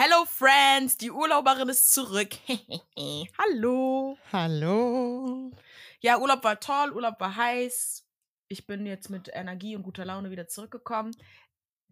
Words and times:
Hello 0.00 0.24
Friends, 0.26 0.96
die 0.96 1.10
Urlauberin 1.10 1.68
ist 1.68 1.92
zurück. 1.92 2.30
Hallo. 3.36 4.16
Hallo. 4.32 5.50
Ja, 5.98 6.18
Urlaub 6.20 6.44
war 6.44 6.60
toll, 6.60 6.92
Urlaub 6.92 7.18
war 7.18 7.34
heiß. 7.34 8.06
Ich 8.46 8.64
bin 8.64 8.86
jetzt 8.86 9.10
mit 9.10 9.28
Energie 9.32 9.74
und 9.74 9.82
guter 9.82 10.04
Laune 10.04 10.30
wieder 10.30 10.46
zurückgekommen. 10.46 11.16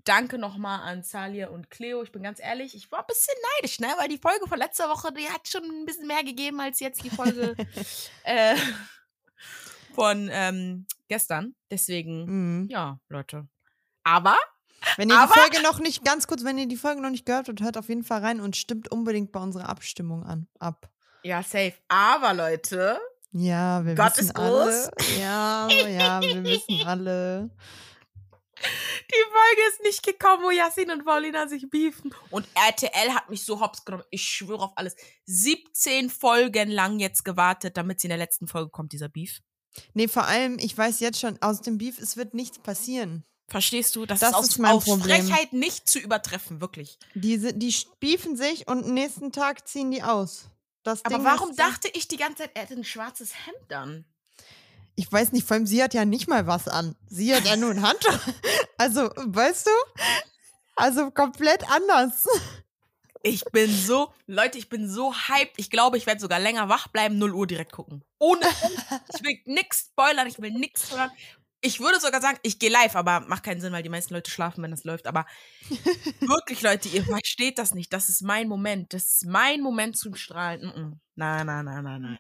Danke 0.05 0.39
nochmal 0.39 0.83
an 0.89 1.03
Salia 1.03 1.49
und 1.49 1.69
Cleo. 1.69 2.01
Ich 2.05 2.13
bin 2.13 2.23
ganz 2.23 2.39
ehrlich, 2.39 2.77
ich 2.77 2.93
war 2.93 3.01
ein 3.01 3.07
bisschen 3.09 3.35
neidisch, 3.57 3.81
ne? 3.81 3.89
Weil 3.99 4.07
die 4.09 4.19
Folge 4.19 4.47
von 4.47 4.59
letzter 4.61 4.89
Woche, 4.89 5.13
die 5.13 5.29
hat 5.29 5.49
schon 5.49 5.65
ein 5.65 5.85
bisschen 5.85 6.07
mehr 6.07 6.23
gegeben 6.23 6.61
als 6.61 6.79
jetzt 6.79 7.03
die 7.03 7.11
Folge 7.11 7.57
äh, 8.23 8.55
von 9.97 10.29
ähm, 10.31 10.87
gestern. 11.09 11.57
Deswegen, 11.73 12.27
Mhm. 12.27 12.69
ja, 12.71 13.01
Leute. 13.09 13.49
Aber 14.05 14.39
Wenn 14.97 15.11
ihr 15.11 15.19
Aber- 15.19 15.33
die 15.33 15.39
Folge 15.41 15.63
noch 15.63 15.79
nicht, 15.79 16.05
ganz 16.05 16.27
kurz, 16.27 16.45
wenn 16.45 16.59
ihr 16.59 16.67
die 16.67 16.77
Folge 16.77 17.01
noch 17.03 17.11
nicht 17.11 17.27
gehört 17.27 17.49
habt, 17.49 17.61
hört 17.61 17.77
auf 17.77 17.89
jeden 17.89 18.05
Fall 18.05 18.21
rein 18.23 18.41
und 18.41 18.57
stimmt 18.57 18.91
unbedingt 18.91 19.33
bei 19.33 19.41
unserer 19.41 19.69
Abstimmung 19.69 20.23
an. 20.25 20.47
Ab. 20.59 20.89
Ja, 21.23 21.43
safe. 21.43 21.75
Aber 21.89 22.33
Leute, 22.35 22.99
Ja, 23.33 23.85
wir 23.85 23.95
Gott 23.95 24.17
wissen 24.17 24.29
ist 24.31 24.37
alle. 24.37 24.91
Ja, 25.21 25.69
ja, 25.89 26.21
wir 26.23 26.45
wissen 26.45 26.87
alle. 26.87 27.51
die 28.59 29.25
Folge 29.25 29.61
ist 29.71 29.83
nicht 29.83 30.03
gekommen, 30.07 30.43
wo 30.45 30.51
Yassin 30.51 30.91
und 30.91 31.05
Paulina 31.05 31.47
sich 31.49 31.69
beefen. 31.69 32.15
Und 32.31 32.47
RTL 32.55 33.13
hat 33.15 33.29
mich 33.29 33.45
so 33.45 33.61
hops 33.61 33.85
genommen. 33.85 34.05
Ich 34.11 34.23
schwöre 34.23 34.63
auf 34.65 34.73
alles. 34.77 34.97
17 35.27 36.09
Folgen 36.09 36.71
lang 36.71 36.99
jetzt 36.99 37.25
gewartet, 37.25 37.77
damit 37.77 38.01
sie 38.01 38.07
in 38.07 38.11
der 38.11 38.19
letzten 38.19 38.49
Folge 38.49 38.71
kommt, 38.71 38.93
dieser 38.93 39.09
Beef. 39.11 39.41
Nee, 39.93 40.09
vor 40.09 40.25
allem, 40.27 40.57
ich 40.59 40.77
weiß 40.79 41.01
jetzt 41.01 41.21
schon, 41.21 41.37
aus 41.43 41.61
dem 41.61 41.77
Beef, 41.77 41.99
es 42.01 42.17
wird 42.17 42.33
nichts 42.33 42.59
passieren. 42.59 43.25
Verstehst 43.49 43.95
du? 43.95 44.07
Das, 44.07 44.21
Das 44.21 44.31
ist 44.31 44.35
aus, 44.37 44.49
ist 44.49 44.59
mein 44.59 44.73
aus 44.73 44.85
Problem. 44.85 45.25
Frechheit 45.25 45.53
nicht 45.53 45.89
zu 45.89 45.99
übertreffen, 45.99 46.61
wirklich. 46.61 46.99
Die, 47.15 47.39
die 47.57 47.75
beefen 48.01 48.37
sich 48.37 48.67
und 48.67 48.89
nächsten 48.89 49.31
Tag 49.33 49.69
ziehen 49.69 49.91
die 49.91 50.03
aus. 50.03 50.47
Das 50.83 51.05
Aber 51.05 51.17
Ding 51.17 51.25
warum 51.25 51.55
dachte 51.55 51.89
ich 51.95 52.09
die 52.09 52.17
ganze 52.17 52.39
Zeit, 52.45 52.51
er 52.55 52.63
hätte 52.63 52.75
ein 52.75 52.85
schwarzes 52.85 53.33
Hemd 53.47 53.73
an? 53.73 54.05
Ich 54.97 55.11
weiß 55.11 55.33
nicht, 55.33 55.47
vor 55.47 55.57
allem 55.57 55.67
sie 55.67 55.83
hat 55.83 55.95
ja 55.95 56.05
nicht 56.05 56.27
mal 56.27 56.47
was 56.47 56.69
an. 56.69 56.97
Sie 57.09 57.35
hat 57.35 57.45
ja 57.45 57.57
nur 57.57 57.71
ein 57.71 57.83
Handtuch. 57.83 58.19
Also, 58.79 59.11
weißt 59.17 59.69
du? 59.69 59.71
Also 60.75 61.11
komplett 61.11 61.67
anders. 61.71 62.27
Ich 63.23 63.43
bin 63.47 63.75
so, 63.75 64.13
Leute, 64.27 64.59
ich 64.59 64.69
bin 64.69 64.87
so 64.89 65.15
hyped. 65.15 65.55
Ich 65.57 65.71
glaube, 65.71 65.97
ich 65.97 66.05
werde 66.05 66.21
sogar 66.21 66.39
länger 66.39 66.69
wach 66.69 66.89
bleiben, 66.89 67.17
0 67.19 67.33
Uhr 67.33 67.47
direkt 67.47 67.73
gucken. 67.73 68.05
Ohne, 68.19 68.43
ich 69.15 69.25
will 69.25 69.39
nix 69.47 69.87
spoilern, 69.91 70.27
ich 70.27 70.39
will 70.41 70.51
nix 70.51 70.93
hören. 70.93 71.11
Ich 71.67 71.81
würde 71.81 71.99
sogar 71.99 72.21
sagen, 72.21 72.39
ich 72.43 72.61
gehe 72.61 72.71
live, 72.71 72.95
aber 72.95 73.21
macht 73.21 73.43
keinen 73.43 73.61
Sinn, 73.61 73.73
weil 73.73 73.83
die 73.83 73.89
meisten 73.89 74.15
Leute 74.15 74.31
schlafen, 74.31 74.63
wenn 74.63 74.71
das 74.71 74.85
läuft. 74.85 75.09
Aber 75.09 75.27
wirklich, 76.21 76.63
Leute, 76.63 76.89
ihr 76.89 77.03
versteht 77.05 77.59
das 77.59 77.75
nicht. 77.75 77.93
Das 77.93 78.09
ist 78.09 78.23
mein 78.23 78.47
Moment. 78.47 78.95
Das 78.95 79.05
ist 79.05 79.27
mein 79.27 79.61
Moment 79.61 79.97
zum 79.97 80.15
Strahlen. 80.15 80.61
Mm 80.61 80.71
-mm. 80.71 80.93
Nein, 81.17 81.47
nein, 81.47 81.65
nein, 81.65 81.83
nein, 81.83 82.03
nein. 82.03 82.19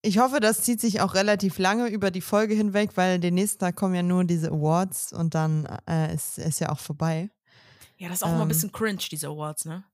Ich 0.00 0.18
hoffe, 0.18 0.40
das 0.40 0.62
zieht 0.62 0.80
sich 0.80 1.02
auch 1.02 1.12
relativ 1.12 1.58
lange 1.58 1.88
über 1.88 2.10
die 2.10 2.22
Folge 2.22 2.54
hinweg, 2.54 2.92
weil 2.94 3.20
den 3.20 3.34
nächsten 3.34 3.58
Tag 3.58 3.76
kommen 3.76 3.94
ja 3.94 4.02
nur 4.02 4.24
diese 4.24 4.48
Awards 4.48 5.12
und 5.12 5.34
dann 5.34 5.66
äh, 5.86 6.14
ist, 6.14 6.38
ist 6.38 6.60
ja 6.60 6.70
auch 6.70 6.80
vorbei. 6.80 7.30
Ja, 7.98 8.08
das 8.08 8.18
ist 8.18 8.22
auch 8.22 8.28
mal 8.28 8.36
ein 8.36 8.42
Ähm. 8.42 8.48
bisschen 8.48 8.72
cringe, 8.72 9.02
diese 9.10 9.28
Awards, 9.28 9.66
ne? 9.66 9.84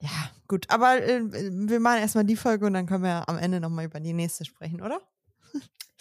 Ja, 0.00 0.10
gut. 0.48 0.68
Aber 0.68 1.00
äh, 1.00 1.22
wir 1.22 1.78
machen 1.78 2.00
erstmal 2.00 2.24
die 2.24 2.34
Folge 2.36 2.66
und 2.66 2.74
dann 2.74 2.86
können 2.86 3.04
wir 3.04 3.28
am 3.28 3.38
Ende 3.38 3.60
nochmal 3.60 3.84
über 3.84 4.00
die 4.00 4.12
nächste 4.12 4.44
sprechen, 4.44 4.82
oder? 4.82 5.00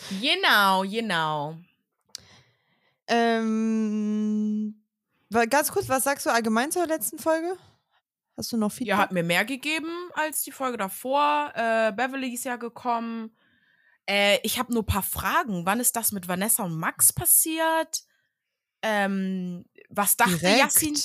Genau, 0.09 0.83
genau. 0.83 1.57
Ähm, 3.07 4.81
ganz 5.49 5.71
kurz, 5.71 5.89
was 5.89 6.03
sagst 6.03 6.25
du 6.25 6.29
allgemein 6.29 6.71
zur 6.71 6.87
letzten 6.87 7.19
Folge? 7.19 7.57
Hast 8.37 8.51
du 8.51 8.57
noch 8.57 8.71
Feedback? 8.71 8.87
Ja, 8.87 8.97
hat 8.97 9.11
mir 9.11 9.23
mehr 9.23 9.45
gegeben 9.45 9.91
als 10.13 10.43
die 10.43 10.51
Folge 10.51 10.77
davor. 10.77 11.51
Äh, 11.55 11.91
Beverly 11.91 12.33
ist 12.33 12.45
ja 12.45 12.55
gekommen. 12.55 13.35
Äh, 14.09 14.39
ich 14.43 14.57
habe 14.57 14.73
nur 14.73 14.83
ein 14.83 14.87
paar 14.87 15.03
Fragen. 15.03 15.65
Wann 15.65 15.79
ist 15.79 15.95
das 15.95 16.11
mit 16.11 16.27
Vanessa 16.27 16.63
und 16.63 16.75
Max 16.75 17.13
passiert? 17.13 18.03
Ähm, 18.81 19.65
was 19.89 20.17
dachte 20.17 20.37
Direkt. 20.37 20.59
Yassin? 20.59 20.97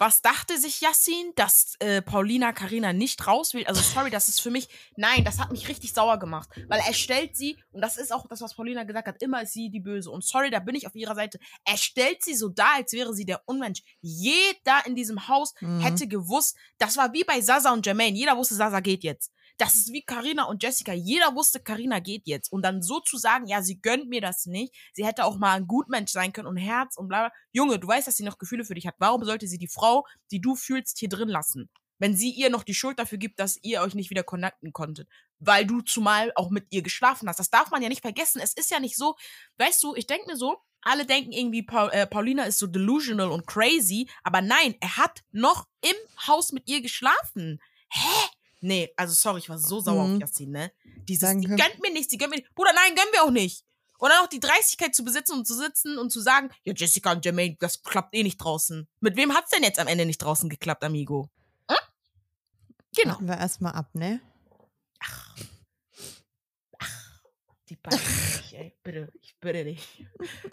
Was 0.00 0.22
dachte 0.22 0.58
sich 0.58 0.80
Yassin, 0.80 1.32
dass 1.36 1.74
äh, 1.78 2.00
Paulina 2.00 2.54
Karina 2.54 2.94
nicht 2.94 3.26
raus 3.26 3.52
will? 3.52 3.66
Also 3.66 3.82
sorry, 3.82 4.08
das 4.08 4.28
ist 4.28 4.40
für 4.40 4.50
mich, 4.50 4.66
nein, 4.96 5.24
das 5.26 5.38
hat 5.38 5.52
mich 5.52 5.68
richtig 5.68 5.92
sauer 5.92 6.18
gemacht, 6.18 6.48
weil 6.68 6.80
er 6.86 6.94
stellt 6.94 7.36
sie 7.36 7.58
und 7.70 7.82
das 7.82 7.98
ist 7.98 8.10
auch 8.10 8.26
das, 8.26 8.40
was 8.40 8.54
Paulina 8.54 8.84
gesagt 8.84 9.08
hat. 9.08 9.22
Immer 9.22 9.42
ist 9.42 9.52
sie 9.52 9.68
die 9.68 9.80
Böse 9.80 10.10
und 10.10 10.24
sorry, 10.24 10.48
da 10.50 10.58
bin 10.58 10.74
ich 10.74 10.86
auf 10.86 10.94
ihrer 10.94 11.14
Seite. 11.14 11.38
Er 11.66 11.76
stellt 11.76 12.24
sie 12.24 12.34
so 12.34 12.48
dar, 12.48 12.76
als 12.76 12.94
wäre 12.94 13.12
sie 13.12 13.26
der 13.26 13.42
Unmensch. 13.46 13.82
Jeder 14.00 14.86
in 14.86 14.94
diesem 14.94 15.28
Haus 15.28 15.52
Mhm. 15.60 15.80
hätte 15.80 16.08
gewusst, 16.08 16.56
das 16.78 16.96
war 16.96 17.12
wie 17.12 17.24
bei 17.24 17.42
Sasa 17.42 17.70
und 17.70 17.84
Jermaine. 17.84 18.16
Jeder 18.16 18.38
wusste, 18.38 18.54
Sasa 18.54 18.80
geht 18.80 19.04
jetzt. 19.04 19.30
Das 19.60 19.74
ist 19.74 19.92
wie 19.92 20.00
Karina 20.00 20.44
und 20.44 20.62
Jessica. 20.62 20.94
Jeder 20.94 21.34
wusste, 21.34 21.60
Karina 21.60 21.98
geht 21.98 22.26
jetzt. 22.26 22.50
Und 22.50 22.62
dann 22.62 22.80
so 22.80 22.98
zu 23.00 23.18
sagen, 23.18 23.46
ja, 23.46 23.60
sie 23.60 23.78
gönnt 23.78 24.08
mir 24.08 24.22
das 24.22 24.46
nicht. 24.46 24.74
Sie 24.94 25.04
hätte 25.04 25.26
auch 25.26 25.36
mal 25.36 25.52
ein 25.52 25.66
Gutmensch 25.66 26.12
sein 26.12 26.32
können 26.32 26.48
und 26.48 26.56
Herz 26.56 26.96
und 26.96 27.08
bla 27.08 27.28
bla. 27.28 27.32
Junge, 27.52 27.78
du 27.78 27.86
weißt, 27.86 28.08
dass 28.08 28.16
sie 28.16 28.24
noch 28.24 28.38
Gefühle 28.38 28.64
für 28.64 28.74
dich 28.74 28.86
hat. 28.86 28.94
Warum 28.96 29.22
sollte 29.22 29.46
sie 29.46 29.58
die 29.58 29.68
Frau, 29.68 30.06
die 30.30 30.40
du 30.40 30.56
fühlst, 30.56 30.98
hier 30.98 31.10
drin 31.10 31.28
lassen? 31.28 31.68
Wenn 31.98 32.16
sie 32.16 32.30
ihr 32.30 32.48
noch 32.48 32.62
die 32.62 32.72
Schuld 32.72 32.98
dafür 32.98 33.18
gibt, 33.18 33.38
dass 33.38 33.58
ihr 33.60 33.82
euch 33.82 33.94
nicht 33.94 34.08
wieder 34.08 34.22
connecten 34.22 34.72
konntet. 34.72 35.10
Weil 35.40 35.66
du 35.66 35.82
zumal 35.82 36.32
auch 36.36 36.48
mit 36.48 36.64
ihr 36.70 36.80
geschlafen 36.80 37.28
hast. 37.28 37.38
Das 37.38 37.50
darf 37.50 37.70
man 37.70 37.82
ja 37.82 37.90
nicht 37.90 38.00
vergessen. 38.00 38.40
Es 38.42 38.54
ist 38.54 38.70
ja 38.70 38.80
nicht 38.80 38.96
so, 38.96 39.14
weißt 39.58 39.82
du, 39.82 39.94
ich 39.94 40.06
denke 40.06 40.26
mir 40.26 40.38
so, 40.38 40.56
alle 40.80 41.04
denken 41.04 41.32
irgendwie, 41.32 41.64
Paul, 41.64 41.90
äh, 41.90 42.06
Paulina 42.06 42.44
ist 42.44 42.60
so 42.60 42.66
delusional 42.66 43.30
und 43.30 43.46
crazy. 43.46 44.08
Aber 44.22 44.40
nein, 44.40 44.74
er 44.80 44.96
hat 44.96 45.20
noch 45.32 45.66
im 45.82 46.26
Haus 46.26 46.52
mit 46.52 46.66
ihr 46.66 46.80
geschlafen. 46.80 47.60
Hä? 47.90 48.29
Nee, 48.60 48.92
also 48.96 49.14
sorry, 49.14 49.38
ich 49.38 49.48
war 49.48 49.58
so 49.58 49.80
sauer 49.80 50.06
Mhm. 50.06 50.14
auf 50.16 50.20
Yassin, 50.20 50.50
ne? 50.50 50.70
Dieses, 51.08 51.28
die 51.36 51.46
Danke. 51.46 51.56
gönnt 51.62 51.80
mir 51.82 51.92
nichts, 51.92 52.08
die 52.08 52.18
gönnt 52.18 52.30
mir 52.30 52.36
nicht. 52.36 52.54
Bruder, 52.54 52.72
nein, 52.74 52.94
gönnen 52.94 53.12
wir 53.12 53.22
auch 53.24 53.30
nicht. 53.30 53.64
Und 53.98 54.10
dann 54.10 54.24
auch 54.24 54.28
die 54.28 54.40
Dreistigkeit 54.40 54.94
zu 54.94 55.04
besitzen 55.04 55.32
und 55.38 55.46
zu 55.46 55.54
sitzen 55.54 55.98
und 55.98 56.10
zu 56.10 56.20
sagen, 56.20 56.50
ja, 56.64 56.72
Jessica 56.74 57.12
und 57.12 57.24
Jermaine, 57.24 57.56
das 57.60 57.82
klappt 57.82 58.14
eh 58.14 58.22
nicht 58.22 58.38
draußen. 58.38 58.88
Mit 59.00 59.16
wem 59.16 59.34
hat's 59.34 59.50
denn 59.50 59.62
jetzt 59.62 59.78
am 59.78 59.86
Ende 59.88 60.06
nicht 60.06 60.18
draußen 60.18 60.48
geklappt, 60.48 60.84
Amigo? 60.84 61.28
Hm? 61.70 61.76
Genau. 62.96 63.12
Warten 63.14 63.28
wir 63.28 63.36
erstmal 63.38 63.72
ab, 63.72 63.94
ne? 63.94 64.20
Die 67.68 67.76
beiden, 67.76 67.98
nicht, 68.38 68.52
ey. 68.54 68.74
Bitte, 68.82 69.12
ich 69.20 69.36
bitte 69.38 69.64
dich. 69.64 70.06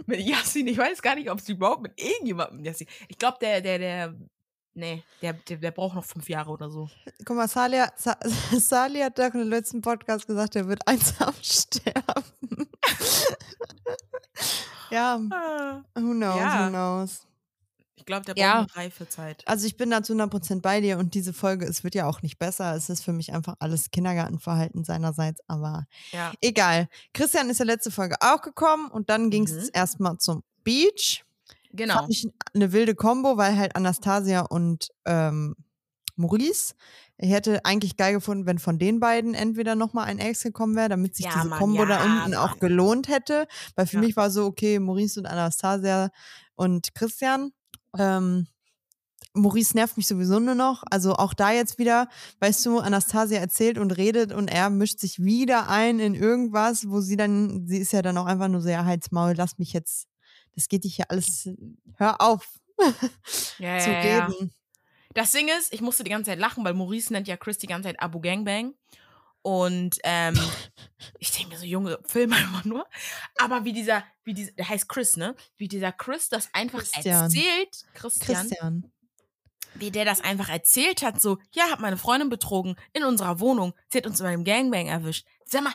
Mit 0.06 0.20
Yassin, 0.22 0.68
ich 0.68 0.78
weiß 0.78 1.02
gar 1.02 1.16
nicht, 1.16 1.30
ob 1.32 1.42
sie 1.42 1.54
überhaupt 1.54 1.82
mit 1.82 2.00
irgendjemandem 2.00 2.64
Yassin. 2.64 2.88
Ich 3.08 3.18
glaube, 3.18 3.38
der, 3.42 3.62
der, 3.62 3.80
der, 3.80 4.16
nee, 4.78 5.04
der, 5.22 5.34
der, 5.34 5.58
der 5.58 5.72
braucht 5.72 5.96
noch 5.96 6.06
fünf 6.06 6.30
Jahre 6.30 6.52
oder 6.52 6.70
so. 6.70 6.90
Guck 7.26 7.36
mal, 7.36 7.48
Sali, 7.48 7.78
Sa 7.98 8.18
Sali 8.58 9.00
hat 9.00 9.18
doch 9.20 9.34
im 9.34 9.50
letzten 9.50 9.82
Podcast 9.82 10.26
gesagt, 10.28 10.56
er 10.56 10.68
wird 10.68 10.88
einsam 10.88 11.34
sterben. 11.42 12.24
ja, 14.92 15.18
who 15.96 16.12
knows, 16.14 16.38
Ja. 16.40 16.66
who 16.66 16.70
knows. 16.70 17.22
Ich 17.96 18.06
glaube, 18.06 18.26
der 18.26 18.34
braucht 18.36 18.42
Ja. 18.42 18.60
eine 18.60 18.76
reife 18.76 19.10
Zeit. 19.10 19.44
Also 19.46 19.66
ich 19.68 19.76
bin 19.76 19.90
da 19.90 20.02
zu 20.02 20.14
100% 20.14 20.62
bei 20.62 20.80
dir 20.80 20.98
und 20.98 21.14
diese 21.14 21.34
Folge, 21.34 21.66
es 21.66 21.84
wird 21.84 21.94
ja 21.94 22.08
auch 22.08 22.22
nicht 22.22 22.40
besser. 22.40 22.74
Es 22.76 22.90
ist 22.90 23.04
für 23.04 23.12
mich 23.12 23.34
einfach 23.34 23.56
alles 23.60 23.92
Kindergartenverhalten 23.92 24.86
seinerseits, 24.86 25.42
aber 25.48 25.88
Ja. 26.12 26.32
egal. 26.40 26.88
Christian 27.14 27.50
ist 27.50 27.58
ja 27.60 27.66
letzte 27.66 27.92
Folge 27.92 28.16
auch 28.22 28.42
gekommen 28.42 28.90
und 28.90 29.10
dann 29.10 29.30
ging 29.30 29.44
es 29.46 29.52
Mhm. 29.66 29.70
erstmal 29.74 30.18
zum 30.20 30.44
Beach. 30.64 31.26
Genau. 31.74 31.96
Fand 31.96 32.10
ich 32.12 32.28
eine 32.54 32.72
wilde 32.72 32.96
Kombo, 32.96 33.38
weil 33.38 33.58
halt 33.58 33.76
Anastasia 33.76 34.42
und 34.42 34.90
ähm, 35.06 35.56
Maurice. 36.16 36.74
Ich 37.20 37.32
hätte 37.32 37.64
eigentlich 37.66 37.98
geil 37.98 38.14
gefunden, 38.14 38.46
wenn 38.46 38.60
von 38.60 38.78
den 38.80 39.00
beiden 39.00 39.34
entweder 39.34 39.76
nochmal 39.76 40.06
ein 40.06 40.20
Ex 40.20 40.44
gekommen 40.44 40.76
wäre, 40.76 40.90
damit 40.90 41.16
sich 41.16 41.26
Ja, 41.26 41.34
diese 41.34 41.50
Mann, 41.50 41.60
Kombo 41.60 41.86
da 41.86 41.96
ja, 41.98 42.04
unten 42.06 42.34
auch 42.36 42.50
Mann. 42.50 42.60
gelohnt 42.60 43.08
hätte. 43.08 43.48
Weil 43.76 43.88
für 43.88 43.96
Ja. 43.96 44.02
mich 44.02 44.16
war 44.16 44.30
so, 44.32 44.46
okay, 44.46 44.80
Maurice 44.80 45.20
und 45.20 45.26
Anastasia 45.26 46.10
und 46.56 46.94
Christian. 46.96 47.52
Ähm, 47.98 48.48
Maurice 49.34 49.76
nervt 49.76 49.98
mich 49.98 50.08
sowieso 50.08 50.40
nur 50.40 50.56
noch. 50.56 50.84
Also 50.90 51.14
auch 51.16 51.34
da 51.34 51.52
jetzt 51.52 51.78
wieder, 51.78 52.08
weißt 52.40 52.66
du, 52.66 52.80
Anastasia 52.80 53.40
erzählt 53.40 53.78
und 53.78 53.92
redet 53.98 54.32
und 54.34 54.48
er 54.48 54.70
mischt 54.70 55.00
sich 55.00 55.24
wieder 55.24 55.70
ein 55.70 56.00
in 56.00 56.16
irgendwas, 56.16 56.90
wo 56.90 57.02
sie 57.02 57.18
dann, 57.18 57.68
sie 57.68 57.78
ist 57.78 57.94
ja 57.94 58.02
dann 58.02 58.18
auch 58.18 58.26
einfach 58.26 58.48
nur 58.48 58.62
so, 58.62 58.70
ja, 58.70 58.86
halt's 58.86 59.12
Maul, 59.12 59.34
lass 59.36 59.58
mich 59.60 59.74
jetzt, 59.74 60.08
das 60.58 60.68
geht 60.68 60.84
dich 60.84 60.96
hier 60.96 61.10
alles, 61.12 61.48
hör 61.98 62.20
auf 62.20 62.60
Ja, 63.60 63.80
zu 63.80 63.92
ja, 63.92 64.04
ja. 64.04 64.26
reden. 64.26 64.52
Das 65.14 65.32
Ding 65.32 65.48
ist, 65.48 65.72
ich 65.72 65.82
musste 65.82 66.04
die 66.04 66.10
ganze 66.10 66.32
Zeit 66.32 66.40
lachen, 66.40 66.66
weil 66.66 66.74
Maurice 66.74 67.14
nennt 67.14 67.28
ja 67.28 67.38
Chris 67.38 67.60
die 67.60 67.68
ganze 67.68 67.90
Zeit 67.90 68.02
Abu 68.02 68.20
Gangbang. 68.20 68.74
Und 69.44 70.00
ähm, 70.04 70.36
ich 71.20 71.32
denke 71.32 71.50
mir 71.50 71.60
so, 71.60 71.66
Junge, 71.66 72.00
film 72.08 72.34
einfach 72.34 72.66
nur. 72.66 72.88
Aber 73.38 73.66
wie 73.66 73.74
dieser, 73.74 74.04
wie 74.24 74.34
dieser, 74.34 74.52
der 74.54 74.68
heißt 74.68 74.90
Chris, 74.90 75.16
ne? 75.16 75.36
Wie 75.58 75.68
dieser 75.68 75.92
Chris 75.92 76.28
das 76.30 76.50
einfach 76.54 76.80
Christian. 76.80 77.26
erzählt, 77.26 77.86
Christian, 77.94 78.50
Christian. 78.50 78.92
wie 79.76 79.92
der 79.92 80.06
das 80.06 80.22
einfach 80.22 80.50
erzählt 80.50 81.04
hat, 81.04 81.22
so, 81.22 81.38
ja, 81.52 81.70
hat 81.70 81.82
meine 81.82 81.98
Freundin 81.98 82.30
betrogen 82.30 82.76
in 82.94 83.04
unserer 83.04 83.40
Wohnung. 83.40 83.74
Sie 83.90 84.00
hat 84.00 84.08
uns 84.08 84.20
bei 84.20 84.30
einem 84.30 84.44
Gangbang 84.44 84.88
erwischt. 84.88 85.28
Sag 85.46 85.64
mal, 85.64 85.74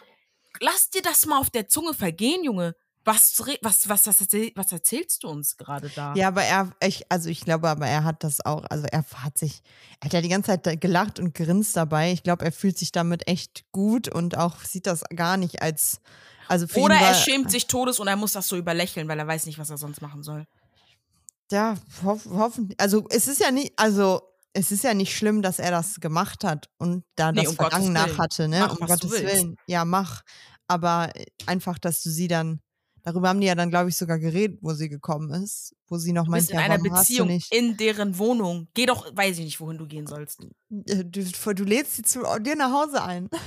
lass 0.58 0.90
dir 0.90 1.02
das 1.02 1.24
mal 1.26 1.38
auf 1.38 1.50
der 1.50 1.68
Zunge 1.68 1.94
vergehen, 1.94 2.42
Junge. 2.42 2.74
Was, 3.04 3.38
was, 3.62 3.88
was, 3.88 4.06
was, 4.06 4.20
erzähl, 4.20 4.52
was 4.54 4.70
erzählst 4.70 5.24
du 5.24 5.28
uns 5.28 5.56
gerade 5.56 5.90
da? 5.94 6.14
Ja, 6.14 6.28
aber 6.28 6.44
er, 6.44 6.70
ich, 6.82 7.10
also 7.10 7.28
ich 7.28 7.40
glaube, 7.40 7.68
aber 7.68 7.86
er 7.86 8.04
hat 8.04 8.22
das 8.22 8.44
auch, 8.44 8.64
also 8.70 8.86
er 8.90 9.04
hat 9.14 9.36
sich, 9.38 9.62
er 10.00 10.06
hat 10.06 10.12
ja 10.12 10.20
die 10.20 10.28
ganze 10.28 10.60
Zeit 10.62 10.80
gelacht 10.80 11.18
und 11.18 11.34
grinst 11.34 11.76
dabei. 11.76 12.12
Ich 12.12 12.22
glaube, 12.22 12.44
er 12.44 12.52
fühlt 12.52 12.78
sich 12.78 12.92
damit 12.92 13.26
echt 13.26 13.64
gut 13.72 14.08
und 14.08 14.38
auch 14.38 14.60
sieht 14.60 14.86
das 14.86 15.02
gar 15.14 15.36
nicht 15.36 15.62
als, 15.62 16.00
also 16.48 16.68
für 16.68 16.80
Oder 16.80 16.94
ihn 16.94 17.00
war, 17.00 17.08
er 17.08 17.14
schämt 17.14 17.50
sich 17.50 17.66
todes 17.66 17.98
und 17.98 18.06
er 18.06 18.16
muss 18.16 18.32
das 18.32 18.46
so 18.46 18.56
überlächeln, 18.56 19.08
weil 19.08 19.18
er 19.18 19.26
weiß 19.26 19.46
nicht, 19.46 19.58
was 19.58 19.70
er 19.70 19.78
sonst 19.78 20.00
machen 20.00 20.22
soll. 20.22 20.46
Ja, 21.50 21.76
hoff, 22.04 22.26
hoffentlich. 22.30 22.80
Also 22.80 23.06
es 23.10 23.28
ist 23.28 23.40
ja 23.40 23.50
nicht, 23.50 23.72
also 23.76 24.22
es 24.54 24.70
ist 24.70 24.84
ja 24.84 24.94
nicht 24.94 25.16
schlimm, 25.16 25.42
dass 25.42 25.58
er 25.58 25.70
das 25.70 26.00
gemacht 26.00 26.44
hat 26.44 26.68
und 26.78 27.04
da 27.16 27.32
Nee, 27.32 27.42
das 27.42 27.50
um 27.50 27.56
Verlangen 27.56 27.92
nach 27.92 28.18
hatte, 28.18 28.48
ne? 28.48 28.60
Mach, 28.60 28.78
um 28.78 28.86
Gottes. 28.86 29.10
Willen. 29.10 29.56
Ja, 29.66 29.84
mach. 29.84 30.22
Aber 30.68 31.10
einfach, 31.46 31.78
dass 31.78 32.02
du 32.02 32.10
sie 32.10 32.28
dann, 32.28 32.60
darüber 33.04 33.28
haben 33.28 33.40
die 33.40 33.46
ja 33.46 33.54
dann, 33.54 33.70
glaube 33.70 33.88
ich, 33.90 33.96
sogar 33.96 34.18
geredet, 34.18 34.58
wo 34.62 34.72
sie 34.74 34.88
gekommen 34.88 35.30
ist, 35.42 35.74
wo 35.88 35.96
sie 35.98 36.12
noch 36.12 36.26
meinte, 36.26 36.52
in 36.52 36.58
ja, 36.58 36.64
einer 36.64 36.74
warum 36.78 36.92
hast 36.92 37.08
du 37.08 37.12
Beziehung, 37.12 37.28
nicht. 37.28 37.52
in 37.54 37.76
deren 37.76 38.18
Wohnung. 38.18 38.68
Geh 38.74 38.86
doch, 38.86 39.14
weiß 39.14 39.38
ich 39.38 39.44
nicht, 39.44 39.60
wohin 39.60 39.78
du 39.78 39.86
gehen 39.86 40.06
sollst. 40.06 40.40
Äh, 40.86 41.04
Du, 41.04 41.22
du 41.54 41.64
lädst 41.64 41.96
sie 41.96 42.02
zu 42.02 42.22
dir 42.40 42.56
nach 42.56 42.72
Hause 42.72 43.02
ein. 43.02 43.28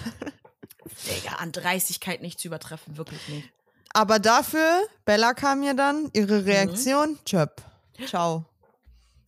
Digga, 1.07 1.36
an 1.38 1.52
Dreistigkeit 1.52 2.22
nicht 2.22 2.40
zu 2.40 2.48
übertreffen, 2.48 2.98
wirklich 2.98 3.28
nicht. 3.28 3.50
Aber 3.94 4.19
dafür, 4.19 4.81
Bella 5.06 5.34
kam 5.34 5.63
ja 5.63 5.74
dann, 5.74 6.04
Mhm. 6.04 6.10
ihre 6.13 6.46
Reaktion, 6.46 7.18
tschöp. 7.25 7.62
Ciao. 8.08 8.46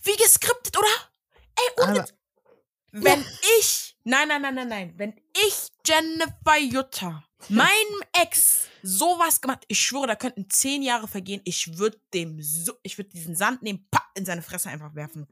Wie 0.03 0.15
geskriptet, 0.17 0.77
oder? 0.77 0.87
Ey, 1.55 1.89
und 1.89 2.13
wenn 2.91 3.25
ich, 3.59 3.96
nein, 4.07 4.27
nein, 4.27 4.41
nein, 4.41 4.55
nein, 4.55 4.67
nein, 4.67 4.93
wenn 4.97 5.13
ich 5.45 5.67
Jennifer 5.85 6.57
Jutta, 6.59 7.23
meinem 7.49 8.01
Ex, 8.13 8.67
sowas 8.81 9.41
gemacht, 9.41 9.65
ich 9.67 9.79
schwöre, 9.81 10.07
da 10.07 10.15
könnten 10.15 10.49
zehn 10.49 10.81
Jahre 10.81 11.07
vergehen, 11.07 11.41
ich 11.43 11.77
würde 11.77 12.01
dem 12.13 12.41
so, 12.41 12.73
ich 12.83 12.97
würde 12.97 13.09
diesen 13.09 13.35
Sand 13.35 13.61
nehmen, 13.63 13.87
papp, 13.91 14.07
in 14.15 14.25
seine 14.25 14.41
Fresse 14.41 14.69
einfach 14.69 14.95
werfen. 14.95 15.27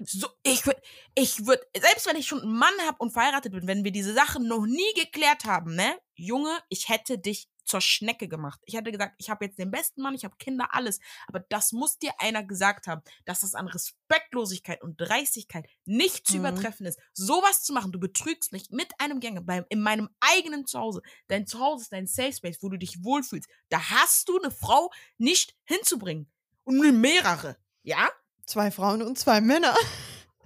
So, 0.00 0.26
ich 0.42 0.66
würde, 0.66 0.80
ich 1.14 1.46
würde, 1.46 1.62
selbst 1.78 2.06
wenn 2.06 2.16
ich 2.16 2.26
schon 2.26 2.40
einen 2.40 2.56
Mann 2.56 2.74
habe 2.86 2.96
und 2.98 3.12
verheiratet 3.12 3.52
bin, 3.52 3.66
wenn 3.68 3.84
wir 3.84 3.92
diese 3.92 4.14
Sachen 4.14 4.48
noch 4.48 4.66
nie 4.66 4.92
geklärt 4.96 5.44
haben, 5.44 5.76
ne, 5.76 5.96
Junge, 6.14 6.58
ich 6.68 6.88
hätte 6.88 7.18
dich 7.18 7.48
zur 7.64 7.80
Schnecke 7.80 8.28
gemacht. 8.28 8.60
Ich 8.64 8.74
hätte 8.74 8.92
gesagt, 8.92 9.14
ich 9.18 9.30
habe 9.30 9.44
jetzt 9.44 9.58
den 9.58 9.70
besten 9.70 10.02
Mann, 10.02 10.14
ich 10.14 10.24
habe 10.24 10.36
Kinder, 10.38 10.68
alles. 10.72 11.00
Aber 11.26 11.40
das 11.40 11.72
muss 11.72 11.98
dir 11.98 12.12
einer 12.18 12.42
gesagt 12.44 12.86
haben, 12.86 13.02
dass 13.24 13.40
das 13.40 13.54
an 13.54 13.66
Respektlosigkeit 13.68 14.82
und 14.82 14.96
Dreistigkeit 15.00 15.66
nicht 15.84 16.26
zu 16.26 16.34
Mhm. 16.34 16.40
übertreffen 16.40 16.86
ist. 16.86 16.98
Sowas 17.12 17.62
zu 17.62 17.72
machen, 17.72 17.92
du 17.92 17.98
betrügst 17.98 18.52
mich 18.52 18.70
mit 18.70 18.88
einem 19.00 19.20
Gänger 19.20 19.40
bei, 19.40 19.64
in 19.68 19.80
meinem 19.80 20.08
eigenen 20.20 20.66
Zuhause. 20.66 21.02
Dein 21.28 21.46
Zuhause 21.46 21.82
ist 21.84 21.92
dein 21.92 22.06
Safe 22.06 22.32
Space, 22.32 22.58
wo 22.60 22.68
du 22.68 22.76
dich 22.76 23.02
wohlfühlst. 23.04 23.48
Da 23.68 23.90
hast 23.90 24.28
du 24.28 24.38
eine 24.38 24.50
Frau 24.50 24.90
nicht 25.18 25.54
hinzubringen. 25.64 26.30
Und 26.64 26.76
nur 26.76 26.92
mehrere. 26.92 27.56
Ja? 27.82 28.08
Zwei 28.46 28.70
Frauen 28.70 29.02
und 29.02 29.18
zwei 29.18 29.40
Männer. 29.40 29.74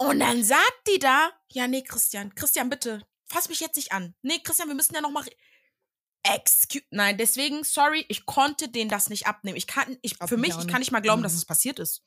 Und 0.00 0.20
dann 0.20 0.44
sagt 0.44 0.80
die 0.88 1.00
da, 1.00 1.30
ja, 1.48 1.66
nee, 1.66 1.82
Christian, 1.82 2.32
Christian, 2.36 2.70
bitte, 2.70 3.02
fass 3.26 3.48
mich 3.48 3.58
jetzt 3.58 3.74
nicht 3.74 3.90
an. 3.90 4.14
Nee, 4.22 4.38
Christian, 4.44 4.68
wir 4.68 4.76
müssen 4.76 4.94
ja 4.94 5.00
noch 5.00 5.10
mal. 5.10 5.24
Excuse, 6.22 6.84
nein, 6.90 7.16
deswegen, 7.16 7.64
sorry, 7.64 8.04
ich 8.08 8.26
konnte 8.26 8.68
denen 8.68 8.90
das 8.90 9.08
nicht 9.08 9.26
abnehmen. 9.26 9.56
Ich 9.56 9.66
kann, 9.66 9.96
ich, 10.02 10.16
für 10.16 10.34
ich 10.34 10.40
mich, 10.40 10.56
ich 10.58 10.66
kann 10.68 10.80
nicht. 10.80 10.90
mal 10.92 11.00
glauben, 11.00 11.22
dass 11.22 11.32
Mhm. 11.32 11.38
es 11.38 11.44
passiert 11.46 11.78
ist. 11.78 12.02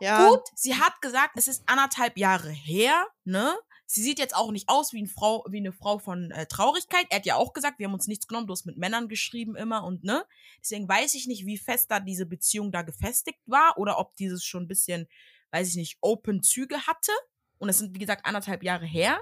Ja. 0.00 0.28
Gut, 0.28 0.42
sie 0.54 0.76
hat 0.76 1.00
gesagt, 1.00 1.32
es 1.36 1.48
ist 1.48 1.62
anderthalb 1.66 2.16
Jahre 2.16 2.50
her, 2.50 3.06
ne? 3.24 3.56
Sie 3.90 4.02
sieht 4.02 4.18
jetzt 4.18 4.36
auch 4.36 4.50
nicht 4.52 4.68
aus 4.68 4.92
wie, 4.92 5.02
ein 5.02 5.06
Frau, 5.08 5.44
wie 5.48 5.56
eine 5.58 5.72
Frau 5.72 5.98
von 5.98 6.30
äh, 6.30 6.46
Traurigkeit. 6.46 7.06
Er 7.08 7.16
hat 7.16 7.26
ja 7.26 7.36
auch 7.36 7.54
gesagt, 7.54 7.78
wir 7.78 7.86
haben 7.86 7.94
uns 7.94 8.06
nichts 8.06 8.26
genommen, 8.28 8.46
du 8.46 8.52
hast 8.52 8.66
mit 8.66 8.76
Männern 8.76 9.08
geschrieben 9.08 9.56
immer 9.56 9.82
und 9.82 10.04
ne? 10.04 10.24
Deswegen 10.60 10.86
weiß 10.88 11.14
ich 11.14 11.26
nicht, 11.26 11.46
wie 11.46 11.56
fest 11.56 11.90
da 11.90 11.98
diese 11.98 12.26
Beziehung 12.26 12.70
da 12.70 12.82
gefestigt 12.82 13.40
war 13.46 13.78
oder 13.78 13.98
ob 13.98 14.14
dieses 14.16 14.44
schon 14.44 14.64
ein 14.64 14.68
bisschen, 14.68 15.08
weiß 15.52 15.68
ich 15.68 15.76
nicht, 15.76 15.96
Open 16.02 16.42
Züge 16.42 16.86
hatte. 16.86 17.12
Und 17.56 17.70
es 17.70 17.78
sind, 17.78 17.94
wie 17.94 17.98
gesagt, 17.98 18.26
anderthalb 18.26 18.62
Jahre 18.62 18.84
her. 18.86 19.18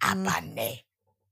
Aber 0.00 0.38
nee. 0.42 0.84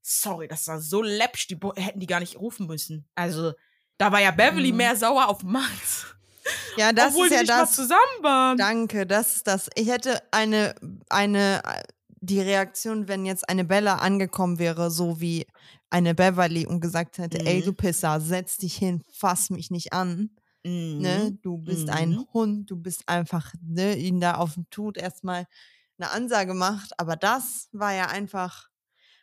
Sorry, 0.02 0.48
das 0.48 0.66
war 0.66 0.80
so 0.80 1.00
läppsch, 1.02 1.46
die 1.48 1.54
Bo 1.54 1.72
hätten 1.76 2.00
die 2.00 2.06
gar 2.06 2.20
nicht 2.20 2.38
rufen 2.38 2.66
müssen. 2.66 3.06
Also, 3.14 3.52
da 3.98 4.10
war 4.10 4.20
ja 4.20 4.30
Beverly 4.32 4.72
Mhm. 4.72 4.76
mehr 4.78 4.96
sauer 4.96 5.28
auf 5.28 5.42
Max. 5.42 6.06
Ja, 6.76 6.92
das 6.92 7.08
obwohl 7.12 7.26
ist 7.26 7.30
die 7.30 7.34
ja 7.36 7.40
nicht 7.42 7.50
mal 7.50 7.60
das. 7.60 7.72
zusammen 7.72 8.22
waren. 8.22 8.58
Danke, 8.58 9.06
das 9.06 9.36
ist 9.36 9.46
das. 9.46 9.68
Ich 9.76 9.88
hätte 9.88 10.20
eine, 10.32 10.74
eine, 11.08 11.62
die 12.20 12.40
Reaktion, 12.40 13.06
wenn 13.06 13.24
jetzt 13.26 13.48
eine 13.48 13.64
Bella 13.64 13.96
angekommen 13.96 14.58
wäre, 14.58 14.90
so 14.90 15.20
wie 15.20 15.46
eine 15.90 16.14
Beverly 16.16 16.66
und 16.66 16.80
gesagt 16.80 17.18
hätte, 17.18 17.38
ey, 17.46 17.60
Mhm. 17.60 17.64
du 17.66 17.72
Pisser, 17.74 18.20
setz 18.20 18.56
dich 18.56 18.74
hin, 18.74 19.02
fass 19.12 19.50
mich 19.50 19.70
nicht 19.70 19.92
an. 19.92 20.30
Mhm. 20.64 20.98
Ne? 20.98 21.38
Du 21.42 21.58
bist 21.58 21.90
ein 21.90 22.10
Mhm. 22.12 22.26
Hund, 22.32 22.70
du 22.70 22.76
bist 22.76 23.08
einfach, 23.08 23.52
ne, 23.62 23.94
ihn 23.96 24.20
da 24.20 24.34
auf 24.36 24.54
dem 24.54 24.68
Tod 24.70 24.96
erstmal 24.96 25.46
eine 25.98 26.10
Ansage 26.10 26.54
macht. 26.54 26.98
Aber 26.98 27.14
das 27.16 27.68
war 27.72 27.92
ja 27.92 28.06
einfach, 28.06 28.68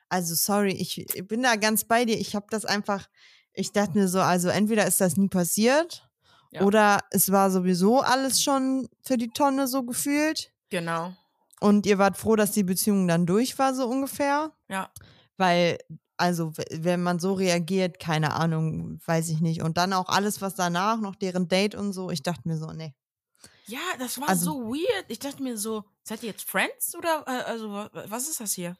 also 0.10 0.36
sorry, 0.36 0.72
ich, 0.74 1.06
bin 1.28 1.44
da 1.44 1.56
ganz 1.56 1.84
bei 1.86 2.06
dir. 2.06 2.18
Ich 2.20 2.36
habe 2.36 2.48
das 2.50 2.66
einfach, 2.66 3.08
ich 3.54 3.72
dachte 3.72 3.98
mir 3.98 4.08
so, 4.08 4.20
also 4.22 4.50
entweder 4.50 4.86
ist 4.88 5.00
das 5.02 5.18
nie 5.18 5.30
passiert 5.30 6.08
Ja. 6.52 6.62
oder 6.64 7.00
es 7.12 7.32
war 7.32 7.52
sowieso 7.52 8.02
alles 8.02 8.42
schon 8.44 8.90
für 9.04 9.18
die 9.18 9.30
Tonne 9.30 9.68
so 9.68 9.84
gefühlt. 9.84 10.52
Genau. 10.70 11.14
Und 11.62 11.86
ihr 11.86 11.98
wart 11.98 12.18
froh, 12.18 12.36
dass 12.36 12.52
die 12.52 12.64
Beziehung 12.64 13.08
dann 13.08 13.26
durch 13.26 13.58
war, 13.60 13.74
so 13.76 13.88
ungefähr. 13.88 14.52
Ja. 14.70 14.90
Weil, 15.38 15.78
also, 16.18 16.54
wenn 16.72 17.02
man 17.04 17.20
so 17.20 17.34
reagiert, 17.34 18.00
keine 18.00 18.34
Ahnung, 18.34 19.00
weiß 19.06 19.30
ich 19.30 19.42
nicht. 19.42 19.62
Und 19.62 19.78
dann 19.78 19.94
auch 19.94 20.10
alles, 20.10 20.42
was 20.42 20.56
danach, 20.56 21.00
noch 21.00 21.16
deren 21.16 21.48
Date 21.48 21.76
und 21.76 21.92
so, 21.94 22.10
ich 22.12 22.24
dachte 22.24 22.48
mir 22.48 22.58
so, 22.58 22.72
nee. 22.72 22.94
Ja, 23.68 23.80
das 24.00 24.20
war 24.20 24.30
Also- 24.30 24.46
so 24.54 24.60
weird. 24.74 25.06
Ich 25.10 25.20
dachte 25.20 25.44
mir 25.44 25.58
so, 25.58 25.84
seid 26.04 26.24
ihr 26.24 26.30
jetzt 26.30 26.50
Friends 26.50 26.96
oder 26.96 27.24
äh, 27.28 27.44
also 27.44 27.72
wa- 27.72 27.90
was 28.08 28.28
ist 28.28 28.40
das 28.40 28.54
hier? 28.54 28.76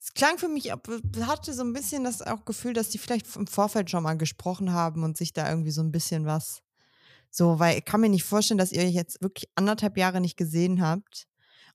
Es 0.00 0.14
klang 0.14 0.38
für 0.38 0.48
mich, 0.48 0.70
hatte 0.70 1.52
so 1.52 1.62
ein 1.62 1.72
bisschen 1.72 2.04
das 2.04 2.22
auch 2.22 2.44
Gefühl, 2.44 2.72
dass 2.72 2.88
die 2.90 2.98
vielleicht 2.98 3.34
im 3.36 3.46
Vorfeld 3.46 3.90
schon 3.90 4.04
mal 4.04 4.16
gesprochen 4.16 4.72
haben 4.72 5.02
und 5.02 5.16
sich 5.16 5.32
da 5.32 5.48
irgendwie 5.48 5.72
so 5.72 5.82
ein 5.82 5.90
bisschen 5.90 6.24
was. 6.24 6.62
So, 7.30 7.58
weil 7.58 7.78
ich 7.78 7.84
kann 7.84 8.00
mir 8.00 8.08
nicht 8.08 8.24
vorstellen, 8.24 8.58
dass 8.58 8.72
ihr 8.72 8.82
euch 8.82 8.94
jetzt 8.94 9.20
wirklich 9.20 9.50
anderthalb 9.54 9.96
Jahre 9.98 10.20
nicht 10.20 10.36
gesehen 10.36 10.80
habt. 10.80 11.26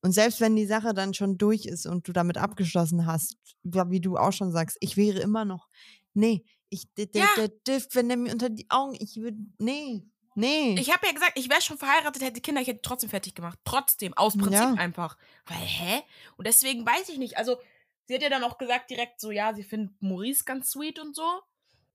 Und 0.02 0.12
selbst 0.12 0.42
wenn 0.42 0.56
die 0.56 0.66
Sache 0.66 0.94
dann 0.94 1.14
schon 1.14 1.38
durch 1.38 1.66
ist 1.66 1.86
und 1.86 2.08
du 2.08 2.12
damit 2.14 2.38
abgeschlossen 2.38 3.06
hast, 3.06 3.38
wie 3.64 4.02
du 4.02 4.18
auch 4.18 4.34
schon 4.34 4.52
sagst, 4.52 4.78
ich 4.80 4.98
wäre 4.98 5.20
immer 5.20 5.46
noch, 5.46 5.68
nee, 6.14 6.44
ich, 6.70 6.92
der, 6.96 7.08
Ja. 7.14 7.28
der 7.38 7.50
Diff, 7.50 7.88
wenn 7.94 8.08
der 8.10 8.18
mir 8.18 8.34
unter 8.34 8.50
die 8.50 8.70
Augen, 8.70 8.96
ich 9.00 9.16
würde, 9.18 9.38
nee, 9.60 10.04
nee. 10.36 10.76
Ich 10.80 10.92
habe 10.92 11.06
ja 11.06 11.14
gesagt, 11.14 11.34
ich 11.36 11.50
wäre 11.50 11.62
schon 11.62 11.78
verheiratet, 11.78 12.22
hätte 12.24 12.42
Kinder, 12.42 12.62
ich 12.62 12.68
hätte 12.68 12.82
trotzdem 12.82 13.10
fertig 13.10 13.36
gemacht. 13.36 13.60
Trotzdem, 13.64 14.14
aus 14.16 14.34
Prinzip 14.34 14.54
Ja. 14.54 14.74
einfach. 14.74 15.18
Weil, 15.46 15.58
hä? 15.58 16.02
Und 16.36 16.48
deswegen 16.48 16.86
weiß 16.86 17.10
ich 17.10 17.18
nicht. 17.20 17.38
Also, 17.38 17.58
sie 18.06 18.16
hat 18.16 18.22
ja 18.22 18.30
dann 18.30 18.44
auch 18.44 18.58
gesagt 18.58 18.90
direkt 18.90 19.20
so, 19.20 19.32
ja, 19.32 19.54
sie 19.54 19.64
findet 19.64 20.02
Maurice 20.02 20.44
ganz 20.44 20.72
sweet 20.72 21.00
und 21.00 21.16
so. 21.16 21.28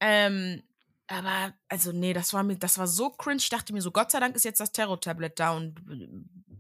Ähm, 0.01 0.63
aber, 1.07 1.55
also, 1.69 1.93
nee, 1.93 2.13
das 2.13 2.35
war 2.35 2.43
mir, 2.43 2.57
das 2.57 2.79
war 2.79 2.87
so 2.87 3.11
cringe. 3.11 3.39
Ich 3.39 3.49
dachte 3.49 3.73
mir 3.73 3.81
so, 3.81 3.91
Gott 3.91 4.11
sei 4.11 4.21
Dank 4.21 4.37
ist 4.37 4.45
jetzt 4.45 4.61
das 4.61 4.73
Terror-Tablet 4.73 5.41
da 5.41 5.57
und 5.57 5.81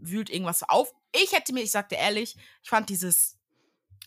wühlt 0.00 0.30
irgendwas 0.30 0.62
auf. 0.62 0.92
Ich 1.14 1.32
hätte 1.32 1.52
mir, 1.52 1.62
ich 1.62 1.70
sagte 1.70 1.96
ehrlich, 1.96 2.36
ich 2.62 2.68
fand 2.70 2.88
dieses 2.88 3.38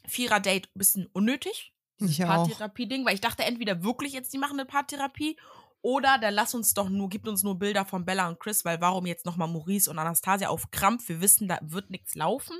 Vierer-Date 0.07 0.67
ein 0.67 0.79
bisschen 0.79 1.05
unnötig. 1.13 1.73
Dieses. 1.99 2.17
Paartherapie-Ding, 2.17 3.05
weil 3.05 3.13
ich 3.13 3.21
dachte 3.21 3.43
entweder 3.43 3.83
wirklich 3.83 4.13
jetzt, 4.13 4.33
die 4.33 4.39
machen 4.39 4.59
eine 4.59 4.65
Paartherapie 4.65 5.37
oder 5.81 6.17
der 6.17 6.31
lass 6.31 6.55
uns 6.55 6.73
doch 6.73 6.89
nur, 6.89 7.09
gibt 7.09 7.27
uns 7.27 7.43
nur 7.43 7.59
Bilder 7.59 7.85
von 7.85 8.05
Bella 8.05 8.27
und 8.27 8.39
Chris, 8.39 8.65
weil 8.65 8.81
warum 8.81 9.05
jetzt 9.05 9.25
nochmal 9.25 9.47
Maurice 9.47 9.89
und 9.89 9.99
Anastasia 9.99 10.49
auf 10.49 10.71
Krampf? 10.71 11.07
Wir 11.09 11.21
wissen, 11.21 11.47
da 11.47 11.59
wird 11.61 11.91
nichts 11.91 12.15
laufen. 12.15 12.57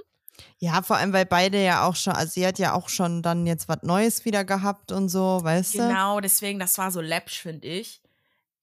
Ja, 0.60 0.82
vor 0.82 0.98
allem, 0.98 1.14
weil 1.14 1.26
beide 1.26 1.64
ja 1.64 1.86
auch 1.86 1.96
schon, 1.96 2.14
also 2.14 2.32
sie 2.34 2.46
hat 2.46 2.60
ja 2.60 2.74
auch 2.74 2.90
schon 2.90 3.22
dann 3.22 3.48
jetzt 3.48 3.68
was 3.68 3.80
Neues 3.84 4.26
wieder 4.26 4.44
gehabt 4.44 4.92
und 4.92 5.10
so, 5.10 5.40
weißt 5.42 5.76
du? 5.76 5.78
Genau, 5.80 6.20
deswegen, 6.20 6.60
das 6.60 6.78
war 6.78 6.92
so 6.92 7.02
läppsch, 7.02 7.42
finde 7.42 7.68
ich. 7.68 8.01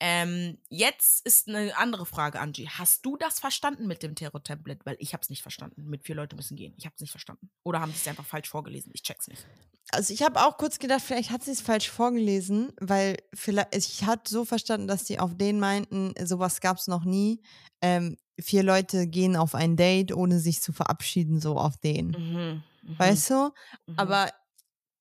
Ähm, 0.01 0.59
jetzt 0.69 1.27
ist 1.27 1.49
eine 1.49 1.77
andere 1.77 2.07
Frage, 2.07 2.39
Angie. 2.41 2.69
Hast 2.69 3.05
du 3.05 3.17
das 3.17 3.41
verstanden 3.41 3.87
mit 3.87 4.03
dem 4.03 4.15
Terror-Tablet? 4.15 4.87
Weil 4.87 4.97
ich 5.01 5.13
habe 5.13 5.23
es 5.23 5.31
nicht 5.31 5.43
verstanden. 5.43 5.89
Mit 5.89 6.05
vier 6.05 6.15
Leute 6.15 6.37
müssen 6.37 6.57
gehen. 6.57 6.75
Ich 6.77 6.85
habe 6.85 6.95
es 6.95 7.01
nicht 7.01 7.11
verstanden. 7.11 7.51
Oder 7.65 7.81
haben 7.81 7.91
sie 7.91 7.99
es 7.99 8.09
einfach 8.09 8.27
falsch 8.27 8.49
vorgelesen? 8.49 8.93
Ich 8.95 9.03
check's 9.03 9.27
nicht. 9.27 9.45
Also 9.91 10.13
ich 10.13 10.23
habe 10.23 10.41
auch 10.41 10.59
kurz 10.59 10.79
gedacht, 10.79 11.01
vielleicht 11.01 11.31
hat 11.31 11.43
sie 11.43 11.51
es 11.51 11.63
falsch 11.63 11.91
vorgelesen, 11.91 12.73
weil 12.79 13.17
vielleicht, 13.35 13.75
ich 13.75 14.05
hatte 14.05 14.31
so 14.31 14.45
verstanden, 14.45 14.87
dass 14.87 15.05
die 15.05 15.19
auf 15.19 15.37
den 15.37 15.59
meinten, 15.59 16.13
sowas 16.25 16.61
gab 16.61 16.77
es 16.77 16.87
noch 16.87 17.05
nie. 17.05 17.41
Ähm, 17.81 18.19
vier 18.39 18.63
Leute 18.63 19.07
gehen 19.07 19.35
auf 19.35 19.55
ein 19.55 19.77
Date, 19.77 20.13
ohne 20.15 20.39
sich 20.39 20.61
zu 20.61 20.73
verabschieden, 20.73 21.41
so 21.41 21.57
auf 21.57 21.79
den. 21.79 22.09
Mhm. 22.09 22.63
mhm, 22.83 22.99
Weißt 22.99 23.31
du? 23.31 23.51
mhm. 23.87 23.95
Aber 23.97 24.31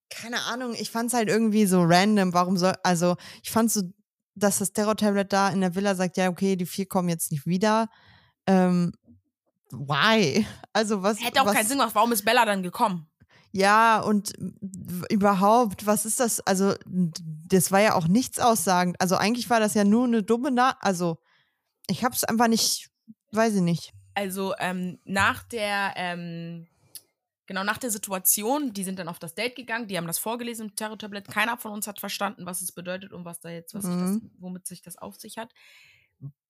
keine 0.09 0.41
Ahnung, 0.43 0.73
ich 0.73 0.89
fand 0.89 1.09
es 1.09 1.13
halt 1.13 1.27
irgendwie 1.27 1.65
so 1.65 1.83
random. 1.83 2.33
Warum 2.33 2.57
soll, 2.57 2.73
also 2.83 3.17
ich 3.43 3.51
fand 3.51 3.71
so, 3.71 3.81
dass 4.37 4.59
das 4.59 4.73
Terror-Tablet 4.73 5.31
da 5.33 5.49
in 5.49 5.61
der 5.61 5.75
Villa 5.75 5.95
sagt, 5.95 6.17
ja, 6.17 6.29
okay, 6.29 6.55
die 6.55 6.65
vier 6.65 6.85
kommen 6.85 7.09
jetzt 7.09 7.31
nicht 7.31 7.45
wieder. 7.45 7.89
Ähm, 8.45 8.93
why? 9.71 10.45
Also 10.73 11.01
was? 11.01 11.19
Hätte 11.19 11.41
auch 11.41 11.47
was, 11.47 11.55
keinen 11.55 11.65
Sinn 11.65 11.79
gemacht. 11.79 11.95
Warum 11.95 12.11
ist 12.11 12.23
Bella 12.23 12.45
dann 12.45 12.61
gekommen? 12.61 13.07
Ja, 13.51 13.99
und 13.99 14.33
überhaupt, 15.09 15.87
was 15.87 16.05
ist 16.05 16.19
das? 16.19 16.39
Also, 16.41 16.75
das 16.85 17.71
war 17.71 17.79
ja 17.79 17.95
auch 17.95 18.07
nichts 18.07 18.37
aussagend. 18.37 19.01
Also 19.01 19.15
eigentlich 19.15 19.49
war 19.49 19.59
das 19.59 19.73
ja 19.73 19.83
nur 19.83 20.05
eine 20.05 20.21
dumme 20.21 20.51
Na 20.51 20.77
Also 20.81 21.17
ich 21.89 22.03
habe 22.03 22.13
es 22.13 22.23
einfach 22.23 22.47
nicht, 22.47 22.91
weiß 23.31 23.55
ich 23.55 23.61
nicht. 23.61 23.93
Also 24.13 24.53
ähm, 24.59 24.99
nach 25.05 25.41
der, 25.43 25.93
ähm, 25.95 26.67
genau 27.47 27.63
nach 27.63 27.77
der 27.79 27.89
Situation, 27.89 28.73
die 28.73 28.83
sind 28.83 28.99
dann 28.99 29.07
auf 29.07 29.19
das 29.19 29.33
Date 29.33 29.55
gegangen, 29.55 29.87
die 29.87 29.97
haben 29.97 30.07
das 30.07 30.19
vorgelesen 30.19 30.69
im 30.69 30.75
Terror-Tablett. 30.75 31.27
Keiner 31.29 31.57
von 31.57 31.71
uns 31.71 31.87
hat 31.87 31.99
verstanden, 31.99 32.45
was 32.45 32.61
es 32.61 32.71
bedeutet 32.71 33.13
und 33.13 33.25
was 33.25 33.39
da 33.39 33.49
jetzt, 33.49 33.73
was 33.73 33.85
sich 33.85 33.95
das, 33.95 34.11
Mhm. 34.11 34.31
womit 34.39 34.67
sich 34.67 34.81
das 34.81 34.97
auf 34.97 35.15
sich 35.15 35.37
hat. 35.37 35.51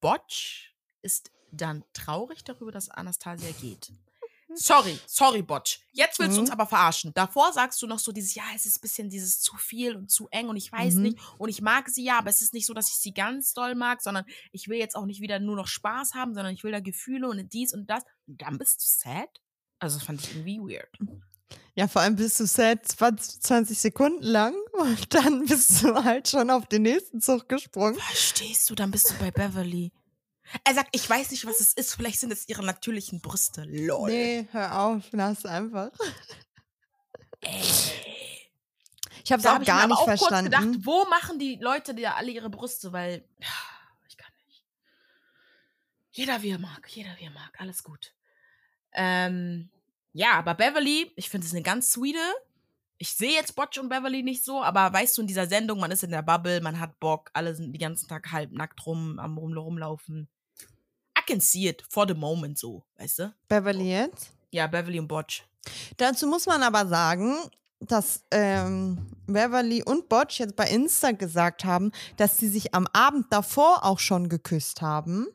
Botch 0.01 0.75
ist 1.01 1.31
dann 1.51 1.83
traurig 1.93 2.43
darüber, 2.43 2.71
dass 2.71 2.89
Anastasia 2.89 3.51
geht. 3.61 3.91
Sorry, 4.53 4.97
sorry, 5.05 5.41
Botch. 5.41 5.81
Jetzt 5.91 6.19
willst 6.19 6.37
du 6.37 6.41
uns 6.41 6.49
Mhm. 6.49 6.53
aber 6.53 6.65
verarschen. 6.67 7.11
Davor 7.13 7.51
sagst 7.53 7.81
du 7.81 7.85
noch 7.87 7.99
so 7.99 8.11
dieses, 8.13 8.33
ja, 8.33 8.43
es 8.55 8.65
ist 8.65 8.77
ein 8.77 8.81
bisschen 8.81 9.09
dieses 9.09 9.39
zu 9.41 9.55
viel 9.57 9.95
und 9.95 10.09
zu 10.09 10.29
eng 10.29 10.47
und 10.47 10.55
ich 10.55 10.71
weiß 10.71 10.95
Mhm. 10.95 11.01
nicht. 11.03 11.19
Und 11.37 11.49
ich 11.49 11.61
mag 11.61 11.89
sie 11.89 12.03
ja, 12.05 12.17
aber 12.17 12.29
es 12.29 12.41
ist 12.41 12.53
nicht 12.53 12.65
so, 12.65 12.73
dass 12.73 12.87
ich 12.89 12.95
sie 12.95 13.13
ganz 13.13 13.53
doll 13.53 13.75
mag, 13.75 14.01
sondern 14.01 14.25
ich 14.53 14.67
will 14.69 14.77
jetzt 14.77 14.95
auch 14.95 15.05
nicht 15.05 15.21
wieder 15.21 15.39
nur 15.39 15.57
noch 15.57 15.67
Spaß 15.67 16.13
haben, 16.13 16.33
sondern 16.33 16.53
ich 16.53 16.63
will 16.63 16.71
da 16.71 16.79
Gefühle 16.79 17.27
und 17.29 17.51
dies 17.53 17.73
und 17.73 17.87
das. 17.89 18.03
Und 18.25 18.41
dann 18.41 18.57
bist 18.57 18.79
du 18.81 18.85
sad? 18.87 19.29
Also, 19.79 19.97
das 19.97 20.05
fand 20.05 20.21
ich 20.21 20.35
irgendwie 20.35 20.59
weird. 20.59 20.89
Ja, 21.75 21.87
vor 21.87 22.01
allem 22.01 22.15
bist 22.15 22.39
du 22.39 22.47
sad 22.47 22.87
20, 22.87 23.41
20 23.41 23.77
Sekunden 23.79 24.23
lang 24.23 24.55
und 24.73 25.13
dann 25.13 25.45
bist 25.45 25.83
du 25.83 25.93
halt 26.03 26.27
schon 26.27 26.49
auf 26.49 26.65
den 26.65 26.81
nächsten 26.81 27.21
Zug 27.21 27.47
gesprungen. 27.47 27.95
Verstehst 27.95 28.69
du? 28.69 28.75
Dann 28.75 28.89
bist 28.89 29.11
du 29.11 29.13
bei 29.19 29.29
Beverly. 29.29 29.91
Er 30.63 30.73
sagt, 30.73 30.89
ich 30.93 31.07
weiß 31.07 31.31
nicht, 31.31 31.45
was 31.45 31.59
es 31.59 31.73
ist. 31.73 31.93
Vielleicht 31.93 32.19
sind 32.19 32.31
es 32.31 32.47
ihre 32.49 32.65
natürlichen 32.65 33.21
Brüste. 33.21 33.63
Lol. 33.65 34.09
Nee, 34.09 34.47
hör 34.51 34.79
auf, 34.79 35.03
lass 35.11 35.45
einfach. 35.45 35.91
Ey. 37.41 37.61
Ich 39.23 39.31
habe 39.31 39.41
es 39.41 39.45
auch 39.45 39.53
ich 39.55 39.59
mir 39.59 39.65
gar 39.65 39.79
aber 39.81 39.87
nicht 39.87 39.97
auch 39.97 40.05
kurz 40.05 40.19
verstanden. 40.19 40.51
gedacht, 40.51 40.85
wo 40.85 41.05
machen 41.09 41.37
die 41.37 41.59
Leute 41.61 41.93
da 41.93 42.13
alle 42.13 42.31
ihre 42.31 42.49
Brüste? 42.49 42.93
Weil 42.93 43.23
ich 44.07 44.17
kann 44.17 44.31
nicht. 44.47 44.63
Jeder 46.11 46.41
wie 46.41 46.49
er 46.51 46.59
mag, 46.59 46.87
jeder 46.89 47.15
wie 47.19 47.25
er 47.25 47.31
mag, 47.31 47.59
alles 47.59 47.83
gut. 47.83 48.13
Ähm, 48.97 49.69
ja, 50.11 50.31
aber 50.33 50.55
Beverly, 50.55 51.11
ich 51.15 51.29
finde 51.29 51.45
es 51.45 51.53
eine 51.53 51.61
ganz 51.61 51.91
sweete. 51.91 52.19
Ich 52.97 53.13
sehe 53.13 53.33
jetzt 53.33 53.55
Botch 53.55 53.77
und 53.77 53.89
Beverly 53.89 54.23
nicht 54.23 54.43
so, 54.43 54.63
aber 54.63 54.91
weißt 54.91 55.15
du, 55.15 55.21
in 55.21 55.27
dieser 55.27 55.47
Sendung, 55.47 55.79
man 55.79 55.91
ist 55.91 56.03
in 56.03 56.09
der 56.09 56.23
Bubble, 56.23 56.59
man 56.61 56.79
hat 56.79 56.99
Bock, 56.99 57.29
alle 57.33 57.55
sind 57.55 57.71
den 57.71 57.79
ganzen 57.79 58.07
Tag 58.07 58.31
halb 58.31 58.51
nackt 58.51 58.83
rum, 58.87 59.19
am 59.19 59.37
rum, 59.37 59.55
rumlaufen. 59.55 60.27
I 61.17 61.21
can 61.27 61.39
see 61.39 61.67
it 61.67 61.83
for 61.87 62.07
the 62.07 62.15
moment 62.15 62.57
so, 62.57 62.83
weißt 62.97 63.19
du? 63.19 63.33
Beverly 63.47 63.91
jetzt? 63.91 64.33
Ja, 64.49 64.65
Beverly 64.65 64.99
und 64.99 65.07
Botch. 65.07 65.43
Dazu 65.97 66.25
muss 66.25 66.47
man 66.47 66.63
aber 66.63 66.87
sagen, 66.87 67.35
dass 67.79 68.23
ähm, 68.31 69.05
Beverly 69.27 69.83
und 69.83 70.09
Botch 70.09 70.39
jetzt 70.39 70.55
bei 70.55 70.67
Insta 70.67 71.11
gesagt 71.11 71.63
haben, 71.63 71.91
dass 72.15 72.39
sie 72.39 72.47
sich 72.47 72.73
am 72.73 72.87
Abend 72.93 73.27
davor 73.29 73.85
auch 73.85 73.99
schon 73.99 74.29
geküsst 74.29 74.81
haben. 74.81 75.27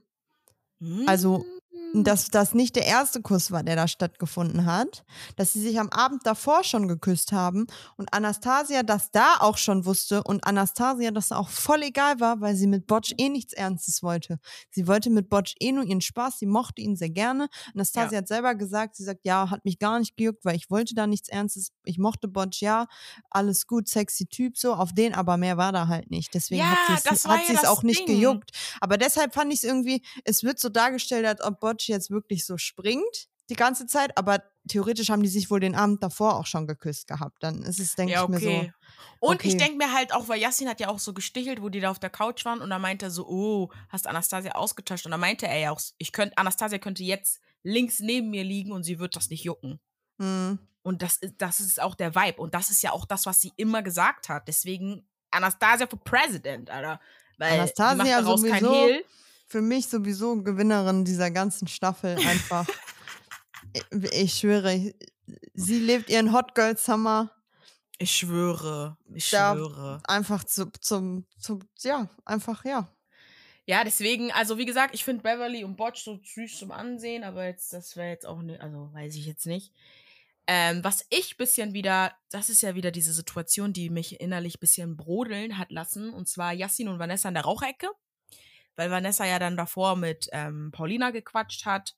Also, 1.07 1.47
Dass 1.95 2.29
das 2.29 2.55
nicht 2.55 2.77
der 2.77 2.87
erste 2.87 3.21
Kuss 3.21 3.51
war, 3.51 3.63
der 3.63 3.77
da 3.77 3.87
stattgefunden 3.87 4.65
hat. 4.65 5.05
Dass 5.37 5.53
sie 5.53 5.61
sich 5.61 5.79
am 5.79 5.91
Abend 5.91 6.27
davor 6.27 6.65
schon 6.65 6.89
geküsst 6.89 7.33
haben 7.33 7.67
und 7.97 8.13
Anastasia 8.15 8.83
das 8.83 9.11
da 9.11 9.37
auch 9.41 9.59
schon 9.59 9.85
wusste 9.85 10.23
und 10.23 10.45
Anastasia 10.47 11.11
das 11.11 11.33
auch 11.33 11.49
voll 11.51 11.83
egal 11.83 12.19
war, 12.21 12.41
weil 12.41 12.57
sie 12.57 12.67
mit 12.67 12.87
Botch 12.87 13.13
eh 13.19 13.29
nichts 13.29 13.53
Ernstes 13.53 14.03
wollte. 14.03 14.39
Sie 14.71 14.87
wollte 14.87 15.11
mit 15.11 15.29
Botch 15.29 15.55
eh 15.61 15.73
nur 15.73 15.85
ihren 15.85 16.01
Spaß, 16.01 16.39
sie 16.39 16.47
mochte 16.47 16.81
ihn 16.81 16.97
sehr 16.97 17.11
gerne. 17.11 17.49
Anastasia 17.75 18.13
Ja. 18.13 18.19
hat 18.19 18.29
selber 18.29 18.55
gesagt, 18.55 18.97
sie 18.97 19.05
sagt, 19.05 19.21
ja, 19.25 19.51
hat 19.51 19.65
mich 19.65 19.79
gar 19.79 19.99
nicht 19.99 20.17
gejuckt, 20.17 20.45
weil 20.45 20.57
ich 20.57 20.71
wollte 20.71 20.95
da 20.95 21.07
nichts 21.07 21.29
Ernstes. 21.29 21.73
Ich 21.85 21.99
mochte 21.99 22.29
Botch, 22.29 22.63
ja, 22.63 22.87
alles 23.31 23.67
gut, 23.67 23.89
sexy 23.89 24.27
Typ 24.27 24.57
so, 24.57 24.75
auf 24.75 24.93
den 24.93 25.15
aber 25.15 25.37
mehr 25.37 25.57
war 25.57 25.73
da 25.73 25.89
halt 25.89 26.11
nicht. 26.11 26.33
Deswegen 26.35 26.63
Ja, 26.63 26.71
hat 26.71 26.79
sie 26.87 26.93
ja 26.93 26.97
es 26.97 27.03
das 27.61 27.65
auch 27.67 27.83
nicht 27.83 28.01
Ding. 28.01 28.17
gejuckt. 28.17 28.51
Aber 28.81 28.97
deshalb 28.97 29.35
fand 29.35 29.53
ich 29.53 29.59
es 29.61 29.65
irgendwie, 29.65 30.03
es 30.25 30.43
wird 30.43 30.59
so 30.59 30.69
dargestellt, 30.69 31.27
als 31.27 31.43
ob 31.43 31.61
Botch 31.83 31.89
jetzt 31.89 32.11
wirklich 32.11 32.45
so 32.45 32.59
springt 32.59 33.29
die 33.51 33.57
ganze 33.57 33.87
Zeit, 33.87 34.17
aber 34.17 34.43
theoretisch 34.69 35.11
haben 35.11 35.23
die 35.23 35.29
sich 35.29 35.51
wohl 35.51 35.61
den 35.61 35.75
Abend 35.75 36.03
davor 36.03 36.37
auch 36.37 36.47
schon 36.47 36.67
geküsst 36.67 37.09
gehabt. 37.09 37.43
Dann 37.43 37.63
ist 37.65 37.81
es, 37.81 37.97
denke 37.97 38.15
ja, 38.15 38.23
ich 38.23 38.29
mir 38.29 38.39
so. 38.39 38.49
okay. 38.49 38.73
Und 39.19 39.45
ich 39.45 39.55
okay. 39.55 39.65
denke 39.65 39.77
mir 39.79 39.93
halt 39.93 40.15
auch, 40.15 40.29
weil 40.29 40.41
Yassin 40.41 40.69
hat 40.69 40.81
ja 40.81 40.89
auch 40.89 41.01
so 41.01 41.13
gestichelt, 41.13 41.61
wo 41.61 41.69
die 41.69 41.81
da 41.81 41.91
auf 41.91 41.99
der 41.99 42.09
Couch 42.09 42.45
waren 42.45 42.61
und 42.61 42.71
da 42.71 42.79
meinte 42.79 43.07
er 43.07 43.11
so, 43.11 43.27
oh, 43.27 43.73
hast 43.89 44.07
Anastasia 44.07 44.53
ausgetauscht? 44.53 45.05
Und 45.05 45.11
da 45.11 45.19
meinte 45.19 45.47
er 45.47 45.59
ja 45.59 45.71
auch, 45.73 45.81
ich 45.99 46.13
könnte, 46.13 46.39
Anastasia 46.39 46.79
könnte 46.79 47.03
jetzt 47.03 47.41
links 47.63 47.99
neben 48.01 48.31
mir 48.31 48.45
liegen 48.45 48.73
und 48.73 48.85
sie 48.85 48.99
wird 48.99 49.17
das 49.17 49.29
nicht 49.29 49.45
jucken. 49.45 49.81
Hm. 50.19 50.59
Und 50.83 51.03
das 51.03 51.17
ist, 51.17 51.35
das 51.39 51.61
ist 51.61 51.81
auch 51.81 51.97
der 51.97 52.15
Vibe. 52.15 52.41
Und 52.41 52.55
das 52.55 52.71
ist 52.71 52.83
ja 52.83 52.93
auch 52.93 53.05
das, 53.05 53.27
was 53.27 53.41
sie 53.41 53.53
immer 53.57 53.83
gesagt 53.83 54.29
hat. 54.29 54.49
Deswegen 54.49 55.07
Anastasia 55.31 55.87
for 55.87 56.03
President, 56.03 56.71
Alter. 56.71 57.01
Weil 57.39 57.61
Anastasia 57.61 57.93
die 57.93 57.99
macht 57.99 58.11
daraus 58.11 58.43
kein 58.45 58.65
sowieso. 58.65 58.89
Hehl. 58.89 59.05
Für 59.53 59.61
mich 59.61 59.87
sowieso 59.89 60.43
Gewinnerin 60.43 61.05
dieser 61.05 61.31
ganzen 61.31 61.69
Staffel 61.69 62.17
einfach. 62.27 62.67
ich, 63.75 63.85
ich 64.13 64.35
schwöre, 64.35 64.95
sie 65.53 65.79
lebt 65.79 66.09
ihren 66.09 66.33
Hot 66.33 66.55
Girl 66.55 66.75
Summer 66.79 67.31
Ich 67.99 68.13
schwöre, 68.17 68.97
ich 69.13 69.29
Da- 69.29 69.53
schwöre. 69.55 70.01
einfach 70.05 70.43
zu, 70.45 70.71
zum, 70.81 71.27
zum, 71.39 71.61
ja, 71.83 72.09
einfach, 72.25 72.65
ja. 72.65 72.89
Ja, 73.67 73.85
deswegen, 73.85 74.33
also 74.33 74.57
wie 74.57 74.65
gesagt, 74.65 74.95
ich 74.95 75.05
finde 75.05 75.23
Beverly 75.23 75.65
und 75.65 75.77
Botch 75.77 76.03
so 76.03 76.19
süß 76.25 76.59
zum 76.59 76.71
Ansehen, 76.73 77.23
aber 77.23 77.45
jetzt, 77.45 77.75
das 77.75 77.95
wäre 77.95 78.09
jetzt 78.09 78.25
auch 78.25 78.41
nicht, 78.41 78.59
also 78.63 78.89
weiß 78.95 79.15
ich 79.17 79.27
jetzt 79.27 79.45
nicht. 79.47 79.71
Ähm, 80.47 80.83
was 80.83 81.05
ich 81.11 81.37
bisschen 81.37 81.75
wieder, 81.75 82.13
das 82.31 82.49
ist 82.49 82.63
ja 82.63 82.75
wieder 82.75 82.91
diese 82.91 83.13
Situation, 83.13 83.75
die 83.75 83.91
mich 83.91 84.19
innerlich 84.19 84.59
bisschen 84.61 84.97
brodeln 84.97 85.59
hat 85.59 85.71
lassen, 85.71 86.11
und 86.15 86.27
zwar 86.27 86.55
Yassin 86.55 86.89
und 86.89 86.99
Vanessa 86.99 87.29
in 87.29 87.35
der 87.35 87.45
Raucherecke, 87.45 87.89
weil 88.77 88.91
Vanessa 88.91 89.25
ja 89.27 89.39
dann 89.39 89.57
davor 89.57 89.97
mit 89.97 90.29
ähm, 90.33 90.71
Paulina 90.73 91.11
gequatscht 91.11 91.67
hat. 91.67 91.95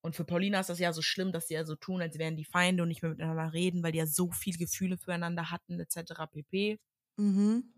Und 0.00 0.14
für 0.14 0.24
Paulina 0.24 0.60
ist 0.60 0.68
das 0.68 0.78
ja 0.78 0.92
so 0.92 1.00
schlimm, 1.00 1.32
dass 1.32 1.48
sie 1.48 1.54
ja 1.54 1.64
so 1.64 1.76
tun, 1.76 2.02
als 2.02 2.18
wären 2.18 2.36
die 2.36 2.44
Feinde 2.44 2.82
und 2.82 2.88
nicht 2.88 3.02
mehr 3.02 3.10
miteinander 3.10 3.52
reden, 3.52 3.82
weil 3.82 3.92
die 3.92 3.98
ja 3.98 4.06
so 4.06 4.30
viel 4.30 4.56
Gefühle 4.56 4.98
füreinander 4.98 5.50
hatten, 5.50 5.80
etc. 5.80 6.26
pp. 6.30 6.78
Mhm. 7.16 7.72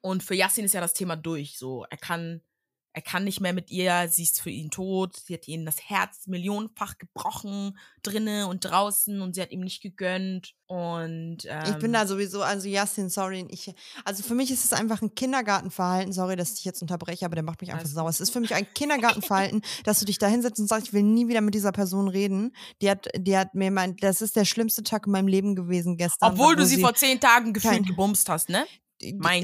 Und 0.00 0.22
für 0.22 0.34
Yassin 0.34 0.64
ist 0.64 0.74
ja 0.74 0.80
das 0.80 0.94
Thema 0.94 1.16
durch. 1.16 1.58
So, 1.58 1.86
er 1.90 1.96
kann, 1.96 2.42
er 2.94 3.02
kann 3.02 3.24
nicht 3.24 3.40
mehr 3.40 3.52
mit 3.52 3.72
ihr, 3.72 4.08
sie 4.08 4.22
ist 4.22 4.40
für 4.40 4.50
ihn 4.50 4.70
tot, 4.70 5.16
sie 5.16 5.34
hat 5.34 5.48
ihm 5.48 5.66
das 5.66 5.90
Herz 5.90 6.28
millionenfach 6.28 6.96
gebrochen, 6.96 7.76
drinnen 8.04 8.46
und 8.46 8.64
draußen 8.64 9.20
und 9.20 9.34
sie 9.34 9.42
hat 9.42 9.50
ihm 9.50 9.62
nicht 9.62 9.82
gegönnt. 9.82 10.54
Und 10.66 11.38
ähm, 11.46 11.64
Ich 11.66 11.78
bin 11.78 11.92
da 11.92 12.06
sowieso, 12.06 12.42
also 12.42 12.68
Yassin, 12.68 13.10
sorry, 13.10 13.46
ich, 13.50 13.74
also 14.04 14.22
für 14.22 14.36
mich 14.36 14.52
ist 14.52 14.64
es 14.64 14.72
einfach 14.72 15.02
ein 15.02 15.12
Kindergartenverhalten, 15.12 16.12
sorry, 16.12 16.36
dass 16.36 16.50
ich 16.50 16.54
dich 16.56 16.64
jetzt 16.66 16.82
unterbreche, 16.82 17.26
aber 17.26 17.34
der 17.34 17.42
macht 17.42 17.60
mich 17.60 17.70
einfach 17.70 17.82
Alles 17.82 17.94
sauer. 17.94 18.08
Es 18.08 18.20
ist 18.20 18.30
für 18.30 18.40
mich 18.40 18.54
ein 18.54 18.66
Kindergartenverhalten, 18.74 19.62
dass 19.82 19.98
du 19.98 20.04
dich 20.04 20.18
da 20.18 20.28
hinsetzt 20.28 20.60
und 20.60 20.68
sagst, 20.68 20.86
ich 20.86 20.92
will 20.92 21.02
nie 21.02 21.26
wieder 21.26 21.40
mit 21.40 21.54
dieser 21.54 21.72
Person 21.72 22.06
reden. 22.06 22.54
Die 22.80 22.88
hat, 22.88 23.08
die 23.16 23.36
hat 23.36 23.56
mir 23.56 23.72
mein, 23.72 23.96
das 23.96 24.22
ist 24.22 24.36
der 24.36 24.44
schlimmste 24.44 24.84
Tag 24.84 25.06
in 25.06 25.12
meinem 25.12 25.28
Leben 25.28 25.56
gewesen 25.56 25.96
gestern. 25.96 26.30
obwohl 26.32 26.54
wo 26.54 26.58
du 26.58 26.64
sie 26.64 26.80
vor 26.80 26.94
zehn 26.94 27.18
Tagen 27.18 27.52
gefühlt 27.52 27.88
gebumst 27.88 28.28
hast, 28.28 28.50
ne? 28.50 28.64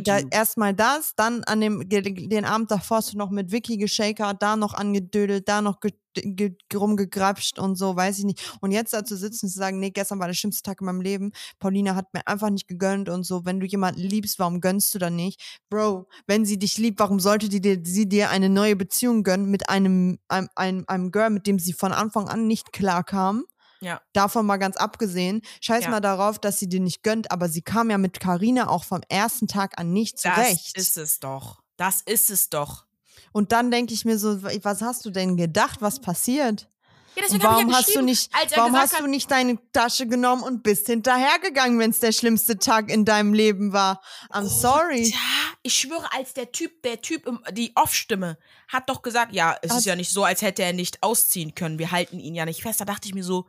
Da, 0.02 0.21
erstmal 0.30 0.75
das, 0.75 1.14
dann 1.16 1.45
an 1.45 1.61
dem 1.61 1.88
den 1.88 2.45
Abend 2.45 2.71
davor 2.71 2.99
hast 2.99 3.12
du 3.12 3.19
noch 3.19 3.30
mit 3.30 3.52
Vicky 3.52 3.76
geschakert, 3.76 4.42
da 4.42 4.57
noch 4.57 4.75
angedödelt, 4.75 5.49
da 5.49 5.61
noch 5.61 5.80
ge, 5.80 5.92
ge, 6.14 6.52
rumgegrapscht 6.75 7.59
und 7.59 7.76
so, 7.76 7.95
weiß 7.97 8.19
ich 8.19 8.25
nicht. 8.25 8.59
Und 8.61 8.73
jetzt 8.73 8.92
da 8.92 9.04
zu 9.04 9.16
sitzen 9.16 9.47
und 9.47 9.52
zu 9.52 9.59
sagen, 9.59 9.78
nee, 9.80 9.90
gestern 9.90 10.19
war 10.19 10.26
der 10.26 10.35
schlimmste 10.35 10.62
Tag 10.62 10.80
in 10.80 10.87
meinem 10.87 11.00
Leben. 11.00 11.33
Paulina 11.59 11.95
hat 11.95 12.12
mir 12.14 12.26
einfach 12.26 12.50
nicht 12.50 12.69
gegönnt 12.69 13.09
und 13.09 13.25
so. 13.25 13.45
Wenn 13.45 13.61
du 13.61 13.66
jemanden 13.66 14.00
liebst, 14.00 14.38
warum 14.38 14.61
gönnst 14.61 14.95
du 14.95 14.99
dann 14.99 15.16
nicht? 15.16 15.61
Bro, 15.69 16.09
wenn 16.26 16.45
sie 16.45 16.59
dich 16.59 16.78
liebt, 16.78 17.00
warum 17.00 17.21
sollte 17.21 17.49
die 17.49 17.61
dir, 17.61 17.80
sie 17.85 18.09
dir 18.09 18.30
eine 18.30 18.49
neue 18.49 18.76
Beziehung 18.76 19.23
gönnen 19.23 19.50
mit 19.50 19.69
einem, 19.69 20.19
einem, 20.28 20.49
einem, 20.54 20.85
einem 20.87 21.11
Girl, 21.11 21.30
mit 21.30 21.47
dem 21.47 21.59
sie 21.59 21.73
von 21.73 21.92
Anfang 21.92 22.28
an 22.28 22.47
nicht 22.47 22.73
klar 22.73 23.04
kam? 23.04 23.45
Ja. 23.80 24.00
Davon 24.12 24.44
mal 24.46 24.58
ganz 24.58 24.76
abgesehen. 24.76 25.42
Scheiß 25.60 25.84
Ja. 25.84 25.90
mal 25.90 26.00
darauf, 26.00 26.38
dass 26.38 26.58
sie 26.58 26.68
dir 26.68 26.80
nicht 26.80 27.02
gönnt, 27.02 27.30
aber 27.30 27.49
sie 27.49 27.62
kam 27.62 27.90
ja 27.90 27.99
mit 27.99 28.20
Karina 28.20 28.68
auch 28.68 28.84
vom 28.84 29.00
ersten 29.08 29.46
Tag 29.49 29.78
an 29.78 29.92
nicht 29.92 30.18
zurecht. 30.18 30.76
Das 30.76 30.87
ist 30.87 30.96
es 30.99 31.18
doch. 31.20 31.62
Das 31.76 32.02
ist 32.02 32.28
es 32.30 32.50
doch. 32.50 32.84
Und 33.32 33.52
dann 33.52 33.70
denke 33.70 33.94
ich 33.94 34.04
mir 34.04 34.18
so, 34.18 34.42
was 34.42 34.82
hast 34.82 35.04
du 35.06 35.10
denn 35.10 35.37
gedacht, 35.37 35.80
was 35.80 36.00
passiert? 36.00 36.68
Ja, 37.16 37.22
Und 37.25 37.32
deswegen 37.32 37.42
warum 37.44 37.70
ja 37.70 37.76
hast 37.76 37.94
du 37.94 38.02
nicht, 38.02 38.30
warum 38.54 38.76
hast 38.76 38.92
du 38.92 38.99
hat- 38.99 39.08
nicht 39.08 39.30
deine 39.30 39.58
Tasche 39.72 40.06
genommen 40.06 40.42
und 40.44 40.62
bist 40.62 40.87
hinterhergegangen, 40.87 41.78
wenn 41.78 41.90
es 41.90 41.99
der 42.00 42.12
schlimmste 42.12 42.56
Tag 42.58 42.88
in 42.88 43.04
deinem 43.04 43.34
Leben 43.34 43.72
war? 43.72 44.00
I'm 44.30 44.46
sorry. 44.46 45.08
Ja, 45.10 45.18
ich 45.62 45.75
schwöre, 45.75 46.06
als 46.16 46.34
der 46.34 46.52
Typ, 46.52 46.82
der 46.82 47.00
Typ, 47.02 47.28
die 47.52 47.72
Off-Stimme, 47.75 48.38
hat 48.68 48.88
doch 48.88 49.02
gesagt, 49.02 49.32
ja, 49.34 49.56
es 49.62 49.70
Hat- 49.72 49.78
ist 49.78 49.87
ja 49.87 49.96
nicht 49.96 50.10
so, 50.12 50.22
als 50.22 50.40
hätte 50.42 50.62
er 50.62 50.72
nicht 50.72 51.02
ausziehen 51.02 51.54
können. 51.56 51.78
Wir 51.80 51.90
halten 51.90 52.20
ihn 52.20 52.34
ja 52.37 52.44
nicht 52.44 52.62
fest. 52.62 52.80
Da 52.80 52.84
dachte 52.84 53.08
ich 53.08 53.14
mir 53.14 53.25
so, 53.25 53.49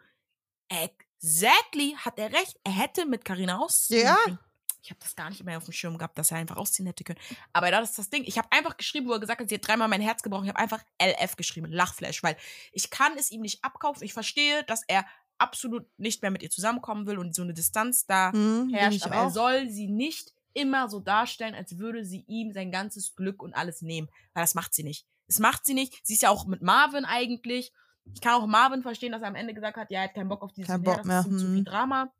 exactly, 0.71 1.95
hat 1.97 2.17
er 2.19 2.31
recht. 2.31 2.59
Er 2.63 2.71
hätte 2.71 3.05
mit 3.05 3.25
Carina 3.25 3.57
ausziehen 3.59 4.03
Ja. 4.05 4.15
können. 4.23 4.39
Ich 4.83 4.89
habe 4.89 4.99
das 4.99 5.15
gar 5.15 5.29
nicht 5.29 5.43
mehr 5.43 5.57
auf 5.57 5.65
dem 5.65 5.73
Schirm 5.73 5.95
gehabt, 5.95 6.17
dass 6.17 6.31
er 6.31 6.37
einfach 6.37 6.57
ausziehen 6.57 6.87
hätte 6.87 7.03
können. 7.03 7.19
Aber 7.53 7.69
das 7.69 7.91
ist 7.91 7.99
das 7.99 8.09
Ding. 8.09 8.23
Ich 8.25 8.39
habe 8.39 8.47
einfach 8.51 8.77
geschrieben, 8.77 9.07
wo 9.07 9.13
er 9.13 9.19
gesagt 9.19 9.39
hat, 9.39 9.47
sie 9.47 9.55
hat 9.55 9.67
dreimal 9.67 9.87
mein 9.87 10.01
Herz 10.01 10.23
gebrochen. 10.23 10.45
Ich 10.45 10.49
habe 10.49 10.59
einfach 10.59 10.81
LF 10.99 11.35
geschrieben, 11.35 11.71
Lachflash, 11.71 12.23
weil 12.23 12.35
ich 12.71 12.89
kann 12.89 13.15
es 13.15 13.29
ihm 13.29 13.41
nicht 13.41 13.63
abkaufen. 13.63 14.03
Ich 14.03 14.13
verstehe, 14.13 14.63
dass 14.63 14.81
er 14.87 15.05
absolut 15.37 15.85
nicht 15.99 16.23
mehr 16.23 16.31
mit 16.31 16.41
ihr 16.41 16.49
zusammenkommen 16.49 17.05
will 17.05 17.19
und 17.19 17.35
so 17.35 17.43
eine 17.43 17.53
Distanz 17.53 18.07
da 18.07 18.31
Hm, 18.31 18.69
herrscht, 18.73 19.03
aber 19.05 19.15
er 19.15 19.27
auch. 19.27 19.31
soll 19.31 19.69
sie 19.69 19.87
nicht 19.87 20.33
immer 20.53 20.89
so 20.89 20.99
darstellen, 20.99 21.53
als 21.53 21.77
würde 21.77 22.03
sie 22.03 22.23
ihm 22.27 22.51
sein 22.51 22.71
ganzes 22.71 23.15
Glück 23.15 23.43
und 23.43 23.53
alles 23.53 23.83
nehmen. 23.83 24.09
Weil 24.33 24.43
das 24.43 24.55
macht 24.55 24.73
sie 24.73 24.83
nicht. 24.83 25.05
Das 25.27 25.37
macht 25.37 25.63
sie 25.65 25.75
nicht. 25.75 25.99
Sie 26.03 26.13
ist 26.15 26.23
ja 26.23 26.29
auch 26.31 26.45
mit 26.47 26.63
Marvin 26.63 27.05
eigentlich. 27.05 27.71
Ich 28.13 28.21
kann 28.21 28.33
auch 28.33 28.47
Marvin 28.47 28.81
verstehen, 28.81 29.11
dass 29.11 29.21
er 29.21 29.27
am 29.27 29.35
Ende 29.35 29.53
gesagt 29.53 29.77
hat, 29.77 29.91
ja, 29.91 29.99
er 29.99 30.03
hat 30.05 30.13
keinen 30.13 30.29
Bock 30.29 30.43
auf 30.43 30.53
dieses 30.53 30.67
Kein 30.67 30.83
Bock 30.83 30.97
das 30.97 31.05
ist 31.05 31.07
mehr, 31.07 31.39
zu 31.39 31.45
hm. 31.45 31.53
viel 31.55 31.63
Drama. 31.63 32.13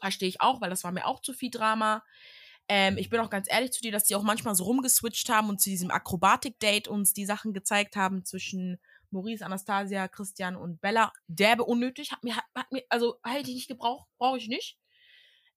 Verstehe 0.00 0.28
ich 0.28 0.40
auch, 0.40 0.60
weil 0.60 0.70
das 0.70 0.84
war 0.84 0.92
mir 0.92 1.06
auch 1.06 1.20
zu 1.20 1.32
viel 1.32 1.50
Drama. 1.50 2.02
Ähm, 2.68 2.96
ich 2.96 3.10
bin 3.10 3.20
auch 3.20 3.30
ganz 3.30 3.50
ehrlich 3.50 3.72
zu 3.72 3.82
dir, 3.82 3.92
dass 3.92 4.04
die 4.04 4.14
auch 4.14 4.22
manchmal 4.22 4.54
so 4.54 4.64
rumgeswitcht 4.64 5.28
haben 5.28 5.48
und 5.48 5.60
zu 5.60 5.70
diesem 5.70 5.90
Akrobatik-Date 5.90 6.88
uns 6.88 7.12
die 7.12 7.26
Sachen 7.26 7.52
gezeigt 7.52 7.96
haben 7.96 8.24
zwischen 8.24 8.78
Maurice, 9.10 9.44
Anastasia, 9.44 10.08
Christian 10.08 10.56
und 10.56 10.80
Bella. 10.80 11.12
Derbe 11.26 11.64
unnötig. 11.64 12.12
Hat 12.12 12.24
mir, 12.24 12.36
hat, 12.36 12.44
hat 12.54 12.72
mir, 12.72 12.82
also 12.88 13.16
hätte 13.24 13.50
ich 13.50 13.56
nicht 13.56 13.68
gebraucht, 13.68 14.08
brauche 14.18 14.38
ich 14.38 14.48
nicht. 14.48 14.78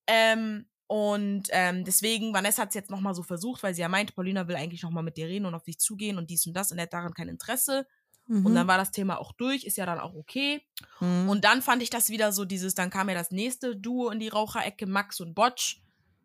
Ähm, 0.07 0.67
und 0.87 1.47
ähm, 1.51 1.83
deswegen, 1.83 2.33
Vanessa 2.33 2.61
hat 2.61 2.69
es 2.69 2.75
jetzt 2.75 2.89
nochmal 2.89 3.13
so 3.13 3.23
versucht, 3.23 3.61
weil 3.63 3.73
sie 3.73 3.81
ja 3.81 3.89
meinte, 3.89 4.13
Paulina 4.13 4.47
will 4.47 4.55
eigentlich 4.55 4.83
nochmal 4.83 5.03
mit 5.03 5.17
dir 5.17 5.27
reden 5.27 5.45
und 5.45 5.53
auf 5.53 5.63
dich 5.63 5.79
zugehen 5.79 6.17
und 6.17 6.29
dies 6.29 6.47
und 6.47 6.53
das 6.53 6.71
und 6.71 6.77
er 6.77 6.83
hat 6.83 6.93
daran 6.93 7.13
kein 7.13 7.27
Interesse. 7.27 7.85
Und 8.27 8.43
Mhm. 8.51 8.55
dann 8.55 8.67
war 8.67 8.77
das 8.77 8.91
Thema 8.91 9.19
auch 9.19 9.31
durch, 9.33 9.63
ist 9.63 9.77
ja 9.77 9.85
dann 9.85 9.99
auch 9.99 10.13
okay. 10.13 10.61
Mhm. 10.99 11.29
Und 11.29 11.45
dann 11.45 11.61
fand 11.61 11.81
ich 11.81 11.89
das 11.89 12.09
wieder 12.09 12.31
so 12.31 12.45
dieses, 12.45 12.75
dann 12.75 12.89
kam 12.89 13.07
ja 13.09 13.15
das 13.15 13.31
nächste 13.31 13.75
Duo 13.75 14.09
in 14.09 14.19
die 14.19 14.27
Raucherecke, 14.27 14.85
Max 14.85 15.19
und 15.21 15.33
Botsch. 15.33 15.77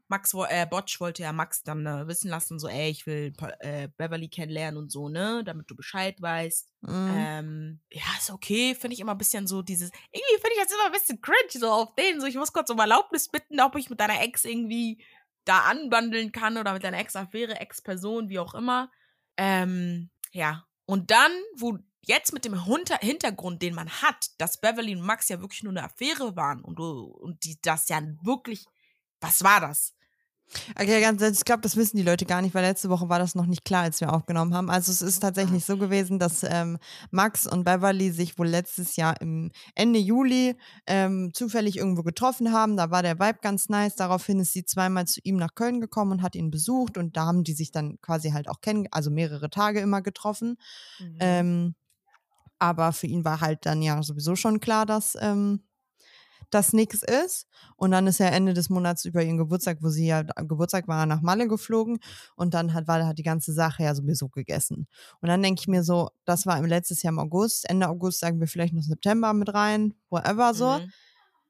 Max, 0.09 0.35
äh, 0.35 0.67
Botsch 0.67 1.01
wollte 1.01 1.23
ja 1.23 1.33
Max 1.33 1.63
dann 1.63 1.87
äh, 1.87 2.07
wissen 2.07 2.29
lassen, 2.29 2.59
so, 2.59 2.69
ey, 2.69 2.91
ich 2.91 3.07
will 3.07 3.33
äh, 3.61 3.89
Beverly 3.97 4.29
kennenlernen 4.29 4.77
und 4.77 4.93
so, 4.93 5.09
ne, 5.09 5.43
damit 5.43 5.71
du 5.71 5.75
Bescheid 5.75 6.21
weißt. 6.21 6.69
Mhm. 6.83 7.15
Ähm, 7.17 7.81
ja, 7.91 8.03
ist 8.19 8.31
okay, 8.31 8.75
finde 8.75 8.93
ich 8.95 9.01
immer 9.01 9.13
ein 9.13 9.19
bisschen 9.19 9.47
so 9.47 9.63
dieses, 9.63 9.91
irgendwie 10.11 10.35
finde 10.35 10.51
ich 10.57 10.63
das 10.63 10.73
immer 10.73 10.87
ein 10.87 10.93
bisschen 10.93 11.21
cringe, 11.23 11.51
so 11.53 11.71
auf 11.71 11.95
denen, 11.95 12.21
so, 12.21 12.27
ich 12.27 12.35
muss 12.37 12.53
kurz 12.53 12.69
um 12.69 12.79
Erlaubnis 12.79 13.29
bitten, 13.29 13.61
ob 13.61 13.75
ich 13.77 13.89
mit 13.89 14.01
deiner 14.01 14.21
Ex 14.21 14.45
irgendwie 14.45 15.03
da 15.45 15.61
anbandeln 15.61 16.31
kann 16.31 16.59
oder 16.59 16.75
mit 16.75 16.85
deiner 16.85 16.99
Ex-Affäre, 16.99 17.59
Ex-Person, 17.61 18.29
wie 18.29 18.39
auch 18.39 18.55
immer. 18.55 18.91
Ähm, 19.39 20.11
ja. 20.33 20.67
Und 20.85 21.11
dann, 21.11 21.33
wo 21.57 21.79
jetzt 22.05 22.33
mit 22.33 22.45
dem 22.45 22.65
Hintergrund, 23.01 23.63
den 23.63 23.75
man 23.75 23.89
hat, 23.89 24.31
dass 24.39 24.61
Beverly 24.61 24.95
und 24.95 25.03
Max 25.03 25.29
ja 25.29 25.41
wirklich 25.41 25.63
nur 25.63 25.73
eine 25.73 25.85
Affäre 25.85 26.37
waren 26.37 26.63
und 26.63 26.79
und 26.81 27.45
die 27.45 27.59
das 27.63 27.89
ja 27.89 28.01
wirklich, 28.23 28.67
was 29.21 29.45
war 29.45 29.61
das? 29.61 29.95
Okay, 30.79 31.01
ganz, 31.01 31.23
ich 31.23 31.45
glaube, 31.45 31.63
das 31.63 31.77
wissen 31.77 31.97
die 31.97 32.03
Leute 32.03 32.27
gar 32.27 32.43
nicht, 32.43 32.55
weil 32.55 32.65
letzte 32.65 32.91
Woche 32.91 33.09
war 33.09 33.19
das 33.19 33.35
noch 33.35 33.47
nicht 33.47 33.65
klar, 33.65 33.85
als 33.85 34.01
wir 34.01 34.13
aufgenommen 34.13 34.55
haben. 34.55 34.71
Also 34.71 34.93
es 34.93 35.01
ist 35.01 35.21
tatsächlich 35.21 35.65
so 35.65 35.79
gewesen, 35.79 36.19
dass 36.19 36.43
ähm, 36.43 36.79
Max 37.11 37.47
und 37.47 37.65
Beverly 37.65 38.11
sich 38.11 38.39
wohl 38.39 38.49
letztes 38.49 38.97
Jahr 38.97 39.19
im 39.21 39.51
Ende 39.75 39.99
Juli 39.99 40.57
ähm, 40.87 41.31
zufällig 41.33 41.79
irgendwo 41.79 42.03
getroffen 42.03 42.53
haben. 42.53 42.77
Da 42.77 42.91
war 42.91 43.03
der 43.03 43.19
Vibe 43.19 43.39
ganz 43.41 43.69
nice. 43.69 43.97
Daraufhin 43.97 44.41
ist 44.41 44.53
sie 44.53 44.65
zweimal 44.65 45.07
zu 45.07 45.21
ihm 45.25 45.37
nach 45.37 45.55
Köln 45.55 45.81
gekommen 45.81 46.13
und 46.13 46.23
hat 46.23 46.35
ihn 46.35 46.51
besucht 46.51 46.99
und 46.99 47.17
da 47.17 47.27
haben 47.27 47.45
die 47.45 47.55
sich 47.55 47.73
dann 47.73 47.99
quasi 48.03 48.31
halt 48.31 48.49
auch 48.49 48.61
kennen, 48.61 48.87
also 48.91 49.11
mehrere 49.11 49.49
Tage 49.49 49.81
immer 49.81 50.03
getroffen. 50.03 50.57
Mhm. 50.99 51.17
Ähm, 51.21 51.75
aber 52.63 52.93
für 52.93 53.09
ihn 53.09 53.25
war 53.25 53.41
halt 53.41 53.67
dann 53.67 53.83
ja 53.83 54.01
sowieso 54.05 54.37
schon 54.37 54.61
klar, 54.61 54.87
dass 54.87 55.17
ähm, 55.21 55.65
das 56.51 56.73
nichts 56.73 57.03
ist. 57.03 57.49
Und 57.77 57.91
dann 57.91 58.07
ist 58.07 58.21
er 58.21 58.31
Ende 58.31 58.55
des 58.55 58.71
Monats 58.71 59.05
über 59.05 59.21
ihren 59.21 59.37
Geburtstag, 59.37 59.79
wo 59.81 59.89
sie 59.89 60.07
ja 60.07 60.23
am 60.37 60.47
Geburtstag 60.47 60.87
war, 60.87 61.05
nach 61.07 61.23
Malle 61.23 61.49
geflogen. 61.49 61.99
Und 62.37 62.55
dann 62.55 62.73
hat, 62.73 62.87
war 62.87 63.05
hat 63.05 63.19
die 63.19 63.25
ganze 63.25 63.53
Sache 63.53 63.83
ja 63.83 63.97
sowieso 63.97 64.29
gegessen. 64.29 64.87
Und 65.21 65.29
dann 65.29 65.43
denke 65.43 65.61
ich 65.61 65.67
mir 65.67 65.83
so, 65.83 66.11
das 66.25 66.47
war 66.47 66.57
im 66.57 66.65
letztes 66.67 67.03
Jahr 67.03 67.13
im 67.13 67.19
August. 67.19 67.69
Ende 67.69 67.89
August 67.89 68.21
sagen 68.21 68.39
wir 68.39 68.47
vielleicht 68.47 68.75
noch 68.75 68.83
September 68.83 69.33
mit 69.33 69.53
rein, 69.53 69.95
whatever 70.09 70.55
so. 70.55 70.79
Mhm. 70.79 70.93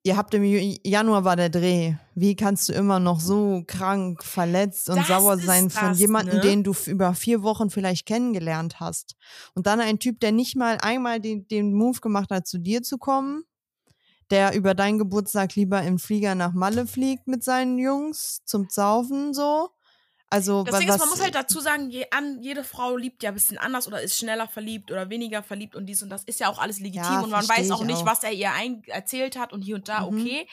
Ihr 0.04 0.16
habt 0.16 0.34
im 0.34 0.42
Januar 0.42 1.24
war 1.24 1.36
der 1.36 1.48
Dreh. 1.48 1.94
Wie 2.16 2.34
kannst 2.34 2.68
du 2.68 2.72
immer 2.72 2.98
noch 2.98 3.20
so 3.20 3.62
krank, 3.68 4.24
verletzt 4.24 4.90
und 4.90 4.96
Das 4.96 5.06
sauer 5.06 5.38
sein 5.38 5.70
von 5.70 5.90
das, 5.90 6.00
jemandem, 6.00 6.36
ne? 6.36 6.40
den 6.40 6.64
du 6.64 6.74
über 6.86 7.14
vier 7.14 7.44
Wochen 7.44 7.70
vielleicht 7.70 8.06
kennengelernt 8.06 8.80
hast? 8.80 9.14
Und 9.54 9.68
dann 9.68 9.78
ein 9.78 10.00
Typ, 10.00 10.18
der 10.18 10.32
nicht 10.32 10.56
mal 10.56 10.78
einmal 10.82 11.20
den, 11.20 11.46
den 11.46 11.72
Move 11.72 12.00
gemacht 12.00 12.30
hat, 12.30 12.48
zu 12.48 12.58
dir 12.58 12.82
zu 12.82 12.98
kommen, 12.98 13.44
der 14.32 14.54
über 14.54 14.74
deinen 14.74 14.98
Geburtstag 14.98 15.54
lieber 15.54 15.82
im 15.82 16.00
Flieger 16.00 16.34
nach 16.34 16.52
Malle 16.52 16.88
fliegt 16.88 17.28
mit 17.28 17.44
seinen 17.44 17.78
Jungs 17.78 18.42
zum 18.44 18.66
Saufen 18.68 19.32
so. 19.32 19.68
Also 20.32 20.64
Das 20.64 20.78
Ding 20.78 20.88
ist, 20.88 20.98
man 20.98 21.08
muss 21.10 21.20
halt 21.20 21.34
dazu 21.34 21.60
sagen, 21.60 21.90
je 21.90 22.06
an, 22.10 22.40
jede 22.42 22.64
Frau 22.64 22.96
liebt 22.96 23.22
ja 23.22 23.30
ein 23.30 23.34
bisschen 23.34 23.58
anders 23.58 23.86
oder 23.86 24.00
ist 24.00 24.16
schneller 24.18 24.48
verliebt 24.48 24.90
oder 24.90 25.10
weniger 25.10 25.42
verliebt 25.42 25.76
und 25.76 25.86
dies 25.86 26.02
und 26.02 26.08
das 26.10 26.24
ist 26.24 26.40
ja 26.40 26.48
auch 26.48 26.58
alles 26.58 26.80
legitim 26.80 27.02
Ja, 27.04 27.20
und 27.22 27.30
man 27.30 27.46
weiß 27.48 27.70
auch 27.70 27.80
ich 27.80 27.86
nicht, 27.86 27.98
auch. 27.98 28.06
was 28.06 28.22
er 28.24 28.32
ihr 28.32 28.50
erzählt 28.86 29.36
hat 29.38 29.52
und 29.52 29.62
hier 29.62 29.74
und 29.76 29.88
da, 29.88 30.02
Mhm. 30.02 30.18
okay. 30.20 30.48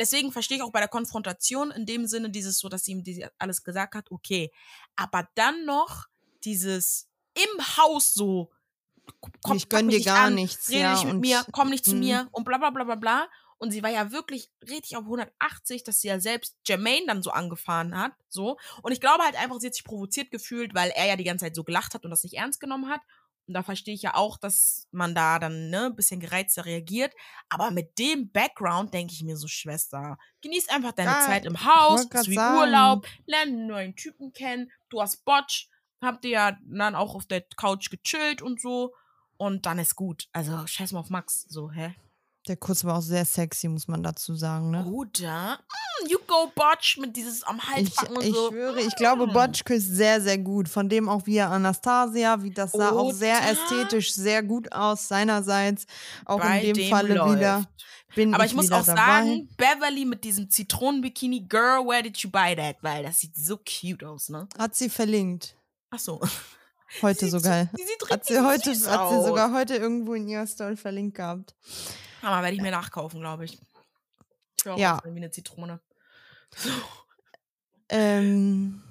Deswegen 0.00 0.32
verstehe 0.32 0.58
ich 0.58 0.62
auch 0.62 0.72
bei 0.72 0.78
der 0.80 0.88
Konfrontation 0.88 1.70
in 1.72 1.84
dem 1.84 2.06
Sinne 2.06 2.30
dieses 2.30 2.58
so, 2.58 2.68
dass 2.68 2.84
sie 2.84 2.92
ihm 2.92 3.02
diese 3.04 3.30
alles 3.38 3.64
gesagt 3.64 3.94
hat, 3.94 4.10
okay. 4.10 4.50
Aber 4.96 5.28
dann 5.34 5.64
noch 5.66 6.06
dieses 6.44 7.08
im 7.34 7.76
Haus 7.76 8.14
so, 8.14 8.50
komm, 9.42 9.56
Ich 9.56 9.68
gönn 9.68 9.88
dir 9.88 9.96
nicht 9.96 10.06
gar 10.06 10.26
an, 10.26 10.34
nichts, 10.34 10.68
Rede 10.68 10.80
ja, 10.80 10.92
nicht 10.92 11.04
mit 11.04 11.20
mir, 11.20 11.44
komm 11.52 11.68
nicht 11.70 11.84
zu 11.84 11.94
Mhm. 11.94 12.00
mir 12.00 12.28
und 12.32 12.44
bla 12.44 12.58
bla 12.58 12.70
bla 12.70 12.84
bla 12.84 12.94
bla. 12.94 13.28
Und 13.58 13.72
sie 13.72 13.82
war 13.82 13.90
ja 13.90 14.12
wirklich 14.12 14.50
richtig 14.68 14.96
auf 14.96 15.04
180, 15.04 15.82
dass 15.82 16.00
sie 16.00 16.08
ja 16.08 16.20
selbst 16.20 16.56
Jermaine 16.66 17.06
dann 17.06 17.22
so 17.22 17.30
angefahren 17.30 17.98
hat. 17.98 18.12
So. 18.28 18.56
Und 18.82 18.92
ich 18.92 19.00
glaube 19.00 19.24
halt 19.24 19.36
einfach, 19.36 19.58
sie 19.58 19.66
hat 19.66 19.74
sich 19.74 19.84
provoziert 19.84 20.30
gefühlt, 20.30 20.74
weil 20.74 20.90
er 20.90 21.06
ja 21.06 21.16
die 21.16 21.24
ganze 21.24 21.46
Zeit 21.46 21.56
so 21.56 21.64
gelacht 21.64 21.94
hat 21.94 22.04
und 22.04 22.10
das 22.10 22.22
nicht 22.22 22.34
ernst 22.34 22.60
genommen 22.60 22.88
hat. 22.88 23.00
Und 23.48 23.54
da 23.54 23.62
verstehe 23.62 23.94
ich 23.94 24.02
ja 24.02 24.14
auch, 24.14 24.36
dass 24.36 24.86
man 24.90 25.14
da 25.14 25.38
dann 25.38 25.70
ne, 25.70 25.86
ein 25.86 25.96
bisschen 25.96 26.20
gereizter 26.20 26.66
reagiert. 26.66 27.14
Aber 27.48 27.70
mit 27.70 27.98
dem 27.98 28.30
Background 28.30 28.92
denke 28.92 29.14
ich 29.14 29.24
mir 29.24 29.38
so, 29.38 29.48
Schwester, 29.48 30.18
genieß 30.42 30.68
einfach 30.68 30.92
deine 30.92 31.10
Ja, 31.10 31.20
Zeit 31.26 31.46
im 31.46 31.64
Haus, 31.64 32.00
wollt 32.00 32.10
grad 32.10 32.22
ist 32.22 32.28
wie 32.28 32.34
sagen. 32.34 32.58
Urlaub, 32.58 33.06
lerne 33.26 33.52
einen 33.52 33.66
neuen 33.66 33.96
Typen 33.96 34.34
kennen, 34.34 34.70
du 34.90 35.00
hast 35.00 35.24
Botch, 35.24 35.70
habt 36.02 36.26
ihr 36.26 36.30
ja 36.30 36.58
dann 36.62 36.94
auch 36.94 37.14
auf 37.14 37.24
der 37.24 37.40
Couch 37.40 37.90
gechillt 37.90 38.42
und 38.42 38.60
so. 38.60 38.94
Und 39.38 39.64
dann 39.64 39.78
ist 39.78 39.96
gut. 39.96 40.28
Also 40.32 40.66
scheiß 40.66 40.92
mal 40.92 41.00
auf 41.00 41.10
Max. 41.10 41.46
So, 41.48 41.70
hä? 41.70 41.94
Der 42.48 42.56
Kuss 42.56 42.84
war 42.84 42.96
auch 42.98 43.02
sehr 43.02 43.24
sexy, 43.24 43.68
muss 43.68 43.88
man 43.88 44.02
dazu 44.02 44.34
sagen, 44.34 44.70
ne? 44.70 44.84
Oder? 44.86 45.58
Mm, 46.02 46.08
you 46.08 46.18
go 46.26 46.50
Botch 46.54 46.96
mit 46.98 47.16
dieses 47.16 47.42
am 47.44 47.60
Hals 47.62 47.90
Ich, 48.02 48.10
und 48.10 48.22
ich 48.24 48.34
so. 48.34 48.50
schwöre, 48.50 48.80
ich 48.80 48.94
glaube, 48.96 49.26
Mm. 49.26 49.32
Botch 49.32 49.64
küsst 49.64 49.94
sehr, 49.94 50.20
sehr 50.20 50.38
gut. 50.38 50.68
Von 50.68 50.88
dem 50.88 51.08
auch 51.08 51.26
wie 51.26 51.40
Anastasia, 51.40 52.42
wie 52.42 52.50
das 52.50 52.72
sah 52.72 52.90
auch 52.92 53.12
sehr 53.12 53.38
Oder? 53.38 53.50
ästhetisch, 53.50 54.12
sehr 54.14 54.42
gut 54.42 54.72
aus 54.72 55.08
seinerseits. 55.08 55.86
Auch 56.24 56.40
Bei 56.40 56.60
in 56.60 56.74
dem, 56.74 56.74
dem 56.82 56.90
Falle 56.90 57.14
läuft. 57.14 57.36
wieder. 57.38 57.64
Bin 58.14 58.32
Aber 58.34 58.46
ich 58.46 58.54
muss 58.54 58.66
wieder 58.66 58.78
auch 58.80 58.86
dabei. 58.86 58.96
sagen, 59.00 59.48
Beverly 59.58 60.04
mit 60.06 60.24
diesem 60.24 60.48
Zitronenbikini, 60.50 61.40
Girl, 61.48 61.84
where 61.86 62.02
did 62.02 62.16
you 62.18 62.30
buy 62.30 62.56
that? 62.56 62.76
Weil 62.80 63.02
das 63.02 63.20
sieht 63.20 63.36
so 63.36 63.58
cute 63.58 64.02
aus, 64.02 64.30
ne? 64.30 64.48
Hat 64.58 64.74
sie 64.74 64.88
verlinkt. 64.88 65.54
Ach 65.90 65.98
so. 65.98 66.20
Heute 67.02 67.26
Sieht 67.26 67.32
sogar. 67.32 67.64
So, 67.64 67.68
die 67.76 67.82
sieht 67.82 68.10
Hat 68.10 68.24
sie 68.24 68.38
heute, 68.42 68.70
hat 68.90 69.10
sie 69.10 69.22
sogar 69.26 69.52
heute 69.52 69.76
irgendwo 69.76 70.14
in 70.14 70.26
ihrer 70.26 70.46
Story 70.46 70.74
verlinkt 70.74 71.16
gehabt. 71.18 71.54
Aber 72.22 72.42
werde 72.42 72.54
ich 72.56 72.62
mir 72.62 72.70
nachkaufen, 72.70 73.20
glaube 73.20 73.44
ich. 73.44 73.58
Ich 74.58 74.64
will 74.64 74.72
auch 74.72 74.78
Ja. 74.78 74.98
aussehen 74.98 75.14
wie 75.14 75.18
eine 75.20 75.30
Zitrone. 75.30 75.80
So. 76.56 76.70
Ähm, 77.88 78.82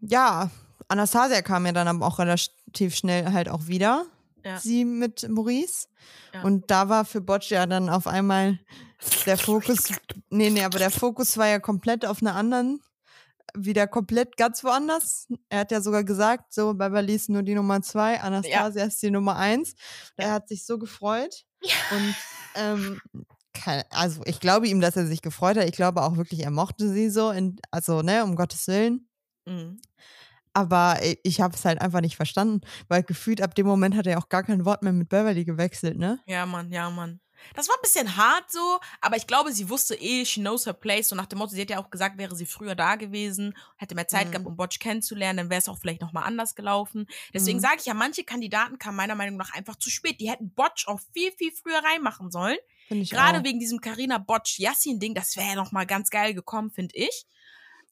ja, 0.00 0.50
Anastasia 0.88 1.42
kam 1.42 1.66
ja 1.66 1.72
dann 1.72 1.88
aber 1.88 2.06
auch 2.06 2.18
relativ 2.18 2.94
schnell 2.94 3.32
halt 3.32 3.48
auch 3.48 3.66
wieder. 3.66 4.06
Ja. 4.44 4.58
Sie 4.58 4.84
mit 4.84 5.28
Maurice. 5.28 5.88
Ja. 6.32 6.42
Und 6.42 6.70
da 6.70 6.88
war 6.88 7.04
für 7.04 7.20
Botsch 7.20 7.50
ja 7.50 7.66
dann 7.66 7.88
auf 7.88 8.06
einmal 8.06 8.58
der 9.26 9.36
Fokus. 9.36 9.92
Nee, 10.30 10.50
nee, 10.50 10.62
aber 10.64 10.78
der 10.78 10.90
Fokus 10.90 11.36
war 11.36 11.48
ja 11.48 11.58
komplett 11.58 12.06
auf 12.06 12.20
einer 12.22 12.34
anderen. 12.34 12.80
Wieder 13.54 13.86
komplett 13.86 14.36
ganz 14.36 14.62
woanders. 14.64 15.28
Er 15.48 15.60
hat 15.60 15.70
ja 15.72 15.80
sogar 15.80 16.04
gesagt, 16.04 16.52
so, 16.52 16.74
Beverly 16.74 17.14
ist 17.14 17.28
nur 17.28 17.42
die 17.42 17.54
Nummer 17.54 17.80
zwei, 17.82 18.20
Anastasia 18.20 18.84
ist 18.84 19.02
die 19.02 19.10
Nummer 19.10 19.36
eins. 19.36 19.74
Er 20.16 20.32
hat 20.32 20.48
sich 20.48 20.64
so 20.66 20.78
gefreut. 20.78 21.44
Und 21.90 22.14
ähm, 22.56 23.00
kein, 23.52 23.84
also 23.90 24.22
ich 24.26 24.40
glaube 24.40 24.68
ihm, 24.68 24.80
dass 24.80 24.96
er 24.96 25.06
sich 25.06 25.22
gefreut 25.22 25.56
hat. 25.56 25.64
Ich 25.68 25.72
glaube 25.76 26.02
auch 26.02 26.16
wirklich, 26.16 26.40
er 26.40 26.50
mochte 26.50 26.88
sie 26.88 27.10
so. 27.10 27.30
In, 27.30 27.56
also, 27.70 28.02
ne, 28.02 28.24
um 28.24 28.36
Gottes 28.36 28.66
Willen. 28.68 29.08
Mhm. 29.46 29.80
Aber 30.52 30.98
ich 31.22 31.40
habe 31.42 31.54
es 31.54 31.66
halt 31.66 31.82
einfach 31.82 32.00
nicht 32.00 32.16
verstanden, 32.16 32.62
weil 32.88 33.02
gefühlt 33.02 33.42
ab 33.42 33.54
dem 33.54 33.66
Moment 33.66 33.94
hat 33.94 34.06
er 34.06 34.18
auch 34.18 34.30
gar 34.30 34.42
kein 34.42 34.64
Wort 34.64 34.82
mehr 34.82 34.94
mit 34.94 35.10
Beverly 35.10 35.44
gewechselt, 35.44 35.98
ne? 35.98 36.18
Ja, 36.26 36.46
Mann, 36.46 36.70
ja, 36.72 36.88
Mann. 36.88 37.20
Das 37.54 37.68
war 37.68 37.76
ein 37.76 37.82
bisschen 37.82 38.16
hart 38.16 38.50
so, 38.50 38.80
aber 39.00 39.16
ich 39.16 39.26
glaube, 39.26 39.52
sie 39.52 39.68
wusste 39.70 39.94
eh, 39.94 40.24
she 40.24 40.40
knows 40.40 40.66
her 40.66 40.72
place. 40.72 41.08
So 41.08 41.16
nach 41.16 41.26
dem 41.26 41.38
Motto, 41.38 41.52
sie 41.52 41.60
hat 41.62 41.70
ja 41.70 41.78
auch 41.78 41.90
gesagt, 41.90 42.18
wäre 42.18 42.34
sie 42.36 42.46
früher 42.46 42.74
da 42.74 42.96
gewesen, 42.96 43.56
hätte 43.76 43.94
mehr 43.94 44.08
Zeit 44.08 44.28
Mhm. 44.28 44.30
gehabt, 44.32 44.46
um 44.46 44.56
Botch 44.56 44.78
kennenzulernen, 44.78 45.36
dann 45.38 45.50
wäre 45.50 45.60
es 45.60 45.68
auch 45.68 45.78
vielleicht 45.78 46.00
nochmal 46.00 46.24
anders 46.24 46.54
gelaufen. 46.54 47.06
Deswegen 47.34 47.58
Mhm. 47.58 47.62
sage 47.62 47.76
ich 47.80 47.86
ja, 47.86 47.94
manche 47.94 48.24
Kandidaten 48.24 48.78
kamen 48.78 48.96
meiner 48.96 49.14
Meinung 49.14 49.36
nach 49.36 49.52
einfach 49.52 49.76
zu 49.76 49.90
spät. 49.90 50.20
Die 50.20 50.30
hätten 50.30 50.50
Botch 50.50 50.86
auch 50.88 51.00
viel, 51.12 51.32
viel 51.32 51.52
früher 51.52 51.82
reinmachen 51.84 52.30
sollen. 52.30 52.58
Finde 52.88 53.02
ich 53.02 53.10
Gerade 53.10 53.40
auch. 53.40 53.44
wegen 53.44 53.58
diesem 53.58 53.80
Carina 53.80 54.18
Botch 54.18 54.58
Yassin 54.58 55.00
Ding, 55.00 55.14
das 55.14 55.36
wäre 55.36 55.48
ja 55.48 55.54
nochmal 55.56 55.86
ganz 55.86 56.10
geil 56.10 56.34
gekommen, 56.34 56.70
finde 56.70 56.94
ich. 56.96 57.26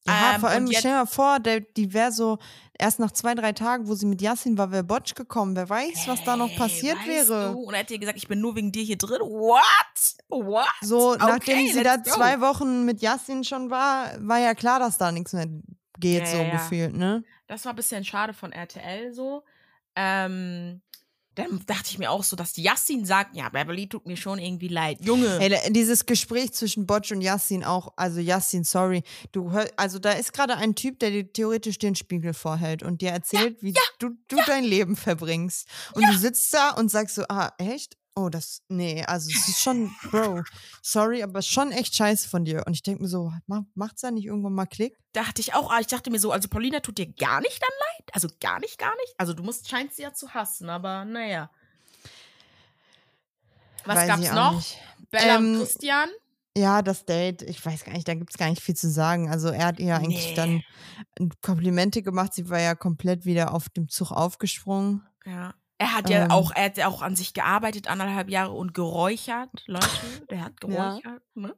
Ja, 0.07 0.33
Ähm, 0.35 0.39
vor 0.41 0.49
allem, 0.49 0.67
stell 0.71 0.91
dir 0.91 0.97
mal 0.97 1.05
vor, 1.07 1.39
der, 1.39 1.61
die 1.61 1.91
wäre 1.93 2.11
so 2.11 2.37
erst 2.77 2.99
nach 2.99 3.11
zwei, 3.11 3.33
drei 3.33 3.53
Tagen, 3.53 3.87
wo 3.87 3.95
sie 3.95 4.05
mit 4.05 4.21
Yassin 4.21 4.57
war, 4.57 4.71
wäre 4.71 4.83
Botsch 4.83 5.15
gekommen. 5.15 5.55
Wer 5.55 5.67
weiß, 5.69 6.07
was 6.07 6.23
da 6.23 6.35
noch 6.37 6.49
Hey, 6.49 6.57
passiert 6.57 6.97
wäre. 7.07 7.53
Du? 7.53 7.59
Und 7.61 7.73
er 7.73 7.79
hat 7.79 7.89
dir 7.89 7.97
gesagt, 7.97 8.17
ich 8.17 8.27
bin 8.27 8.39
nur 8.39 8.55
wegen 8.55 8.71
dir 8.71 8.83
hier 8.83 8.97
drin. 8.97 9.19
What? 9.21 9.61
What? 10.29 10.67
So, 10.81 11.15
nachdem 11.15 11.57
Okay, 11.59 11.71
sie 11.73 11.81
da 11.83 11.95
go. 11.97 12.03
zwei 12.11 12.39
Wochen 12.41 12.85
mit 12.85 13.01
Yassin 13.01 13.43
schon 13.43 13.69
war, 13.71 14.11
war 14.19 14.39
ja 14.39 14.53
klar, 14.53 14.79
dass 14.79 14.97
da 14.99 15.11
nichts 15.11 15.33
mehr 15.33 15.47
geht, 15.99 16.23
Ja, 16.23 16.25
so 16.27 16.37
ja. 16.37 16.49
gefühlt, 16.51 16.93
ne? 16.95 17.23
Das 17.47 17.65
war 17.65 17.73
ein 17.73 17.75
bisschen 17.77 18.03
schade 18.05 18.33
von 18.33 18.51
RTL 18.51 19.11
so. 19.13 19.43
Ähm, 19.95 20.81
dann 21.35 21.61
dachte 21.65 21.89
ich 21.89 21.99
mir 21.99 22.11
auch 22.11 22.23
so, 22.23 22.35
dass 22.35 22.55
Yassin 22.57 23.05
sagt, 23.05 23.35
ja, 23.35 23.49
Beverly 23.49 23.87
tut 23.87 24.05
mir 24.05 24.17
schon 24.17 24.39
irgendwie 24.39 24.69
leid. 24.69 24.97
Junge. 25.03 25.37
Ey, 25.39 25.71
dieses 25.71 26.05
Gespräch 26.05 26.53
zwischen 26.53 26.87
Botsch 26.87 27.11
und 27.11 27.21
Yassin 27.21 27.63
auch, 27.63 27.93
also 27.97 28.19
Yassin, 28.19 28.63
sorry, 28.63 29.03
du 29.31 29.51
hör, 29.51 29.69
also 29.75 29.99
da 29.99 30.11
ist 30.11 30.33
gerade 30.33 30.55
ein 30.55 30.75
Typ, 30.75 30.99
der 30.99 31.11
dir 31.11 31.31
theoretisch 31.31 31.77
den 31.77 31.95
Spiegel 31.95 32.33
vorhält 32.33 32.83
und 32.83 33.01
dir 33.01 33.11
erzählt, 33.11 33.61
wie 33.61 33.73
du, 33.99 34.11
du 34.27 34.37
dein 34.47 34.63
Leben 34.63 34.95
verbringst. 34.95 35.67
Und 35.93 36.07
du 36.07 36.17
sitzt 36.17 36.53
da 36.53 36.71
und 36.71 36.89
sagst 36.89 37.15
so, 37.15 37.23
ah, 37.29 37.51
echt? 37.57 37.97
Oh, 38.17 38.29
das, 38.29 38.61
nee, 38.69 39.03
also 39.03 39.29
es 39.29 39.49
ist 39.49 39.59
schon, 39.61 39.93
Bro, 40.09 40.43
sorry, 40.81 41.21
aber 41.21 41.41
schon 41.41 41.71
echt 41.73 41.95
scheiße 41.95 42.29
von 42.29 42.45
dir. 42.45 42.63
Und 42.65 42.73
ich 42.73 42.81
denke 42.81 43.03
mir 43.03 43.09
so, 43.09 43.33
mach, 43.45 43.63
macht's 43.73 44.01
da 44.01 44.11
nicht 44.11 44.25
irgendwann 44.25 44.53
mal 44.53 44.65
Klick? 44.65 44.97
dachte 45.11 45.39
ich 45.41 45.53
auch, 45.53 45.71
ah, 45.71 45.79
ich 45.79 45.87
dachte 45.87 46.11
mir 46.11 46.19
so, 46.19 46.31
also 46.31 46.47
Paulina 46.49 46.79
tut 46.81 46.97
dir 46.97 47.07
gar 47.07 47.39
nicht 47.41 47.61
dann 47.61 47.69
leid? 47.79 48.09
Also 48.13 48.27
gar 48.41 48.59
nicht, 48.59 48.77
gar 48.77 48.93
nicht? 48.95 49.15
Also 49.17 49.33
du 49.33 49.43
musst, 49.43 49.69
scheinst 49.69 49.95
sie 49.95 50.01
ja 50.03 50.13
zu 50.13 50.33
hassen, 50.33 50.69
aber 50.69 51.05
naja. 51.05 51.49
Was 53.85 53.95
Weiß 53.97 54.07
gab's 54.07 54.31
noch? 54.33 54.55
nicht. 54.55 54.77
Bella 55.11 55.35
Ähm, 55.37 55.53
und 55.53 55.59
Christian? 55.59 56.09
Ja, 56.57 56.81
das 56.81 57.05
Date, 57.05 57.41
ich 57.43 57.63
weiß 57.65 57.83
gar 57.83 57.93
nicht, 57.93 58.07
da 58.07 58.13
gibt's 58.13 58.37
gar 58.37 58.49
nicht 58.49 58.61
viel 58.61 58.75
zu 58.75 58.89
sagen. 58.89 59.29
Also 59.29 59.49
er 59.49 59.65
hat 59.67 59.79
ihr 59.79 59.95
eigentlich 59.95 60.29
Nee. 60.29 60.35
dann 60.35 60.63
Komplimente 61.41 62.01
gemacht, 62.01 62.33
sie 62.33 62.49
war 62.49 62.59
ja 62.61 62.75
komplett 62.75 63.25
wieder 63.25 63.53
auf 63.53 63.67
dem 63.69 63.89
Zug 63.89 64.11
aufgesprungen. 64.11 65.05
Ja. 65.25 65.53
Er 65.77 65.93
hat 65.93 66.09
ja 66.09 66.23
Ähm. 66.25 66.31
auch, 66.31 66.51
er 66.55 66.65
hat 66.65 66.77
ja 66.77 66.87
auch 66.87 67.01
an 67.01 67.15
sich 67.15 67.33
gearbeitet, 67.33 67.87
anderthalb 67.89 68.29
Jahre 68.29 68.51
und 68.51 68.73
geräuchert, 68.73 69.49
Leute. 69.67 69.87
Der 70.29 70.41
hat 70.45 70.53
Ja. 70.67 70.99
geräuchert, 70.99 71.21
ne? 71.35 71.53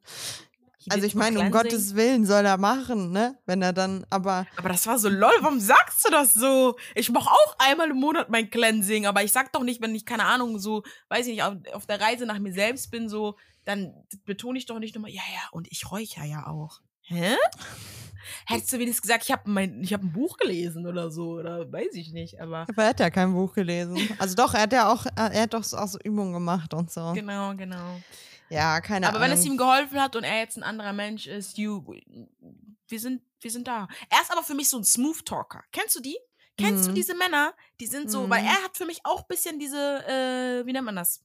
He 0.80 0.89
Also 0.91 1.06
ich 1.06 1.13
meine, 1.15 1.39
um. 1.39 1.51
Gottes 1.51 1.95
Willen 1.95 2.25
soll 2.25 2.45
er 2.45 2.58
machen, 2.58 3.12
ne? 3.12 3.38
Wenn 3.45 3.62
er 3.62 3.73
dann, 3.73 4.06
aber 4.10 4.47
Aber 4.56 4.69
das 4.69 4.88
war 4.88 4.97
so 4.97 5.10
lol, 5.10 5.32
warum 5.41 5.60
sagst 5.60 6.06
du 6.06 6.12
das 6.12 6.34
so? 6.34 6.77
Ich 6.95 7.10
mache 7.12 7.30
auch 7.30 7.56
einmal 7.60 7.89
im 7.91 7.97
Monat 7.99 8.30
mein 8.30 8.49
Cleansing, 8.49 9.06
aber 9.06 9.23
ich 9.23 9.32
sag 9.32 9.51
doch 9.53 9.63
nicht, 9.63 9.82
wenn 9.82 9.93
ich, 9.93 10.06
keine 10.06 10.25
Ahnung, 10.25 10.58
so, 10.60 10.84
weiß 11.10 11.27
ich 11.27 11.34
nicht, 11.34 11.43
auf, 11.43 11.56
auf 11.73 11.86
der 11.86 11.99
Reise 12.01 12.25
nach 12.25 12.39
mir 12.39 12.53
selbst 12.53 12.89
bin, 12.89 13.10
so, 13.10 13.38
dann 13.65 13.93
betone 14.25 14.58
ich 14.58 14.65
doch 14.65 14.80
nicht 14.80 14.95
nochmal, 14.95 15.12
ja, 15.12 15.21
ja, 15.34 15.41
und 15.51 15.67
ich 15.71 15.91
räucher 15.91 16.23
ja 16.23 16.47
auch. 16.47 16.80
Hä? 17.01 17.36
Hättest 18.46 18.72
du 18.74 18.80
wenigstens 18.80 19.02
gesagt, 19.04 19.24
ich 19.26 19.32
habe 19.32 19.50
hab 19.52 20.02
ein 20.02 20.12
Buch 20.12 20.38
gelesen 20.38 20.86
oder 20.88 21.10
so, 21.12 21.32
oder 21.32 21.72
weiß 21.72 21.94
ich 21.94 22.12
nicht, 22.12 22.40
aber 22.42 22.66
aber 22.70 22.84
er 22.84 22.90
hat 22.90 23.00
ja 23.00 23.10
kein 23.10 23.34
Buch 23.34 23.54
gelesen. 23.54 23.98
Also 24.20 24.36
doch, 24.36 24.54
er 24.54 24.62
hat 24.62 24.74
ja 24.74 24.92
auch, 24.92 25.06
er 25.16 25.42
hat 25.42 25.54
doch 25.54 25.62
auch 25.74 25.88
so 25.88 26.00
Übungen 26.04 26.34
gemacht 26.34 26.74
und 26.74 26.92
so. 26.92 27.13
genau, 27.13 27.56
genau. 27.56 28.00
Ja, 28.50 28.80
keine 28.82 29.08
Aber 29.10 29.18
wenn 29.20 29.26
Ahnung. 29.32 29.40
es 29.40 29.46
ihm 29.46 29.58
geholfen 29.58 30.00
hat 30.02 30.16
und 30.16 30.24
er 30.24 30.40
jetzt 30.40 30.56
ein 30.58 30.63
anderer 30.63 30.94
Mensch 30.94 31.28
ist, 31.28 31.58
you, 31.58 31.84
wir 32.88 33.00
sind, 33.00 33.22
wir 33.42 33.52
sind 33.52 33.68
da. 33.68 33.88
Er 34.10 34.22
ist 34.22 34.32
aber 34.32 34.44
für 34.44 34.56
mich 34.56 34.70
so 34.70 34.78
ein 34.78 34.84
Smooth 34.86 35.26
Talker. 35.26 35.63
Kennst 35.74 35.96
du 35.98 36.00
die? 36.02 36.18
Kennst 36.58 36.88
du 36.88 36.92
Mhm. 36.92 36.96
diese 36.96 37.13
Männer? 37.16 37.54
Die 37.80 37.86
sind 37.88 38.10
so, 38.10 38.30
weil 38.30 38.42
Mhm. 38.42 38.48
er 38.48 38.63
hat 38.63 38.78
für 38.78 38.86
mich 38.86 39.02
auch 39.04 39.20
ein 39.20 39.28
bisschen 39.28 39.60
diese, 39.60 39.78
äh, 40.08 40.66
wie 40.66 40.72
nennt 40.74 40.86
man 40.86 40.96
das? 40.96 41.22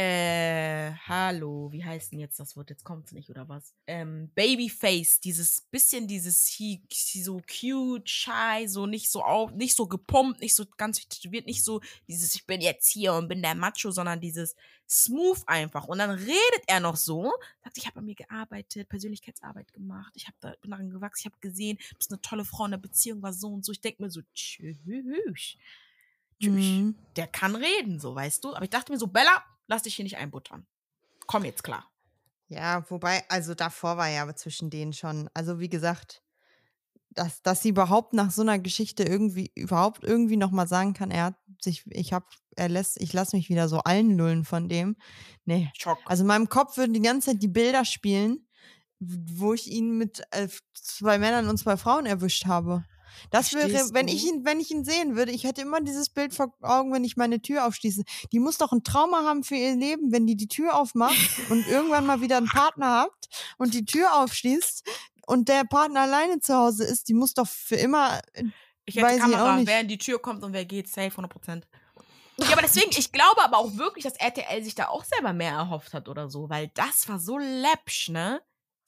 Äh, 0.00 0.92
hallo, 1.08 1.72
wie 1.72 1.84
heißt 1.84 2.12
denn 2.12 2.20
jetzt 2.20 2.38
das 2.38 2.56
Wort? 2.56 2.70
Jetzt 2.70 2.84
kommt's 2.84 3.10
nicht, 3.10 3.30
oder 3.30 3.48
was? 3.48 3.74
Ähm, 3.88 4.30
Babyface, 4.36 5.18
dieses 5.18 5.62
bisschen 5.72 6.06
dieses 6.06 6.46
he, 6.46 6.80
he 6.88 7.20
so 7.20 7.40
cute, 7.40 8.08
shy, 8.08 8.68
so 8.68 8.86
nicht 8.86 9.10
so 9.10 9.24
auf, 9.24 9.50
nicht 9.50 9.74
so 9.74 9.88
gepumpt, 9.88 10.40
nicht 10.40 10.54
so 10.54 10.66
ganz 10.76 11.04
wird 11.24 11.46
nicht 11.46 11.64
so 11.64 11.80
dieses 12.06 12.32
ich 12.36 12.46
bin 12.46 12.60
jetzt 12.60 12.86
hier 12.86 13.12
und 13.12 13.26
bin 13.26 13.42
der 13.42 13.56
Macho, 13.56 13.90
sondern 13.90 14.20
dieses 14.20 14.54
smooth 14.88 15.42
einfach. 15.48 15.88
Und 15.88 15.98
dann 15.98 16.10
redet 16.10 16.62
er 16.68 16.78
noch 16.78 16.94
so, 16.94 17.32
sagt, 17.64 17.76
ich 17.76 17.88
habe 17.88 17.98
an 17.98 18.04
mir 18.04 18.14
gearbeitet, 18.14 18.88
Persönlichkeitsarbeit 18.88 19.72
gemacht, 19.72 20.12
ich 20.14 20.28
habe 20.28 20.36
da 20.38 20.54
bin 20.60 20.70
daran 20.70 20.90
gewachsen, 20.90 21.22
ich 21.22 21.32
habe 21.32 21.40
gesehen, 21.40 21.76
du 21.76 21.96
bist 21.96 22.12
eine 22.12 22.20
tolle 22.20 22.44
Frau, 22.44 22.66
in 22.66 22.70
der 22.70 22.78
Beziehung 22.78 23.20
war 23.20 23.32
so 23.32 23.48
und 23.48 23.64
so. 23.64 23.72
Ich 23.72 23.80
denke 23.80 24.00
mir 24.00 24.10
so, 24.10 24.20
tschüss. 24.32 24.76
Tschüss 26.40 26.54
Mhm. 26.54 26.94
der 27.16 27.26
kann 27.26 27.56
reden, 27.56 27.98
so, 27.98 28.14
weißt 28.14 28.44
du? 28.44 28.54
Aber 28.54 28.62
ich 28.62 28.70
dachte 28.70 28.92
mir 28.92 28.98
so, 28.98 29.08
Bella, 29.08 29.44
lass 29.68 29.84
dich 29.84 29.94
hier 29.94 30.02
nicht 30.02 30.16
einbuttern. 30.16 30.66
Komm 31.26 31.44
jetzt 31.44 31.62
klar. 31.62 31.88
Ja, 32.48 32.84
wobei, 32.90 33.22
also 33.28 33.54
davor 33.54 33.96
war 33.98 34.08
ja 34.08 34.22
aber 34.22 34.34
zwischen 34.34 34.70
denen 34.70 34.94
schon, 34.94 35.28
also 35.34 35.60
wie 35.60 35.68
gesagt, 35.68 36.22
dass, 37.10 37.42
dass 37.42 37.62
sie 37.62 37.70
überhaupt 37.70 38.14
nach 38.14 38.30
so 38.30 38.42
einer 38.42 38.58
Geschichte 38.58 39.02
irgendwie, 39.02 39.50
überhaupt 39.54 40.04
irgendwie 40.04 40.36
nochmal 40.36 40.66
sagen 40.66 40.94
kann, 40.94 41.10
er 41.10 41.24
hat 41.24 41.34
sich, 41.60 41.84
ich 41.90 42.12
hab, 42.12 42.24
er 42.56 42.68
lässt, 42.68 43.00
ich 43.00 43.12
lasse 43.12 43.36
mich 43.36 43.48
wieder 43.48 43.68
so 43.68 43.78
allen 43.80 44.16
lullen 44.16 44.44
von 44.44 44.68
dem. 44.68 44.96
Nee. 45.44 45.70
Schock. 45.76 45.98
Also 46.06 46.22
in 46.22 46.28
meinem 46.28 46.48
Kopf 46.48 46.76
würden 46.76 46.94
die 46.94 47.02
ganze 47.02 47.30
Zeit 47.30 47.42
die 47.42 47.48
Bilder 47.48 47.84
spielen, 47.84 48.46
wo 49.00 49.52
ich 49.52 49.70
ihn 49.70 49.98
mit 49.98 50.22
äh, 50.30 50.48
zwei 50.74 51.18
Männern 51.18 51.48
und 51.48 51.58
zwei 51.58 51.76
Frauen 51.76 52.06
erwischt 52.06 52.46
habe. 52.46 52.84
Das 53.30 53.52
wäre, 53.52 53.70
wenn 53.92 54.06
du? 54.06 54.12
ich 54.12 54.26
ihn, 54.26 54.44
wenn 54.44 54.60
ich 54.60 54.70
ihn 54.70 54.84
sehen 54.84 55.16
würde, 55.16 55.32
ich 55.32 55.44
hätte 55.44 55.62
immer 55.62 55.80
dieses 55.80 56.08
Bild 56.08 56.34
vor 56.34 56.52
Augen, 56.62 56.92
wenn 56.92 57.04
ich 57.04 57.16
meine 57.16 57.40
Tür 57.40 57.66
aufschließe. 57.66 58.02
Die 58.32 58.40
muss 58.40 58.58
doch 58.58 58.72
ein 58.72 58.84
Trauma 58.84 59.24
haben 59.24 59.44
für 59.44 59.56
ihr 59.56 59.76
Leben, 59.76 60.12
wenn 60.12 60.26
die 60.26 60.36
die 60.36 60.48
Tür 60.48 60.76
aufmacht 60.76 61.16
und 61.50 61.66
irgendwann 61.66 62.06
mal 62.06 62.20
wieder 62.20 62.36
einen 62.38 62.48
Partner 62.48 62.90
habt 62.90 63.28
und 63.58 63.74
die 63.74 63.84
Tür 63.84 64.16
aufschließt 64.22 64.84
und 65.26 65.48
der 65.48 65.64
Partner 65.64 66.02
alleine 66.02 66.40
zu 66.40 66.54
Hause 66.54 66.84
ist. 66.84 67.08
Die 67.08 67.14
muss 67.14 67.34
doch 67.34 67.46
für 67.46 67.76
immer. 67.76 68.20
ich 68.84 68.96
hätte 68.96 69.06
weiß 69.06 69.16
ich 69.16 69.22
auch 69.22 69.30
Kamera, 69.30 69.56
nicht. 69.56 69.68
wer 69.68 69.80
in 69.80 69.88
die 69.88 69.98
Tür 69.98 70.20
kommt 70.20 70.42
und 70.42 70.52
wer 70.52 70.64
geht, 70.64 70.88
safe 70.88 71.20
100%. 71.20 71.62
Ja, 72.38 72.52
aber 72.52 72.62
deswegen, 72.62 72.90
ich 72.90 73.10
glaube 73.10 73.42
aber 73.42 73.58
auch 73.58 73.76
wirklich, 73.76 74.04
dass 74.04 74.14
RTL 74.14 74.62
sich 74.62 74.74
da 74.74 74.88
auch 74.88 75.04
selber 75.04 75.32
mehr 75.32 75.52
erhofft 75.52 75.92
hat 75.92 76.08
oder 76.08 76.28
so, 76.28 76.48
weil 76.48 76.68
das 76.68 77.08
war 77.08 77.18
so 77.18 77.36
läppsch, 77.36 78.10
ne? 78.10 78.40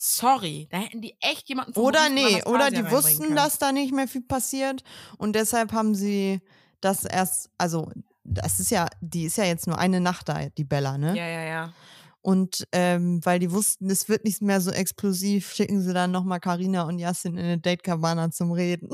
Sorry, 0.02 0.66
da 0.70 0.78
hätten 0.78 1.02
die 1.02 1.14
echt 1.20 1.46
jemanden 1.50 1.74
vom 1.74 1.84
Oder 1.84 2.08
nee, 2.08 2.42
oder 2.44 2.70
die 2.70 2.90
wussten, 2.90 3.24
können. 3.24 3.36
dass 3.36 3.58
da 3.58 3.70
nicht 3.70 3.92
mehr 3.92 4.08
viel 4.08 4.22
passiert 4.22 4.82
und 5.18 5.34
deshalb 5.34 5.72
haben 5.72 5.94
sie 5.94 6.40
das 6.80 7.04
erst, 7.04 7.50
also 7.58 7.90
das 8.24 8.60
ist 8.60 8.70
ja, 8.70 8.86
die 9.02 9.24
ist 9.24 9.36
ja 9.36 9.44
jetzt 9.44 9.66
nur 9.66 9.78
eine 9.78 10.00
Nacht 10.00 10.30
da, 10.30 10.48
die 10.48 10.64
Bella, 10.64 10.96
ne? 10.96 11.14
Ja, 11.14 11.26
ja, 11.28 11.42
ja. 11.42 11.74
Und 12.22 12.66
ähm, 12.72 13.20
weil 13.24 13.40
die 13.40 13.50
wussten, 13.52 13.90
es 13.90 14.08
wird 14.08 14.24
nicht 14.24 14.40
mehr 14.40 14.62
so 14.62 14.70
explosiv, 14.70 15.52
schicken 15.52 15.82
sie 15.82 15.92
dann 15.92 16.10
nochmal 16.12 16.40
Karina 16.40 16.84
und 16.84 16.98
Yassin 16.98 17.36
in 17.36 17.44
eine 17.44 17.58
Date 17.58 17.82
Cabana 17.82 18.30
zum 18.30 18.52
Reden. 18.52 18.88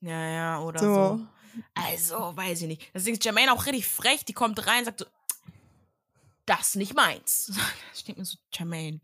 Ja, 0.00 0.28
ja, 0.28 0.60
oder 0.60 0.78
So. 0.80 0.86
so. 0.94 1.20
Also, 1.74 2.36
weiß 2.36 2.62
ich 2.62 2.68
nicht. 2.68 2.90
Deswegen 2.94 3.16
ist 3.16 3.24
Jermaine 3.24 3.52
auch 3.52 3.66
richtig 3.66 3.86
frech, 3.88 4.24
die 4.24 4.32
kommt 4.32 4.64
rein 4.66 4.80
und 4.80 4.84
sagt 4.86 5.00
so, 5.00 5.06
das 6.46 6.68
ist 6.68 6.76
nicht 6.76 6.94
meins. 6.94 7.52
Ich 7.94 8.04
denke 8.04 8.20
mir 8.20 8.24
so, 8.24 8.36
Jermaine, 8.52 9.00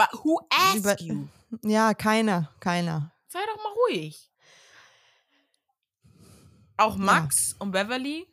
but 0.00 0.24
who 0.24 0.40
asked 0.50 1.02
you? 1.02 1.28
Ja, 1.64 1.94
keiner, 1.94 2.48
keiner. 2.60 3.12
Sei 3.26 3.40
doch 3.44 3.56
mal 3.56 3.72
ruhig. 3.88 4.30
Auch 6.76 6.96
Max 6.96 7.56
und 7.58 7.72
Beverly. 7.72 8.24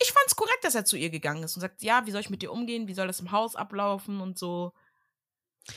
Ich 0.00 0.12
fand's 0.12 0.36
korrekt, 0.36 0.62
dass 0.62 0.76
er 0.76 0.84
zu 0.84 0.96
ihr 0.96 1.10
gegangen 1.10 1.42
ist 1.42 1.56
und 1.56 1.62
sagt, 1.62 1.82
ja, 1.82 2.06
wie 2.06 2.12
soll 2.12 2.20
ich 2.20 2.30
mit 2.30 2.42
dir 2.42 2.52
umgehen? 2.52 2.86
Wie 2.86 2.94
soll 2.94 3.08
das 3.08 3.18
im 3.18 3.32
Haus 3.32 3.56
ablaufen 3.56 4.20
und 4.20 4.38
so. 4.38 4.72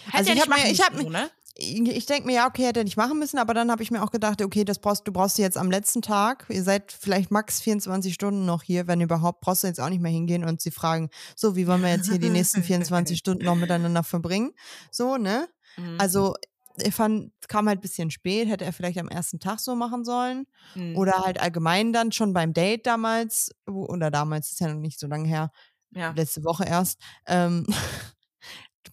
Hätte 0.05 0.17
Also 0.17 0.29
ich 0.31 0.35
nicht 0.35 0.41
hab 0.43 0.49
mir- 0.49 0.55
machen 0.63 0.71
ich 0.71 0.81
hab 0.81 0.93
mir- 0.95 1.09
ne? 1.09 1.29
Ich, 1.59 2.05
denke 2.05 2.27
mir, 2.27 2.35
ja, 2.35 2.47
okay, 2.47 2.67
hätte 2.67 2.81
er 2.81 2.83
nicht 2.83 2.97
machen 2.97 3.17
müssen, 3.17 3.39
aber 3.39 3.55
dann 3.55 3.71
habe 3.71 3.81
ich 3.81 3.89
mir 3.89 4.03
auch 4.03 4.11
gedacht, 4.11 4.43
okay, 4.43 4.63
das 4.63 4.77
brauchst 4.77 5.07
du 5.07 5.11
brauchst 5.11 5.39
du 5.39 5.41
jetzt 5.41 5.57
am 5.57 5.71
letzten 5.71 6.03
Tag. 6.03 6.45
Ihr 6.49 6.61
seid 6.61 6.91
vielleicht 6.91 7.31
max 7.31 7.59
24 7.61 8.13
Stunden 8.13 8.45
noch 8.45 8.61
hier, 8.61 8.85
wenn 8.85 9.01
überhaupt, 9.01 9.41
brauchst 9.41 9.63
du 9.63 9.67
jetzt 9.67 9.79
auch 9.79 9.89
nicht 9.89 9.99
mehr 10.01 10.11
hingehen 10.11 10.43
und 10.45 10.61
sie 10.61 10.69
fragen, 10.69 11.09
so, 11.35 11.55
wie 11.55 11.65
wollen 11.65 11.81
wir 11.81 11.89
jetzt 11.89 12.09
hier 12.09 12.19
die 12.19 12.29
nächsten 12.29 12.61
24 12.61 13.17
Stunden 13.17 13.43
noch 13.43 13.55
miteinander 13.55 14.03
verbringen? 14.03 14.51
So, 14.91 15.17
ne? 15.17 15.47
Mhm. 15.77 15.95
Also, 15.99 16.35
ich 16.79 16.93
fand, 16.93 17.31
es 17.41 17.47
kam 17.47 17.67
halt 17.67 17.79
ein 17.79 17.81
bisschen 17.81 18.11
spät, 18.11 18.47
hätte 18.47 18.63
er 18.63 18.71
vielleicht 18.71 18.99
am 18.99 19.07
ersten 19.09 19.39
Tag 19.39 19.59
so 19.59 19.73
machen 19.75 20.05
sollen. 20.05 20.45
Mhm. 20.75 20.95
Oder 20.95 21.23
halt 21.25 21.41
allgemein 21.41 21.91
dann 21.91 22.11
schon 22.11 22.33
beim 22.33 22.53
Date 22.53 22.85
damals, 22.85 23.49
oder 23.65 24.11
damals 24.11 24.51
ist 24.51 24.59
ja 24.59 24.67
noch 24.67 24.79
nicht 24.79 24.99
so 24.99 25.07
lange 25.07 25.27
her, 25.27 25.49
ja. 25.89 26.11
letzte 26.11 26.43
Woche 26.43 26.65
erst, 26.65 26.99
ähm, 27.25 27.65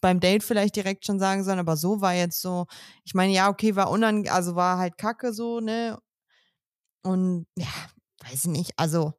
beim 0.00 0.20
Date 0.20 0.42
vielleicht 0.44 0.76
direkt 0.76 1.06
schon 1.06 1.18
sagen 1.18 1.44
sollen, 1.44 1.58
aber 1.58 1.76
so 1.76 2.00
war 2.00 2.14
jetzt 2.14 2.40
so, 2.40 2.66
ich 3.04 3.14
meine, 3.14 3.32
ja, 3.32 3.48
okay, 3.48 3.76
war 3.76 3.90
unang, 3.90 4.28
also 4.28 4.54
war 4.56 4.78
halt 4.78 4.98
kacke 4.98 5.32
so, 5.32 5.60
ne? 5.60 5.98
Und 7.02 7.46
ja, 7.56 7.66
weiß 8.24 8.44
ich 8.46 8.50
nicht, 8.50 8.72
also 8.76 9.12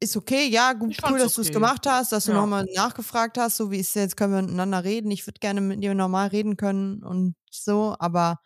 ist 0.00 0.16
okay, 0.16 0.48
ja, 0.48 0.74
gut, 0.74 0.96
cool, 1.08 1.18
dass 1.18 1.34
du 1.36 1.42
es 1.42 1.50
okay. 1.50 1.52
gemacht 1.52 1.86
hast, 1.86 2.12
dass 2.12 2.26
du 2.26 2.32
Ja. 2.32 2.34
nochmal 2.34 2.66
nachgefragt 2.74 3.38
hast, 3.38 3.56
so 3.56 3.70
wie 3.70 3.78
ist 3.78 3.94
jetzt, 3.96 4.16
können 4.16 4.34
wir 4.34 4.42
miteinander 4.42 4.84
reden. 4.84 5.10
Ich 5.10 5.26
würde 5.26 5.40
gerne 5.40 5.60
mit 5.62 5.82
dir 5.82 5.94
normal 5.94 6.28
reden 6.28 6.56
können 6.58 7.02
und 7.04 7.36
so, 7.50 7.96
aber 7.98 8.40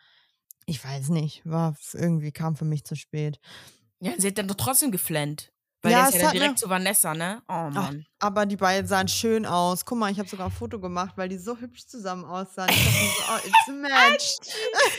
ich 0.66 0.84
weiß 0.84 1.10
nicht, 1.10 1.42
war 1.46 1.76
irgendwie 1.94 2.32
kam 2.32 2.56
für 2.56 2.64
mich 2.66 2.84
zu 2.84 2.96
spät. 2.96 3.40
ja, 4.00 4.12
sie 4.18 4.28
hat 4.28 4.38
dann 4.38 4.48
doch 4.48 4.54
trotzdem 4.56 4.90
geflennt. 4.90 5.52
Weil 5.82 5.92
Ja, 5.92 5.98
der 6.00 6.08
ist 6.08 6.14
ja 6.14 6.18
dann 6.20 6.26
hat 6.28 6.34
mir- 6.34 6.40
direkt 6.40 6.58
zu 6.58 6.68
Vanessa, 6.68 7.14
ne? 7.14 7.42
Oh 7.48 7.52
Ach, 7.52 7.70
Mann. 7.70 8.04
aber 8.18 8.44
die 8.46 8.56
beiden 8.56 8.86
sahen 8.86 9.08
schön 9.08 9.46
aus. 9.46 9.84
Guck 9.86 9.98
mal, 9.98 10.12
ich 10.12 10.18
habe 10.18 10.28
sogar 10.28 10.46
ein 10.48 10.52
Foto 10.52 10.78
gemacht, 10.78 11.14
weil 11.16 11.28
die 11.30 11.38
so 11.38 11.56
hübsch 11.56 11.86
zusammen 11.86 12.24
aussahen. 12.26 12.68
Ich 12.70 12.76
dachte 12.84 12.98
mir 12.98 13.08
so, 13.08 13.22
oh, 13.32 13.48
it's 13.48 13.68
a 13.68 13.72
match. 13.72 14.36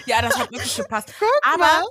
Ja, 0.08 0.22
das 0.24 0.38
hat 0.39 0.52
wirklich 0.52 0.76
gepasst. 0.76 1.13
Guck 1.20 1.30
Aber 1.54 1.58
mal. 1.60 1.84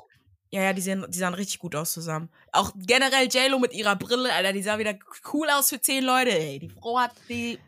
Ja, 0.52 0.62
ja, 0.62 0.72
die, 0.72 0.80
sehen, 0.82 1.06
die 1.08 1.18
sahen 1.18 1.34
richtig 1.34 1.60
gut 1.60 1.76
aus 1.76 1.92
zusammen. 1.92 2.28
Auch 2.50 2.72
generell 2.74 3.28
JLo 3.30 3.60
mit 3.60 3.72
ihrer 3.72 3.94
Brille, 3.94 4.32
Alter, 4.32 4.52
die 4.52 4.62
sah 4.62 4.78
wieder 4.78 4.94
cool 5.32 5.48
aus 5.48 5.68
für 5.68 5.80
zehn 5.80 6.02
Leute, 6.02 6.30
ey. 6.36 6.58
Die 6.58 6.68
Frau 6.70 6.98
hat 6.98 7.12
die. 7.28 7.58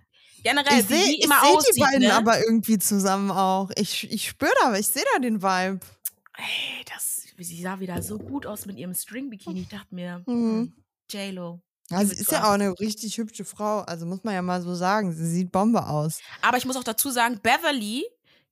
Generell, 0.42 0.80
Ich 0.80 0.86
sehe 0.88 1.04
seh 1.04 1.16
die 1.18 1.80
beiden 1.80 2.00
ne? 2.00 2.12
aber 2.16 2.40
irgendwie 2.40 2.76
zusammen 2.80 3.30
auch. 3.30 3.70
Ich, 3.76 4.10
ich 4.10 4.26
spüre 4.28 4.50
da, 4.60 4.74
ich 4.74 4.88
sehe 4.88 5.04
da 5.12 5.20
den 5.20 5.40
Vibe. 5.40 5.78
Ey, 6.36 6.84
das, 6.92 7.22
sie 7.38 7.62
sah 7.62 7.78
wieder 7.78 8.02
so 8.02 8.18
gut 8.18 8.44
aus 8.46 8.66
mit 8.66 8.76
ihrem 8.76 8.92
String-Bikini. 8.94 9.60
Ich 9.60 9.68
dachte 9.68 9.94
mir, 9.94 10.24
Mhm. 10.26 10.74
J-Lo. 11.12 11.60
Also 11.90 12.12
ist 12.12 12.32
ja 12.32 12.44
auch 12.44 12.52
eine 12.52 12.78
richtig 12.80 13.18
hübsche 13.18 13.44
Frau. 13.44 13.80
Also 13.80 14.06
muss 14.06 14.24
man 14.24 14.34
ja 14.34 14.42
mal 14.42 14.62
so 14.62 14.74
sagen. 14.74 15.12
Sie 15.12 15.26
sieht 15.26 15.52
Bombe 15.52 15.86
aus. 15.86 16.20
Aber 16.40 16.56
ich 16.56 16.64
muss 16.64 16.76
auch 16.76 16.84
dazu 16.84 17.10
sagen, 17.10 17.40
Beverly, 17.42 18.04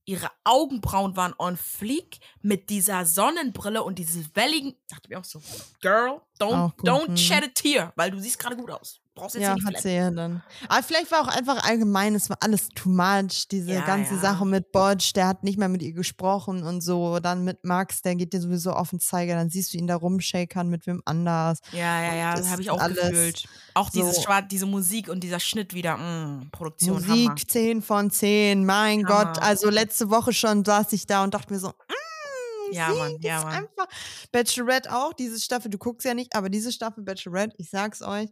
ihre 0.05 0.31
Augenbrauen 0.44 1.16
waren 1.16 1.35
on 1.38 1.57
fleek 1.57 2.18
mit 2.42 2.68
dieser 2.68 3.05
Sonnenbrille 3.07 3.83
und 3.83 3.99
dieses 3.99 4.35
welligen. 4.35 4.75
Dachte 4.88 5.09
mir 5.09 5.18
auch 5.18 5.25
so, 5.25 5.40
Girl, 5.81 6.20
don't, 6.38 6.75
don't 6.83 7.11
mhm. 7.11 7.16
shed 7.16 7.44
a 7.44 7.49
tear, 7.55 7.92
weil 7.96 8.11
du 8.11 8.20
siehst 8.20 8.38
gerade 8.38 8.57
gut 8.57 8.70
aus. 8.70 9.01
Brauchst 9.20 9.35
jetzt 9.37 9.42
Ja, 9.44 9.54
nicht 9.54 9.64
hat 9.64 9.72
flexen. 9.74 9.90
sie 9.90 9.96
ja 9.96 10.11
dann. 10.11 10.42
Aber 10.68 10.83
vielleicht 10.83 11.11
war 11.12 11.20
auch 11.22 11.28
einfach 11.28 11.62
allgemein, 11.64 12.14
es 12.14 12.28
war 12.30 12.38
alles 12.40 12.68
too 12.74 12.88
much. 12.88 13.46
Diese 13.50 13.72
Ja, 13.72 13.85
ganze 13.85 14.14
ja. 14.14 14.20
Sache 14.20 14.44
mit 14.46 14.72
Bodge, 14.72 15.12
der 15.14 15.28
hat 15.28 15.44
nicht 15.44 15.59
mehr 15.59 15.68
mit 15.68 15.83
ihr 15.83 15.92
gesprochen 15.92 16.62
und 16.62 16.80
so. 16.80 17.20
Dann 17.20 17.44
mit 17.44 17.64
Max, 17.64 18.02
der 18.02 18.16
geht 18.16 18.33
dir 18.33 18.40
sowieso 18.40 18.72
auf 18.72 18.90
den 18.90 19.00
Zeiger. 19.00 19.35
Dann 19.35 19.50
siehst 19.50 19.72
du 19.74 19.78
ihn 19.78 19.87
da 19.87 19.96
rumshakern 19.96 20.68
mit 20.68 20.87
wem 20.87 21.02
anders. 21.04 21.59
Ja, 21.72 22.02
ja, 22.02 22.14
ja, 22.14 22.35
das 22.35 22.48
habe 22.50 22.62
ich 22.62 22.70
auch 22.70 22.80
alles 22.80 22.98
gefühlt. 22.98 23.44
Auch 23.74 23.90
dieses 23.90 24.16
so- 24.16 24.22
Schwarz, 24.22 24.46
diese 24.50 24.66
Musik 24.66 25.09
und 25.09 25.20
dieser 25.22 25.40
Schnitt 25.40 25.74
wieder, 25.74 25.96
mh, 25.96 26.46
Produktion, 26.52 26.94
Musik 26.94 27.28
Hammer. 27.28 27.37
10 27.37 27.83
von 27.83 28.11
10. 28.11 28.64
Mein 28.64 29.06
Hammer. 29.06 29.33
Gott, 29.35 29.42
also 29.42 29.70
letzte 29.70 30.11
Woche 30.11 30.33
schon 30.33 30.64
saß 30.64 30.92
ich 30.92 31.06
da 31.06 31.22
und 31.24 31.35
dachte 31.35 31.52
mir 31.52 31.61
so, 31.61 31.68
mm, 31.68 32.72
Ja, 32.72 32.88
Mann, 32.90 33.16
ja, 33.20 33.42
Mann. 33.42 33.52
einfach. 33.52 33.87
Bachelorette 34.33 34.94
auch, 34.94 35.12
diese 35.12 35.40
Staffel, 35.40 35.70
du 35.70 35.78
guckst 35.78 36.04
ja 36.06 36.14
nicht, 36.14 36.35
aber 36.37 36.48
diese 36.48 36.70
Staffel 36.72 37.02
Bachelorette, 37.02 37.54
ich 37.59 37.68
sag's 37.70 38.00
euch, 38.02 38.28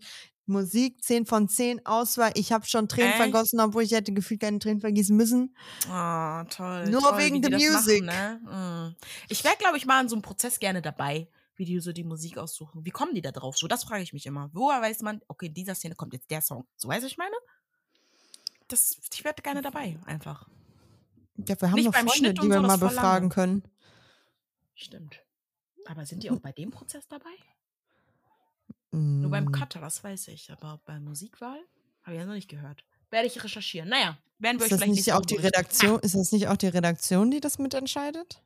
Musik 0.49 1.03
10 1.05 1.27
von 1.27 1.49
10, 1.49 1.85
Auswahl. 1.87 2.33
Ich 2.35 2.53
habe 2.53 2.67
schon 2.67 2.89
Tränen 2.89 3.11
Echt? 3.11 3.19
vergossen, 3.19 3.61
obwohl 3.61 3.83
ich 3.83 3.93
hätte 3.93 4.13
gefühlt 4.13 4.41
keine 4.41 4.59
Tränen 4.59 4.81
vergießen 4.81 5.17
müssen. 5.17 5.55
Oh, 5.87 6.43
toll. 6.51 6.89
Nur 6.91 7.03
toll, 7.03 7.19
wegen 7.19 7.43
der. 7.43 7.51
Machen, 7.51 8.05
ne? 8.05 8.41
mm. 8.45 8.97
Ich 9.29 9.45
wäre, 9.45 9.57
glaube 9.57 9.77
ich, 9.77 9.87
mal 9.87 10.03
in 10.03 10.09
so 10.09 10.17
einem 10.17 10.23
Prozess 10.23 10.59
gerne 10.59 10.83
dabei, 10.83 11.29
wie 11.57 11.65
die 11.65 11.79
so 11.81 11.93
die 11.93 12.05
Musik 12.05 12.39
aussuchen. 12.39 12.85
Wie 12.85 12.91
kommen 12.91 13.15
die 13.15 13.23
da 13.23 13.33
drauf? 13.33 13.57
So, 13.57 13.69
das 13.69 13.85
frage 13.85 14.03
ich 14.03 14.13
mich 14.13 14.27
immer. 14.27 14.51
Woher 14.53 14.81
weiß 14.81 15.03
man, 15.03 15.21
okay, 15.29 15.47
in 15.47 15.55
dieser 15.55 15.75
Szene 15.75 15.95
kommt 15.95 16.13
jetzt 16.13 16.31
der 16.31 16.41
Song. 16.41 16.67
So, 16.77 16.89
weißt 16.89 17.01
du, 17.01 17.05
was 17.05 17.13
ich 17.13 17.19
meine? 17.19 17.35
Das, 18.69 18.99
ich 19.13 19.25
wäre 19.25 19.35
gerne 19.43 19.63
dabei, 19.63 19.99
einfach. 20.05 20.49
Ja, 21.47 21.61
wir 21.61 21.69
haben 21.71 21.77
Nicht 21.77 21.87
noch 21.87 21.95
Freunde, 21.95 22.13
Schnitt 22.13 22.43
die 22.43 22.49
wir 22.49 22.61
so, 22.61 22.63
mal 22.63 22.79
befragen 22.79 23.29
können. 23.29 23.63
Stimmt. 24.75 25.21
Aber 25.87 26.05
sind 26.05 26.23
die 26.23 26.31
auch 26.31 26.41
bei 26.41 26.53
dem 26.53 26.71
Prozess 26.71 27.07
dabei? 27.09 27.31
Nur 29.29 29.41
beim 29.41 29.45
Mm, 29.47 29.53
Cutter, 29.53 29.81
das 29.81 30.03
weiß 30.03 30.29
ich. 30.29 30.51
Aber 30.51 30.81
bei 30.85 30.99
Musikwahl 31.01 31.59
habe 32.03 32.15
ich 32.15 32.21
ja 32.21 32.27
noch 32.27 32.35
nicht 32.35 32.49
gehört. 32.49 32.85
Werde 33.11 33.27
ich 33.27 33.43
recherchieren. 33.43 33.89
Naja, 33.89 34.19
werden 34.39 34.59
wir 34.59 34.67
Ist 34.67 34.73
euch 34.73 34.79
das 34.79 34.81
vielleicht 34.83 35.07
nicht 35.07 35.13
auch 35.13 35.25
die. 35.25 35.37
Redaktion? 35.37 36.01
Ist 36.01 36.15
das 36.15 36.33
nicht 36.33 36.49
auch 36.49 36.57
die 36.57 36.69
Redaktion, 36.69 37.31
die 37.31 37.41
das 37.41 37.59
mitentscheidet? 37.59 38.43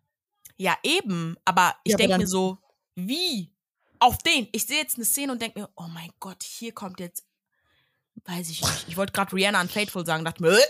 Ja, 0.57 0.77
eben. 0.83 1.37
Aber 1.45 1.75
ich 1.85 1.93
Ja, 1.93 1.97
denke 1.99 2.19
mir 2.19 2.27
so, 2.27 2.59
wie? 2.95 3.51
Auf 3.99 4.19
den. 4.19 4.49
Ich 4.53 4.67
sehe 4.67 4.79
jetzt 4.79 4.97
eine 4.97 5.05
Szene 5.05 5.33
und 5.33 5.41
denke 5.43 5.61
mir, 5.61 5.69
oh 5.77 5.87
mein 5.89 6.11
Gott, 6.21 6.43
hier 6.43 6.73
kommt 6.73 7.01
jetzt, 7.01 7.25
weiß 8.25 8.51
ich 8.51 8.61
nicht. 8.63 8.89
Ich 8.89 8.97
wollte 8.97 9.13
gerade 9.13 9.35
Rihanna 9.35 9.61
Unfaithful 9.61 10.05
sagen, 10.07 10.25
dachte 10.25 10.43
mir, 10.43 10.57
äh, 10.57 10.63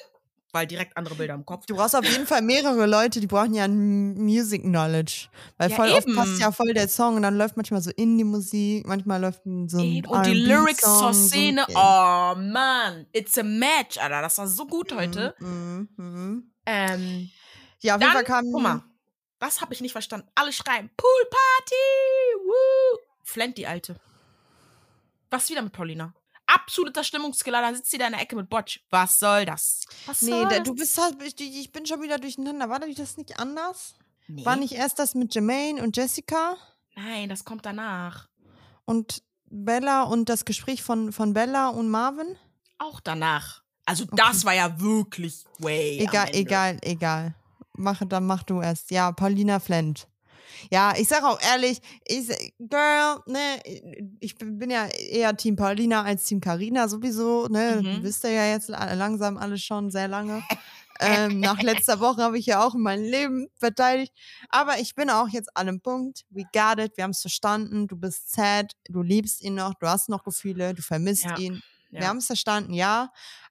weil 0.52 0.66
direkt 0.66 0.96
andere 0.96 1.14
Bilder 1.14 1.34
im 1.34 1.44
Kopf. 1.46 1.64
Du 1.66 1.74
brauchst 1.74 1.96
auf 1.96 2.04
jeden 2.04 2.26
Fall 2.26 2.42
mehrere 2.42 2.86
Leute, 2.86 3.20
die 3.20 3.26
brauchen 3.26 3.54
ja 3.54 3.64
ein 3.64 4.14
Music 4.14 4.62
Knowledge. 4.62 5.28
Weil 5.58 5.70
Ja, 5.70 5.76
voll 5.76 5.90
oft 5.92 6.06
eben. 6.06 6.14
passt 6.16 6.38
ja 6.38 6.52
voll 6.52 6.74
der 6.74 6.88
Song 6.88 7.16
und 7.16 7.22
dann 7.22 7.36
läuft 7.38 7.56
manchmal 7.56 7.80
so 7.82 7.90
Indie-Musik, 7.90 8.86
manchmal 8.86 9.20
läuft 9.20 9.42
so 9.44 9.78
ein 9.78 9.84
Eben. 9.84 10.08
Und 10.08 10.26
die 10.26 10.34
Lyrics 10.34 10.82
zur 10.82 11.12
so 11.14 11.28
Szene, 11.28 11.66
ein- 11.68 11.74
oh 11.74 12.34
Mann, 12.52 13.06
it's 13.12 13.36
a 13.38 13.42
match, 13.42 13.98
Alter. 13.98 14.20
Das 14.22 14.36
war 14.38 14.46
so 14.46 14.66
gut 14.66 14.94
heute. 14.94 15.34
Mhm, 15.40 15.88
mhm. 15.96 16.52
Ähm, 16.66 17.30
Ja, 17.80 17.96
auf 17.96 18.00
jeden 18.00 18.12
Fall 18.12 18.22
dann, 18.24 18.32
kam. 18.44 18.52
guck 18.52 18.62
mal, 18.62 18.82
das 19.38 19.60
habe 19.60 19.72
ich 19.74 19.80
nicht 19.80 19.92
verstanden. 19.92 20.28
Alle 20.34 20.52
schreien, 20.52 20.90
Pool 20.96 21.28
Party, 21.30 21.74
woo. 22.46 22.98
Flennt 23.24 23.56
die 23.58 23.66
Alte. 23.66 23.96
Was 25.30 25.48
wieder 25.48 25.62
mit 25.62 25.72
Paulina? 25.72 26.12
Absoluter 26.54 27.04
Stimmungskiller, 27.04 27.60
dann 27.62 27.74
sitzt 27.74 27.90
sie 27.90 27.98
da 27.98 28.06
in 28.06 28.12
der 28.12 28.22
Ecke 28.22 28.36
mit 28.36 28.48
Botsch. 28.50 28.80
Was 28.90 29.18
soll 29.18 29.44
das? 29.46 29.80
Was 30.06 30.22
Nee, 30.22 30.30
soll 30.30 30.42
da, 30.44 30.58
das? 30.58 30.62
du 30.64 30.74
bist 30.74 30.98
halt, 31.00 31.16
ich, 31.22 31.40
ich 31.40 31.72
bin 31.72 31.86
schon 31.86 32.02
wieder 32.02 32.18
durcheinander. 32.18 32.68
War 32.68 32.80
das 32.80 33.16
nicht 33.16 33.38
anders? 33.38 33.94
Nee. 34.28 34.44
War 34.44 34.56
nicht 34.56 34.72
erst 34.72 34.98
das 34.98 35.14
mit 35.14 35.34
Jermaine 35.34 35.82
und 35.82 35.96
Jessica 35.96 36.56
Nein, 36.94 37.28
das 37.28 37.44
kommt 37.44 37.64
danach. 37.66 38.28
und 38.84 39.22
Bella 39.54 40.02
und 40.04 40.28
das 40.28 40.44
Gespräch 40.44 40.82
von, 40.82 41.12
von 41.12 41.32
Bella 41.34 41.68
und 41.68 41.90
Marvin? 41.90 42.36
Auch 42.78 43.00
danach. 43.00 43.62
Also 43.84 44.04
das 44.12 44.44
war 44.44 44.54
ja 44.54 44.80
wirklich 44.80 45.44
way. 45.58 45.98
Egal, 45.98 46.28
egal, 46.32 46.78
egal. 46.82 47.34
Mach, 47.74 48.02
dann 48.06 48.26
mach 48.26 48.42
du 48.44 48.60
erst. 48.60 48.90
Ja, 48.90 49.12
Paulina 49.12 49.58
Flint. 49.60 50.06
Ja, 50.70 50.94
ich 50.96 51.08
sag 51.08 51.22
auch 51.24 51.40
ehrlich, 51.40 51.80
ich, 52.06 52.28
Girl, 52.58 53.20
ne, 53.26 53.38
ich 54.20 54.36
bin 54.36 54.70
ja 54.70 54.86
eher 54.86 55.36
Team 55.36 55.56
Paulina 55.56 56.02
als 56.02 56.24
Team 56.24 56.40
Carina 56.40 56.88
sowieso, 56.88 57.46
ne, 57.48 57.80
Mhm. 57.82 58.02
wisst 58.02 58.24
ihr 58.24 58.30
ja 58.32 58.46
jetzt 58.46 58.68
la- 58.68 58.92
langsam 58.94 59.36
alles 59.38 59.62
schon 59.62 59.90
sehr 59.90 60.08
lange. 60.08 60.42
ähm, 61.00 61.40
nach 61.40 61.60
letzter 61.62 61.98
Woche 62.00 62.22
habe 62.22 62.38
ich 62.38 62.46
ja 62.46 62.64
auch 62.64 62.74
mein 62.74 63.02
Leben 63.02 63.48
verteidigt. 63.56 64.12
Aber 64.50 64.78
ich 64.78 64.94
bin 64.94 65.10
auch 65.10 65.28
jetzt 65.28 65.50
an 65.56 65.68
einem 65.68 65.80
Punkt. 65.80 66.22
We 66.30 66.44
got 66.52 66.78
it, 66.78 66.96
wir 66.96 67.04
haben 67.04 67.10
es 67.10 67.20
verstanden. 67.22 67.88
Du 67.88 67.96
bist 67.96 68.32
sad, 68.32 68.72
du 68.88 69.02
liebst 69.02 69.42
ihn 69.42 69.54
noch, 69.54 69.74
du 69.74 69.88
hast 69.88 70.08
noch 70.08 70.22
Gefühle, 70.22 70.74
du 70.74 70.82
vermisst 70.82 71.24
Ja, 71.24 71.36
ihn. 71.38 71.60
Wir 71.90 72.02
Ja. 72.02 72.08
haben 72.08 72.18
es 72.18 72.26
verstanden, 72.26 72.72
ja. 72.72 73.10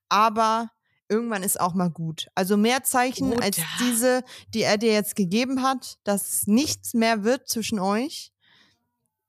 Aber 0.09 0.69
irgendwann 1.11 1.43
ist 1.43 1.59
auch 1.59 1.73
mal 1.73 1.89
gut. 1.89 2.27
Also 2.33 2.57
mehr 2.57 2.83
Zeichen 2.83 3.39
als 3.39 3.57
Bruder. 3.57 3.67
diese, 3.81 4.23
die 4.53 4.63
er 4.63 4.77
dir 4.77 4.93
jetzt 4.93 5.15
gegeben 5.15 5.61
hat, 5.61 5.99
dass 6.05 6.47
nichts 6.47 6.93
mehr 6.93 7.23
wird 7.23 7.49
zwischen 7.49 7.79
euch. 7.79 8.31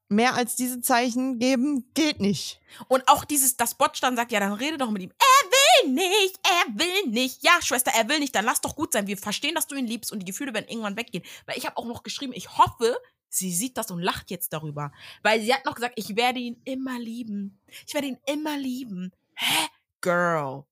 Mehr 0.08 0.34
als 0.34 0.56
diese 0.56 0.80
Zeichen 0.80 1.38
geben, 1.38 1.90
geht 1.94 2.20
nicht. 2.20 2.60
Und 2.88 3.08
auch 3.08 3.24
dieses, 3.24 3.56
das 3.56 3.74
Botsch 3.74 4.00
dann 4.00 4.14
sagt, 4.14 4.30
ja, 4.30 4.40
dann 4.40 4.52
rede 4.52 4.76
doch 4.78 4.90
mit 4.90 5.02
ihm. 5.02 5.10
Er 5.18 5.86
will 5.86 5.92
nicht, 5.94 6.38
er 6.44 6.78
will 6.78 7.10
nicht. 7.10 7.42
Ja, 7.42 7.52
Schwester, 7.62 7.92
er 7.96 8.08
will 8.08 8.20
nicht, 8.20 8.34
dann 8.34 8.44
lass 8.44 8.60
doch 8.60 8.76
gut 8.76 8.92
sein. 8.92 9.06
Wir 9.06 9.16
verstehen, 9.16 9.54
dass 9.54 9.66
du 9.66 9.74
ihn 9.74 9.86
liebst 9.86 10.12
und 10.12 10.20
die 10.20 10.26
Gefühle 10.26 10.52
werden 10.54 10.68
irgendwann 10.68 10.96
weggehen. 10.96 11.24
Weil 11.46 11.56
ich 11.56 11.66
habe 11.66 11.78
auch 11.78 11.86
noch 11.86 12.02
geschrieben, 12.02 12.34
ich 12.34 12.58
hoffe, 12.58 12.96
sie 13.30 13.52
sieht 13.52 13.78
das 13.78 13.90
und 13.90 14.00
lacht 14.00 14.30
jetzt 14.30 14.52
darüber. 14.52 14.92
Weil 15.22 15.40
sie 15.40 15.52
hat 15.52 15.64
noch 15.64 15.74
gesagt, 15.74 15.94
ich 15.96 16.14
werde 16.14 16.40
ihn 16.40 16.60
immer 16.64 16.98
lieben. 16.98 17.58
Ich 17.86 17.94
werde 17.94 18.08
ihn 18.08 18.18
immer 18.26 18.58
lieben. 18.58 19.12
Hä? 19.34 19.68
Girl. 20.02 20.66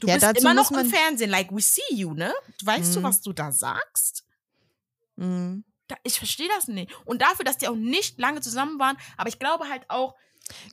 Du 0.00 0.06
Ja, 0.08 0.16
bist 0.18 0.38
immer 0.40 0.54
noch 0.54 0.70
im 0.72 0.88
Fernsehen, 0.90 1.30
like 1.30 1.50
we 1.54 1.60
see 1.60 1.82
you, 1.90 2.14
ne? 2.14 2.32
Weißt 2.62 2.94
du, 2.94 3.00
Mhm. 3.00 3.04
was 3.04 3.20
du 3.20 3.32
da 3.32 3.52
sagst? 3.52 4.24
Mhm. 5.16 5.64
Da, 5.88 5.96
ich 6.02 6.18
verstehe 6.18 6.48
das 6.48 6.66
nicht. 6.68 6.90
Und 7.04 7.20
dafür, 7.22 7.44
dass 7.44 7.58
die 7.58 7.68
auch 7.68 7.74
nicht 7.76 8.18
lange 8.18 8.40
zusammen 8.40 8.78
waren, 8.78 8.96
aber 9.16 9.28
ich 9.28 9.38
glaube 9.38 9.68
halt 9.68 9.82
auch, 9.88 10.14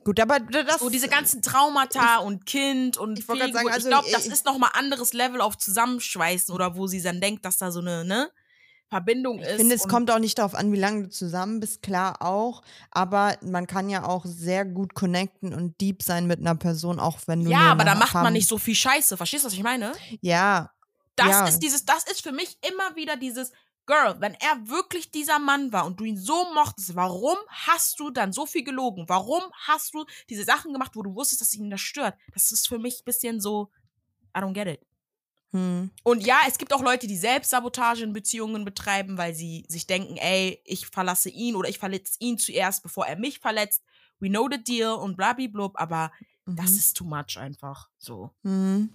Gut, 0.04 0.20
aber 0.20 0.40
das. 0.40 0.80
so 0.80 0.90
diese 0.90 1.08
ganzen 1.08 1.40
Traumata 1.42 2.18
und 2.18 2.44
Kind 2.46 2.96
und 2.98 3.18
ich 3.18 3.26
grad 3.26 3.38
sagen, 3.38 3.52
Fehlgeburt, 3.52 3.72
also, 3.74 3.88
ich 3.88 3.92
glaube, 3.94 4.08
das 4.10 4.26
ich- 4.26 4.32
ist 4.32 4.44
nochmal 4.44 4.70
anderes 4.74 5.12
Level 5.14 5.40
auf 5.40 5.56
Zusammenschweißen 5.58 6.54
oder 6.54 6.76
wo 6.76 6.86
sie 6.86 7.00
dann 7.02 7.20
denkt, 7.20 7.44
dass 7.44 7.56
da 7.58 7.70
so 7.70 7.80
eine 7.80 8.04
ne, 8.04 8.30
Verbindung 8.92 9.38
ist. 9.38 9.48
Ich 9.52 9.56
finde, 9.56 9.74
es 9.74 9.88
kommt 9.88 10.10
auch 10.10 10.18
nicht 10.18 10.38
darauf 10.38 10.54
an, 10.54 10.70
wie 10.70 10.78
lange 10.78 11.04
du 11.04 11.08
zusammen 11.08 11.60
bist, 11.60 11.80
klar 11.80 12.20
auch. 12.20 12.62
Aber 12.90 13.38
man 13.40 13.66
kann 13.66 13.88
ja 13.88 14.04
auch 14.04 14.26
sehr 14.26 14.66
gut 14.66 14.92
connecten 14.92 15.54
und 15.54 15.80
deep 15.80 16.02
sein 16.02 16.26
mit 16.26 16.40
einer 16.40 16.56
Person, 16.56 17.00
auch 17.00 17.18
wenn 17.26 17.42
du. 17.42 17.50
Ja, 17.50 17.72
aber 17.72 17.84
da 17.84 17.94
macht 17.94 18.12
man 18.12 18.34
nicht 18.34 18.46
so 18.48 18.58
viel 18.58 18.74
Scheiße. 18.74 19.16
Verstehst 19.16 19.44
du, 19.44 19.46
was 19.46 19.54
ich 19.54 19.62
meine? 19.62 19.92
Ja, 20.20 20.70
Das 21.16 21.26
Ja. 21.26 21.46
ist 21.48 21.60
dieses, 21.60 21.86
das 21.86 22.04
ist 22.04 22.22
für 22.22 22.32
mich 22.32 22.58
immer 22.70 22.94
wieder 22.96 23.16
dieses 23.16 23.52
Girl, 23.86 24.16
wenn 24.20 24.34
er 24.34 24.68
wirklich 24.68 25.10
dieser 25.10 25.38
Mann 25.38 25.72
war 25.72 25.86
und 25.86 25.98
du 25.98 26.04
ihn 26.04 26.16
so 26.18 26.52
mochtest, 26.54 26.94
warum 26.94 27.36
hast 27.48 27.98
du 27.98 28.10
dann 28.10 28.32
so 28.32 28.44
viel 28.46 28.62
gelogen? 28.62 29.04
Warum 29.08 29.42
hast 29.66 29.94
du 29.94 30.04
diese 30.28 30.44
Sachen 30.44 30.72
gemacht, 30.72 30.92
wo 30.94 31.02
du 31.02 31.14
wusstest, 31.14 31.40
dass 31.40 31.54
ihn 31.54 31.70
das 31.70 31.80
stört? 31.80 32.14
Das 32.34 32.52
ist 32.52 32.68
für 32.68 32.78
mich 32.78 33.00
ein 33.00 33.04
bisschen 33.04 33.40
so, 33.40 33.70
I 34.36 34.40
don't 34.40 34.52
get 34.52 34.68
it. 34.68 34.80
Hm. 35.52 35.90
Und 36.02 36.24
ja, 36.26 36.40
es 36.48 36.58
gibt 36.58 36.72
auch 36.72 36.82
Leute, 36.82 37.06
die 37.06 37.16
Selbstsabotage 37.16 38.02
in 38.04 38.12
Beziehungen 38.12 38.64
betreiben, 38.64 39.18
weil 39.18 39.34
sie 39.34 39.64
sich 39.68 39.86
denken, 39.86 40.16
ey, 40.16 40.60
ich 40.64 40.86
verlasse 40.86 41.28
ihn 41.28 41.54
oder 41.56 41.68
ich 41.68 41.78
verletze 41.78 42.16
ihn 42.20 42.38
zuerst, 42.38 42.82
bevor 42.82 43.06
er 43.06 43.16
mich 43.16 43.38
verletzt. 43.38 43.82
We 44.18 44.28
know 44.28 44.48
the 44.50 44.62
deal 44.62 44.92
und 44.94 45.16
blablablub, 45.16 45.74
aber 45.80 46.10
das 46.46 46.72
Mhm. 46.72 46.76
ist 46.78 46.96
too 46.96 47.04
much 47.04 47.36
einfach. 47.38 47.88
So. 47.98 48.30
Mhm. 48.42 48.90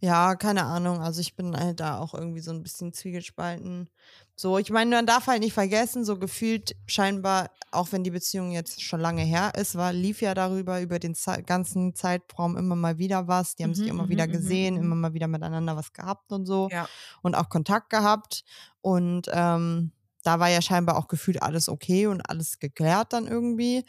Ja, 0.00 0.34
keine 0.34 0.64
Ahnung. 0.64 1.00
Also 1.00 1.20
ich 1.20 1.36
bin 1.36 1.56
halt 1.56 1.80
da 1.80 1.98
auch 1.98 2.14
irgendwie 2.14 2.40
so 2.40 2.50
ein 2.50 2.62
bisschen 2.62 2.92
zwiegespalten. 2.92 3.88
So, 4.34 4.58
ich 4.58 4.70
meine, 4.70 4.96
man 4.96 5.06
darf 5.06 5.26
halt 5.28 5.40
nicht 5.40 5.52
vergessen, 5.52 6.04
so 6.04 6.18
gefühlt 6.18 6.74
scheinbar, 6.86 7.50
auch 7.70 7.92
wenn 7.92 8.02
die 8.02 8.10
Beziehung 8.10 8.50
jetzt 8.50 8.82
schon 8.82 9.00
lange 9.00 9.22
her 9.22 9.52
ist, 9.56 9.76
war, 9.76 9.92
lief 9.92 10.20
ja 10.22 10.34
darüber, 10.34 10.80
über 10.80 10.98
den 10.98 11.14
Ze 11.14 11.42
ganzen 11.44 11.94
Zeitraum 11.94 12.56
immer 12.56 12.74
mal 12.76 12.98
wieder 12.98 13.28
was. 13.28 13.54
Die 13.54 13.62
haben 13.64 13.74
sich 13.74 13.86
Mhm, 13.86 13.88
immer 13.88 14.06
mhm, 14.06 14.08
wieder 14.08 14.26
mhm, 14.26 14.32
gesehen, 14.32 14.74
mhm. 14.74 14.80
immer 14.80 14.94
mal 14.96 15.14
wieder 15.14 15.28
miteinander 15.28 15.76
was 15.76 15.92
gehabt 15.92 16.32
und 16.32 16.46
so. 16.46 16.70
Ja. 16.70 16.90
Und 17.22 17.34
auch 17.36 17.48
Kontakt 17.48 17.90
gehabt. 17.90 18.44
Und 18.80 19.28
ähm, 19.32 19.92
da 20.24 20.40
war 20.40 20.48
ja 20.48 20.62
scheinbar 20.62 20.96
auch 20.96 21.08
gefühlt 21.08 21.42
alles 21.42 21.68
okay 21.68 22.06
und 22.06 22.20
alles 22.28 22.58
geklärt 22.58 23.12
dann 23.12 23.26
irgendwie. 23.28 23.84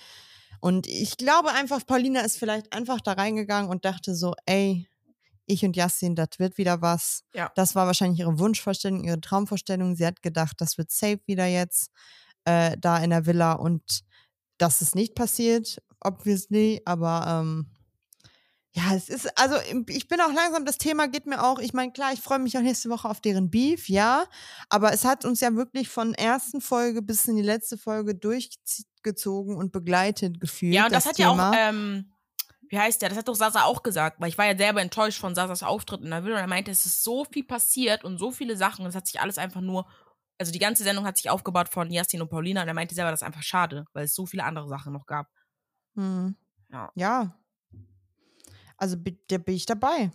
Und 0.59 0.87
ich 0.87 1.17
glaube 1.17 1.51
einfach, 1.51 1.85
Paulina 1.85 2.21
ist 2.21 2.37
vielleicht 2.37 2.71
einfach 2.73 3.01
da 3.01 3.13
reingegangen 3.13 3.69
und 3.69 3.85
dachte 3.85 4.15
so, 4.15 4.33
ey, 4.45 4.87
ich 5.45 5.65
und 5.65 5.75
Yassin, 5.75 6.15
das 6.15 6.29
wird 6.37 6.57
wieder 6.57 6.81
was. 6.81 7.23
Ja. 7.33 7.51
Das 7.55 7.75
war 7.75 7.87
wahrscheinlich 7.87 8.19
ihre 8.19 8.39
Wunschvorstellung, 8.39 9.03
ihre 9.03 9.19
Traumvorstellung. 9.19 9.95
Sie 9.95 10.05
hat 10.05 10.21
gedacht, 10.21 10.55
das 10.59 10.77
wird 10.77 10.91
safe 10.91 11.19
wieder 11.25 11.45
jetzt 11.45 11.89
äh, 12.45 12.77
da 12.79 12.97
in 12.97 13.09
der 13.09 13.25
Villa 13.25 13.53
und 13.53 14.03
das 14.57 14.81
ist 14.81 14.95
nicht 14.95 15.15
passiert, 15.15 15.81
obviously, 15.99 16.81
aber 16.85 17.25
ähm, 17.27 17.67
ja, 18.75 18.95
es 18.95 19.07
ist, 19.07 19.37
also 19.37 19.55
ich 19.87 20.07
bin 20.07 20.19
auch 20.19 20.33
langsam, 20.33 20.65
das 20.65 20.77
Thema 20.77 21.07
geht 21.07 21.27
mir 21.27 21.43
auch, 21.43 21.59
ich 21.59 21.73
meine, 21.73 21.91
klar, 21.91 22.11
ich 22.11 22.21
freue 22.21 22.39
mich 22.39 22.57
auch 22.57 22.61
nächste 22.61 22.89
Woche 22.89 23.07
auf 23.07 23.21
deren 23.21 23.51
Beef, 23.51 23.87
ja, 23.87 24.25
aber 24.69 24.93
es 24.93 25.05
hat 25.05 25.25
uns 25.25 25.41
ja 25.41 25.53
wirklich 25.55 25.89
von 25.89 26.13
ersten 26.13 26.59
Folge 26.59 27.01
bis 27.01 27.27
in 27.27 27.35
die 27.35 27.43
letzte 27.43 27.77
Folge 27.77 28.15
durchgezogen 28.15 29.55
und 29.55 29.71
begleitet 29.71 30.39
gefühlt. 30.39 30.73
Ja, 30.73 30.85
und 30.85 30.93
das, 30.93 31.03
das 31.03 31.13
hat 31.13 31.19
ja 31.19 31.29
Thema. 31.31 31.49
auch, 31.51 31.55
ähm, 31.55 32.12
wie 32.73 32.79
heißt 32.79 33.03
der? 33.03 33.09
Das 33.09 33.19
hat 33.19 33.27
doch 33.27 33.35
Sasa 33.35 33.65
auch 33.65 33.83
gesagt, 33.83 34.19
weil 34.19 34.29
ich 34.29 34.37
war 34.39 34.47
ja 34.47 34.57
selber 34.57 34.81
enttäuscht 34.81 35.19
von 35.19 35.35
Sasas 35.35 35.61
Auftritt 35.61 36.01
in 36.01 36.09
der 36.09 36.23
Villa 36.23 36.37
und 36.37 36.41
er 36.41 36.47
meinte, 36.47 36.71
es 36.71 36.87
ist 36.87 37.03
so 37.03 37.23
viel 37.23 37.43
passiert 37.43 38.03
und 38.03 38.17
so 38.17 38.31
viele 38.31 38.57
Sachen 38.57 38.83
und 38.83 38.89
es 38.89 38.95
hat 38.95 39.05
sich 39.05 39.21
alles 39.21 39.37
einfach 39.37 39.61
nur, 39.61 39.85
also 40.39 40.51
die 40.51 40.57
ganze 40.57 40.83
Sendung 40.83 41.05
hat 41.05 41.17
sich 41.17 41.29
aufgebaut 41.29 41.69
von 41.69 41.91
Jasmin 41.91 42.23
und 42.23 42.31
Paulina 42.31 42.63
und 42.63 42.67
er 42.67 42.73
meinte 42.73 42.95
selber, 42.95 43.11
das 43.11 43.21
ist 43.21 43.27
einfach 43.27 43.43
schade, 43.43 43.85
weil 43.93 44.05
es 44.05 44.15
so 44.15 44.25
viele 44.25 44.43
andere 44.43 44.67
Sachen 44.67 44.91
noch 44.91 45.05
gab. 45.05 45.27
Hm. 45.93 46.35
Ja. 46.71 46.91
Ja. 46.95 47.39
Also 48.75 48.95
da 48.95 49.37
bin 49.37 49.55
ich 49.55 49.67
dabei. 49.67 50.11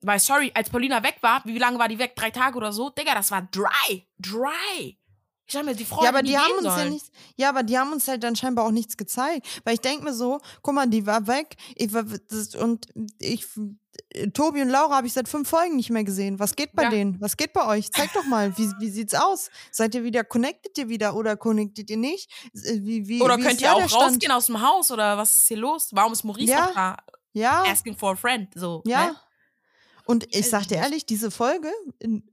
Weil, 0.00 0.18
sorry, 0.18 0.50
als 0.54 0.70
Paulina 0.70 1.02
weg 1.02 1.18
war, 1.20 1.44
wie 1.44 1.58
lange 1.58 1.78
war 1.78 1.88
die 1.88 1.98
weg? 1.98 2.16
Drei 2.16 2.30
Tage 2.30 2.56
oder 2.56 2.72
so? 2.72 2.88
Digga, 2.88 3.14
das 3.14 3.30
war 3.30 3.42
dry. 3.42 4.08
Dry. 4.18 4.98
Ich 5.46 5.52
sag 5.54 5.64
mir, 5.64 5.74
die 5.74 5.84
Frau 5.84 6.02
ja, 6.02 6.08
aber 6.10 6.22
die 6.22 6.38
haben 6.38 6.52
uns 6.54 6.64
ja 6.64 6.76
sollen. 6.76 6.92
nicht, 6.92 7.06
ja, 7.36 7.48
aber 7.48 7.62
die 7.62 7.76
haben 7.78 7.92
uns 7.92 8.06
halt 8.08 8.22
dann 8.22 8.36
scheinbar 8.36 8.64
auch 8.64 8.70
nichts 8.70 8.96
gezeigt. 8.96 9.46
Weil 9.64 9.74
ich 9.74 9.80
denke 9.80 10.04
mir 10.04 10.14
so, 10.14 10.40
guck 10.62 10.74
mal, 10.74 10.86
die 10.88 11.04
war 11.06 11.26
weg. 11.26 11.56
Ich 11.74 11.92
war, 11.92 12.04
das, 12.04 12.54
und 12.54 12.86
ich, 13.18 13.44
äh, 14.14 14.28
Tobi 14.30 14.62
und 14.62 14.68
Laura 14.70 14.96
habe 14.96 15.06
ich 15.08 15.12
seit 15.12 15.28
fünf 15.28 15.48
Folgen 15.48 15.76
nicht 15.76 15.90
mehr 15.90 16.04
gesehen. 16.04 16.38
Was 16.38 16.54
geht 16.56 16.72
bei 16.74 16.84
Ja. 16.84 16.90
denen? 16.90 17.20
Was 17.20 17.36
geht 17.36 17.52
bei 17.52 17.66
euch? 17.66 17.90
Zeig 17.90 18.12
doch 18.14 18.24
mal, 18.24 18.56
wie, 18.56 18.70
wie 18.78 18.88
sieht's 18.88 19.14
aus? 19.14 19.50
Seid 19.72 19.94
ihr 19.94 20.04
wieder, 20.04 20.22
connectet 20.24 20.78
ihr 20.78 20.88
wieder 20.88 21.14
oder 21.16 21.36
connectet 21.36 21.90
ihr 21.90 21.96
nicht? 21.98 22.30
Äh, 22.54 22.78
Wie, 22.80 23.08
wie, 23.08 23.20
Oder 23.20 23.36
wie 23.36 23.42
könnt 23.42 23.60
ihr 23.60 23.74
auch 23.74 23.78
der 23.80 23.88
Stand? 23.88 24.02
rausgehen 24.12 24.32
aus 24.32 24.46
dem 24.46 24.62
Haus 24.62 24.90
oder 24.90 25.18
was 25.18 25.32
ist 25.32 25.48
hier 25.48 25.56
los? 25.58 25.88
Warum 25.92 26.12
ist 26.12 26.24
Maurice 26.24 26.52
Ja. 26.52 26.66
noch 26.66 26.74
da? 26.74 26.96
Ja. 27.34 27.64
Asking 27.66 27.96
for 27.96 28.12
a 28.12 28.16
friend. 28.16 28.48
So, 28.54 28.82
Ja. 28.86 29.06
Ne? 29.06 29.16
Und 30.04 30.24
ich 30.34 30.42
Weiß 30.44 30.50
sag 30.50 30.66
dir 30.68 30.76
ehrlich, 30.78 31.06
diese 31.06 31.30
Folge, 31.30 31.70
in, 32.00 32.24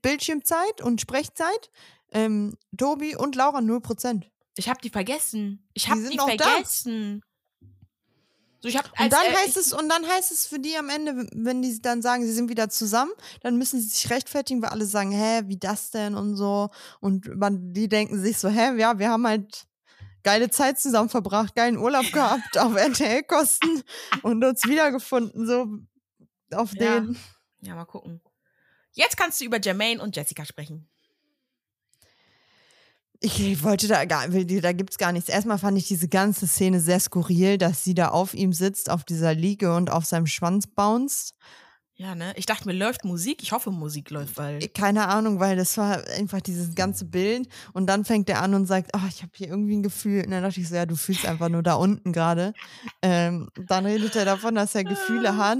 Bild, 0.00 0.18
Bildschirmzeit 0.18 0.80
und 0.82 1.00
Sprechzeit, 1.00 1.70
ähm, 2.12 2.56
Tobi 2.76 3.16
und 3.16 3.34
Laura 3.36 3.58
0%. 3.60 4.24
Ich 4.56 4.68
hab 4.68 4.80
die 4.82 4.90
vergessen. 4.90 5.68
Ich 5.74 5.84
Die 5.84 5.90
hab 5.90 5.98
sind 5.98 6.12
die 6.12 6.16
da. 6.16 6.24
vergessen. 6.24 7.22
So, 8.60 8.68
ich 8.68 8.76
hab, 8.76 8.86
Und 9.00 9.12
dann 9.12 9.20
heißt 9.24 9.56
es, 9.56 9.72
und 9.72 9.88
dann 9.88 10.04
heißt 10.04 10.32
es 10.32 10.46
für 10.46 10.58
die 10.58 10.76
am 10.76 10.88
Ende, 10.88 11.28
wenn 11.32 11.62
die 11.62 11.80
dann 11.80 12.02
sagen, 12.02 12.26
sie 12.26 12.32
sind 12.32 12.48
wieder 12.48 12.68
zusammen, 12.68 13.12
dann 13.42 13.56
müssen 13.56 13.80
sie 13.80 13.86
sich 13.86 14.10
rechtfertigen, 14.10 14.60
weil 14.62 14.70
alle 14.70 14.84
sagen, 14.84 15.12
hä, 15.12 15.42
wie 15.46 15.58
das 15.58 15.92
denn 15.92 16.16
und 16.16 16.34
so. 16.34 16.68
Und 17.00 17.36
man, 17.36 17.72
die 17.72 17.88
denken 17.88 18.20
sich 18.20 18.36
so, 18.38 18.48
hä, 18.48 18.76
ja, 18.76 18.98
wir 18.98 19.10
haben 19.10 19.24
halt 19.28 19.68
geile 20.24 20.50
Zeit 20.50 20.80
zusammen 20.80 21.08
verbracht, 21.08 21.54
geilen 21.54 21.76
Urlaub 21.78 22.06
gehabt 22.12 22.58
auf 22.58 22.74
RTL-Kosten 22.74 23.82
und 24.22 24.44
uns 24.44 24.64
wiedergefunden, 24.64 25.46
so 25.46 25.68
auf 26.56 26.72
Ja. 26.74 26.98
den. 27.00 27.16
Ja, 27.60 27.76
mal 27.76 27.84
gucken. 27.84 28.20
Jetzt 28.98 29.16
kannst 29.16 29.40
du 29.40 29.44
über 29.44 29.60
Jermaine 29.60 30.02
und 30.02 30.16
Jessica 30.16 30.44
sprechen. 30.44 30.88
Ich 33.20 33.62
wollte 33.62 33.86
da 33.86 34.04
gar, 34.04 34.28
da 34.28 34.72
gibt's 34.72 34.98
gar 34.98 35.12
nichts. 35.12 35.28
Erstmal 35.28 35.58
fand 35.58 35.78
ich 35.78 35.86
diese 35.86 36.08
ganze 36.08 36.48
Szene 36.48 36.80
sehr 36.80 36.98
skurril, 36.98 37.58
dass 37.58 37.84
sie 37.84 37.94
da 37.94 38.08
auf 38.08 38.34
ihm 38.34 38.52
sitzt, 38.52 38.90
auf 38.90 39.04
dieser 39.04 39.34
Liege 39.34 39.74
und 39.74 39.90
auf 39.90 40.04
seinem 40.04 40.26
Schwanz 40.26 40.66
bounced. 40.66 41.34
Ja, 41.94 42.16
ne? 42.16 42.32
Ich 42.36 42.46
dachte 42.46 42.66
mir, 42.66 42.74
läuft 42.74 43.04
Musik? 43.04 43.42
Ich 43.42 43.52
hoffe, 43.52 43.70
Musik 43.70 44.10
läuft, 44.10 44.36
weil. 44.36 44.60
Keine 44.68 45.06
Ahnung, 45.06 45.38
weil 45.38 45.56
das 45.56 45.76
war 45.78 46.04
einfach 46.16 46.40
dieses 46.40 46.74
ganze 46.74 47.04
Bild. 47.04 47.48
Und 47.72 47.86
dann 47.86 48.04
fängt 48.04 48.28
er 48.28 48.42
an 48.42 48.54
und 48.54 48.66
sagt, 48.66 48.90
oh, 48.96 49.08
ich 49.08 49.22
habe 49.22 49.32
hier 49.34 49.48
irgendwie 49.48 49.76
ein 49.76 49.82
Gefühl. 49.84 50.24
Und 50.24 50.32
dann 50.32 50.42
dachte 50.42 50.60
ich 50.60 50.68
so, 50.68 50.74
ja, 50.74 50.86
du 50.86 50.96
fühlst 50.96 51.24
einfach 51.24 51.48
nur 51.48 51.62
da 51.62 51.74
unten 51.74 52.12
gerade. 52.12 52.52
Ähm, 53.02 53.48
dann 53.54 53.86
redet 53.86 54.16
er 54.16 54.24
davon, 54.24 54.56
dass 54.56 54.74
er 54.74 54.84
Gefühle 54.84 55.36
hat. 55.36 55.58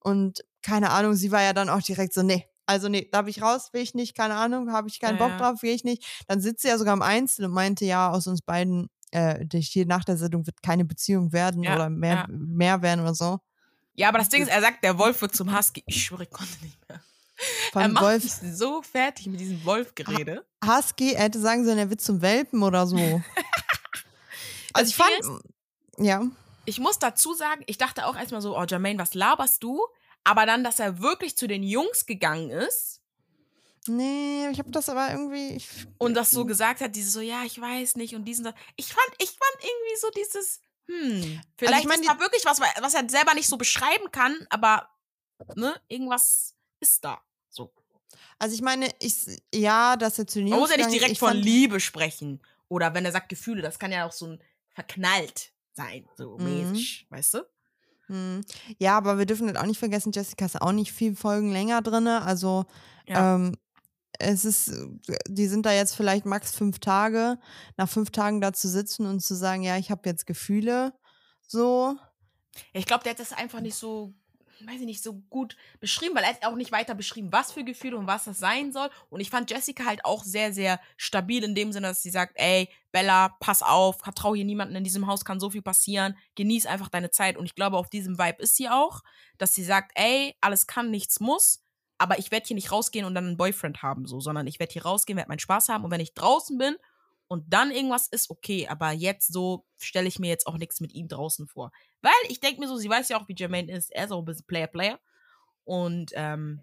Und 0.00 0.44
keine 0.62 0.90
Ahnung, 0.90 1.14
sie 1.14 1.32
war 1.32 1.42
ja 1.42 1.52
dann 1.52 1.68
auch 1.68 1.82
direkt 1.82 2.14
so, 2.14 2.22
nee. 2.22 2.46
Also 2.66 2.88
nee, 2.88 3.08
darf 3.12 3.28
ich 3.28 3.40
raus, 3.42 3.68
will 3.72 3.82
ich 3.82 3.94
nicht, 3.94 4.16
keine 4.16 4.34
Ahnung, 4.34 4.72
habe 4.72 4.88
ich 4.88 4.98
keinen 5.00 5.18
Ja, 5.18 5.28
Bock 5.28 5.38
drauf, 5.38 5.62
will 5.62 5.70
ich 5.72 5.84
nicht. 5.84 6.04
Dann 6.26 6.40
sitzt 6.40 6.62
sie 6.62 6.68
ja 6.68 6.78
sogar 6.78 6.94
im 6.94 7.02
Einzel 7.02 7.44
und 7.44 7.52
meinte, 7.52 7.84
ja, 7.84 8.10
aus 8.10 8.26
uns 8.26 8.42
beiden, 8.42 8.88
äh, 9.12 9.46
die- 9.46 9.60
hier 9.60 9.86
nach 9.86 10.04
der 10.04 10.16
Sendung 10.16 10.46
wird 10.46 10.62
keine 10.62 10.84
Beziehung 10.84 11.32
werden 11.32 11.62
Ja, 11.62 11.74
oder 11.76 11.88
mehr, 11.90 12.14
ja. 12.16 12.26
mehr 12.28 12.82
werden 12.82 13.00
oder 13.02 13.14
so. 13.14 13.38
Ja, 13.94 14.08
aber 14.08 14.18
das 14.18 14.28
Ding 14.28 14.42
ist, 14.42 14.48
er 14.48 14.60
sagt, 14.60 14.82
der 14.84 14.98
Wolf 14.98 15.22
wird 15.22 15.34
zum 15.34 15.56
Husky. 15.56 15.82
Ich 15.86 16.04
schwöre, 16.04 16.24
ich 16.24 16.30
konnte 16.30 16.52
nicht 16.62 16.76
mehr. 16.88 17.00
Von 17.72 17.82
er 17.82 17.88
macht 17.88 18.04
Wolf 18.04 18.22
mich 18.42 18.54
so 18.56 18.82
fertig 18.82 19.26
mit 19.28 19.38
diesem 19.40 19.64
Wolf-Gerede. 19.64 20.44
Husky, 20.64 21.12
er 21.12 21.24
hätte 21.24 21.38
sagen 21.40 21.64
sollen, 21.64 21.78
er 21.78 21.88
wird 21.90 22.00
zum 22.00 22.20
Welpen 22.20 22.62
oder 22.62 22.86
so. 22.86 22.96
also 24.72 24.90
ich 24.90 24.96
Ding 24.96 25.24
fand, 25.24 25.42
ja, 25.98 26.22
Ich 26.64 26.78
muss 26.80 26.98
dazu 26.98 27.32
sagen, 27.34 27.62
ich 27.66 27.78
dachte 27.78 28.06
auch 28.06 28.16
erstmal 28.16 28.40
so, 28.40 28.58
oh 28.58 28.64
Jermaine, 28.68 28.98
was 28.98 29.14
laberst 29.14 29.62
du? 29.62 29.80
Aber 30.26 30.44
dann, 30.46 30.64
dass 30.64 30.78
er 30.78 31.00
wirklich 31.00 31.36
zu 31.36 31.46
den 31.46 31.62
Jungs 31.62 32.06
gegangen 32.06 32.50
ist 32.50 33.00
nee, 33.88 34.48
ich 34.50 34.58
habe 34.58 34.70
das 34.70 34.88
aber 34.88 35.10
irgendwie, 35.10 35.56
ich, 35.56 35.68
und 35.98 36.14
das 36.14 36.30
so 36.30 36.44
gesagt 36.44 36.80
hat, 36.80 36.94
dieses 36.94 37.12
so, 37.12 37.20
ja, 37.20 37.44
ich 37.44 37.60
weiß 37.60 37.96
nicht 37.96 38.14
und 38.14 38.24
diesen. 38.24 38.52
Ich 38.76 38.92
fand, 38.92 39.08
ich 39.18 39.30
fand 39.30 39.62
irgendwie 39.62 39.96
so 40.00 40.10
dieses, 40.10 40.60
hm, 40.88 41.40
vielleicht 41.56 41.86
mein, 41.86 42.00
ist 42.00 42.08
da 42.08 42.18
wirklich 42.20 42.44
was, 42.44 42.60
was 42.60 42.94
er 42.94 43.08
selber 43.08 43.34
nicht 43.34 43.48
so 43.48 43.56
beschreiben 43.56 44.10
kann, 44.10 44.46
aber 44.50 44.88
ne, 45.54 45.80
irgendwas 45.88 46.54
ist 46.80 47.04
da. 47.04 47.20
So. 47.48 47.72
also 48.38 48.54
ich 48.54 48.62
meine, 48.62 48.92
ich, 49.00 49.42
ja, 49.54 49.96
dass 49.96 50.18
er 50.18 50.26
zu 50.26 50.38
den 50.40 50.48
Man 50.48 50.58
Jungs 50.58 50.70
muss 50.70 50.76
ja 50.76 50.84
nicht 50.84 50.92
direkt 50.92 51.12
ich 51.12 51.18
von 51.18 51.36
Liebe 51.36 51.80
sprechen. 51.80 52.42
Oder 52.68 52.94
wenn 52.94 53.04
er 53.04 53.12
sagt 53.12 53.28
Gefühle, 53.28 53.62
das 53.62 53.78
kann 53.78 53.92
ja 53.92 54.06
auch 54.06 54.12
so 54.12 54.26
ein 54.26 54.42
verknallt 54.74 55.52
sein, 55.72 56.06
so 56.16 56.36
Mhm. 56.38 56.44
mäßig, 56.44 57.06
weißt 57.10 57.34
du? 57.34 57.46
Hm. 58.08 58.42
Ja, 58.78 58.96
aber 58.96 59.18
wir 59.18 59.26
dürfen 59.26 59.48
das 59.48 59.56
auch 59.56 59.66
nicht 59.66 59.78
vergessen, 59.78 60.12
Jessica 60.12 60.44
ist 60.44 60.60
auch 60.60 60.72
nicht 60.72 60.92
viel 60.92 61.16
Folgen 61.16 61.50
länger 61.52 61.82
drinne, 61.82 62.22
also 62.22 62.64
Ja. 63.06 63.34
ähm, 63.34 63.56
es 64.18 64.44
ist, 64.44 64.72
die 65.28 65.46
sind 65.46 65.66
da 65.66 65.72
jetzt 65.72 65.94
vielleicht 65.94 66.24
max 66.24 66.54
fünf 66.54 66.78
Tage, 66.78 67.38
nach 67.76 67.88
fünf 67.88 68.10
Tagen 68.10 68.40
da 68.40 68.52
zu 68.52 68.68
sitzen 68.68 69.04
und 69.06 69.20
zu 69.20 69.34
sagen, 69.34 69.62
ja, 69.62 69.76
ich 69.76 69.90
habe 69.90 70.08
jetzt 70.08 70.26
Gefühle, 70.26 70.94
so, 71.46 71.96
Ich 72.72 72.86
glaube, 72.86 73.04
der 73.04 73.12
hat 73.12 73.20
das 73.20 73.32
einfach 73.32 73.60
nicht 73.60 73.74
so, 73.74 74.14
weiß 74.64 74.80
ich 74.80 74.86
nicht, 74.86 75.02
so 75.02 75.14
gut 75.14 75.56
beschrieben, 75.80 76.14
weil 76.14 76.24
er 76.24 76.30
hat 76.30 76.46
auch 76.46 76.54
nicht 76.54 76.72
weiter 76.72 76.94
beschrieben, 76.94 77.32
was 77.32 77.52
für 77.52 77.64
Gefühle 77.64 77.96
und 77.96 78.06
was 78.06 78.24
das 78.24 78.38
sein 78.38 78.72
soll. 78.72 78.88
Und 79.10 79.20
ich 79.20 79.30
fand 79.30 79.50
Jessica 79.50 79.84
halt 79.84 80.04
auch 80.04 80.24
sehr, 80.24 80.52
sehr 80.52 80.80
stabil 80.96 81.42
in 81.44 81.54
dem 81.54 81.72
Sinne, 81.72 81.88
dass 81.88 82.02
sie 82.02 82.10
sagt, 82.10 82.32
ey, 82.36 82.68
Bella, 82.92 83.30
pass 83.40 83.62
auf, 83.62 83.98
vertrau 84.00 84.34
hier 84.34 84.44
niemanden 84.44 84.76
in 84.76 84.84
diesem 84.84 85.06
Haus, 85.06 85.24
kann 85.24 85.40
so 85.40 85.50
viel 85.50 85.62
passieren, 85.62 86.16
genieß 86.36 86.66
einfach 86.66 86.88
deine 86.88 87.10
Zeit. 87.10 87.36
Und 87.36 87.44
ich 87.44 87.54
glaube, 87.54 87.76
auf 87.76 87.90
diesem 87.90 88.18
Vibe 88.18 88.42
ist 88.42 88.56
sie 88.56 88.68
auch, 88.68 89.02
dass 89.38 89.54
sie 89.54 89.64
sagt, 89.64 89.92
ey, 89.94 90.34
alles 90.40 90.66
kann, 90.66 90.90
nichts 90.90 91.20
muss. 91.20 91.62
Aber 91.98 92.18
ich 92.18 92.30
werde 92.30 92.46
hier 92.46 92.56
nicht 92.56 92.72
rausgehen 92.72 93.06
und 93.06 93.14
dann 93.14 93.26
einen 93.26 93.36
Boyfriend 93.36 93.82
haben, 93.82 94.06
so, 94.06 94.20
sondern 94.20 94.46
ich 94.46 94.58
werde 94.58 94.72
hier 94.72 94.84
rausgehen, 94.84 95.16
werde 95.16 95.28
meinen 95.28 95.38
Spaß 95.38 95.70
haben 95.70 95.84
und 95.84 95.90
wenn 95.90 96.00
ich 96.00 96.14
draußen 96.14 96.58
bin 96.58 96.76
und 97.28 97.44
dann 97.52 97.70
irgendwas 97.70 98.08
ist, 98.08 98.30
okay, 98.30 98.68
aber 98.68 98.92
jetzt 98.92 99.32
so 99.32 99.64
stelle 99.78 100.08
ich 100.08 100.18
mir 100.18 100.28
jetzt 100.28 100.46
auch 100.46 100.58
nichts 100.58 100.80
mit 100.80 100.92
ihm 100.92 101.08
draußen 101.08 101.48
vor. 101.48 101.72
Weil 102.02 102.12
ich 102.28 102.40
denke 102.40 102.60
mir 102.60 102.68
so, 102.68 102.76
sie 102.76 102.88
weiß 102.88 103.08
ja 103.08 103.18
auch, 103.18 103.28
wie 103.28 103.34
Jermaine 103.36 103.72
ist. 103.72 103.90
Er 103.92 104.04
ist 104.04 104.12
auch 104.12 104.20
ein 104.20 104.24
bisschen 104.24 104.46
Player-Player. 104.46 104.98
Und 105.64 106.12
ähm, 106.14 106.62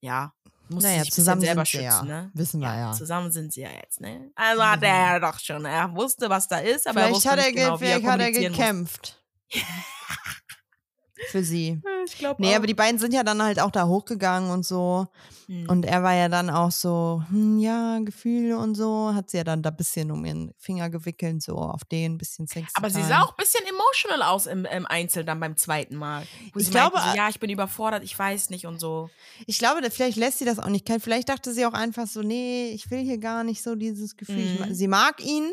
ja, 0.00 0.32
muss 0.68 0.84
Naja, 0.84 1.02
sich 1.02 1.12
zusammen 1.12 1.40
selber 1.40 1.64
sind 1.64 1.66
sie 1.66 1.86
schützen, 1.88 2.08
ja. 2.08 2.22
ne? 2.22 2.30
Wissen 2.34 2.60
wir 2.60 2.74
ja. 2.74 2.92
Zusammen 2.92 3.32
sind 3.32 3.52
sie 3.52 3.62
ja 3.62 3.70
jetzt, 3.70 4.00
ne? 4.00 4.30
Also 4.34 4.64
hat 4.64 4.82
er 4.82 5.12
ja 5.12 5.18
doch 5.18 5.38
schon, 5.38 5.64
er 5.64 5.94
wusste, 5.94 6.30
was 6.30 6.48
da 6.48 6.58
ist, 6.58 6.86
aber 6.86 7.00
er 7.00 7.06
vielleicht 7.06 7.16
wusste 7.16 7.30
hat 7.30 7.38
er, 7.38 7.44
nicht 7.46 7.54
ge 7.54 7.64
genau, 7.64 7.74
er 7.74 7.78
vielleicht 7.78 8.06
hat 8.06 8.20
er 8.20 8.32
gekämpft. 8.32 9.22
Für 11.30 11.44
sie. 11.44 11.80
Ich 12.06 12.18
glaube 12.18 12.42
Nee, 12.42 12.54
aber 12.54 12.66
die 12.66 12.74
beiden 12.74 12.98
sind 12.98 13.14
ja 13.14 13.22
dann 13.22 13.42
halt 13.42 13.60
auch 13.60 13.70
da 13.70 13.86
hochgegangen 13.86 14.50
und 14.50 14.64
so. 14.66 15.06
hm. 15.46 15.68
Und 15.68 15.84
er 15.84 16.02
war 16.02 16.14
ja 16.14 16.28
dann 16.28 16.50
auch 16.50 16.70
so, 16.70 17.22
hm, 17.30 17.58
ja, 17.58 17.98
Gefühle 18.00 18.58
und 18.58 18.74
so. 18.74 19.14
Hat 19.14 19.30
sie 19.30 19.38
ja 19.38 19.44
dann 19.44 19.62
da 19.62 19.70
ein 19.70 19.76
bisschen 19.76 20.10
um 20.10 20.24
ihren 20.24 20.52
Finger 20.58 20.90
gewickelt, 20.90 21.42
so 21.42 21.56
auf 21.56 21.84
den, 21.84 22.14
ein 22.14 22.18
bisschen 22.18 22.46
sexy. 22.46 22.72
aber 22.74 22.90
sie 22.90 23.02
sah 23.02 23.22
auch 23.22 23.30
ein 23.30 23.36
bisschen 23.38 23.64
emotional 23.66 24.22
aus 24.22 24.46
im, 24.46 24.64
im 24.64 24.86
Einzel 24.86 25.24
dann 25.24 25.40
beim 25.40 25.56
zweiten 25.56 25.96
Mal. 25.96 26.26
Ich 26.56 26.70
glaube, 26.70 26.98
so, 26.98 27.10
äh, 27.12 27.16
ja, 27.16 27.28
ich 27.28 27.40
bin 27.40 27.50
überfordert, 27.50 28.02
ich 28.04 28.18
weiß 28.18 28.50
nicht 28.50 28.66
und 28.66 28.80
so. 28.80 29.08
Ich 29.46 29.58
glaube, 29.58 29.80
vielleicht 29.90 30.16
lässt 30.16 30.38
sie 30.38 30.44
das 30.44 30.58
auch 30.58 30.68
nicht 30.68 30.84
kennen. 30.86 31.00
Vielleicht 31.00 31.28
dachte 31.28 31.52
sie 31.52 31.64
auch 31.64 31.72
einfach 31.74 32.06
so, 32.06 32.22
nee, 32.22 32.70
ich 32.74 32.90
will 32.90 33.00
hier 33.00 33.18
gar 33.18 33.44
nicht 33.44 33.62
so 33.62 33.74
dieses 33.74 34.16
Gefühl. 34.16 34.38
Ich 34.38 34.60
Mhm. 34.60 34.74
Sie 34.74 34.88
mag 34.88 35.24
ihn 35.24 35.52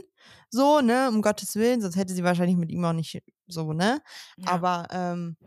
so, 0.49 0.81
ne, 0.81 1.09
um 1.09 1.21
Gottes 1.21 1.55
Willen, 1.55 1.81
sonst 1.81 1.95
hätte 1.95 2.13
sie 2.13 2.23
wahrscheinlich 2.23 2.57
mit 2.57 2.71
ihm 2.71 2.83
auch 2.85 2.93
nicht 2.93 3.21
so, 3.47 3.73
ne? 3.73 4.01
Ja. 4.37 4.49
Aber 4.49 4.87
ähm, 4.91 5.37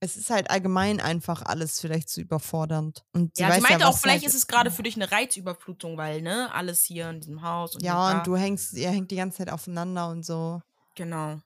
es 0.00 0.16
ist 0.16 0.30
halt 0.30 0.50
allgemein 0.50 1.00
einfach 1.00 1.42
alles 1.42 1.80
vielleicht 1.80 2.08
zu 2.08 2.20
überfordernd. 2.20 3.04
Und 3.12 3.36
sie 3.36 3.42
ja, 3.42 3.48
weiß 3.48 3.56
sie 3.56 3.62
meinte 3.62 3.80
ja, 3.80 3.88
auch, 3.88 3.98
vielleicht 3.98 4.22
halt, 4.22 4.28
ist 4.28 4.36
es 4.36 4.46
gerade 4.46 4.70
für 4.70 4.82
dich 4.82 4.96
eine 4.96 5.10
Reizüberflutung, 5.10 5.96
weil, 5.96 6.22
ne, 6.22 6.52
alles 6.52 6.84
hier 6.84 7.08
in 7.10 7.20
diesem 7.20 7.42
Haus 7.42 7.74
und 7.74 7.82
Ja, 7.82 8.18
und 8.18 8.26
du 8.26 8.36
hängst, 8.36 8.74
ihr 8.74 8.90
hängt 8.90 9.10
die 9.10 9.16
ganze 9.16 9.38
Zeit 9.38 9.50
aufeinander 9.50 10.08
und 10.08 10.24
so. 10.24 10.60
Genau. 10.94 11.40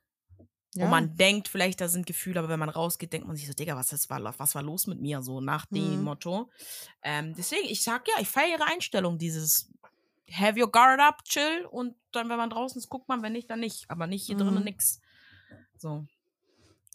Ja. 0.75 0.85
Und 0.85 0.91
man 0.91 1.17
denkt 1.17 1.49
vielleicht, 1.49 1.81
da 1.81 1.89
sind 1.89 2.07
Gefühle, 2.07 2.39
aber 2.39 2.49
wenn 2.49 2.61
man 2.61 2.69
rausgeht, 2.69 3.13
denkt 3.13 3.27
man 3.27 3.37
sich 3.37 3.47
so, 3.47 3.53
Digga, 3.55 3.77
was, 3.77 3.93
ist, 3.93 4.09
war, 4.09 4.23
was 4.39 4.55
war 4.55 4.63
los 4.63 4.87
mit 4.87 5.01
mir? 5.01 5.21
So 5.23 5.41
nach 5.41 5.67
dem 5.67 5.99
Mhm. 5.99 6.05
Motto. 6.05 6.49
Ähm, 7.03 7.35
deswegen, 7.37 7.67
ich 7.67 7.83
sag 7.83 8.07
ja, 8.07 8.15
ich 8.21 8.29
feiere 8.29 8.59
ihre 8.59 8.67
Einstellung, 8.67 9.19
dieses 9.19 9.73
Have 10.31 10.61
your 10.61 10.71
guard 10.71 11.01
up, 11.01 11.25
chill 11.25 11.67
und 11.71 11.97
dann, 12.13 12.29
wenn 12.29 12.37
man 12.37 12.51
draußen 12.51 12.79
ist, 12.79 12.89
guckt 12.89 13.09
man, 13.09 13.23
wenn 13.23 13.33
nicht, 13.33 13.51
dann 13.51 13.61
nicht. 13.61 13.85
Aber 13.89 14.07
nicht 14.07 14.27
hier 14.27 14.37
drinnen 14.37 14.59
Mhm. 14.59 14.65
nix. 14.65 15.01
So. 15.77 16.05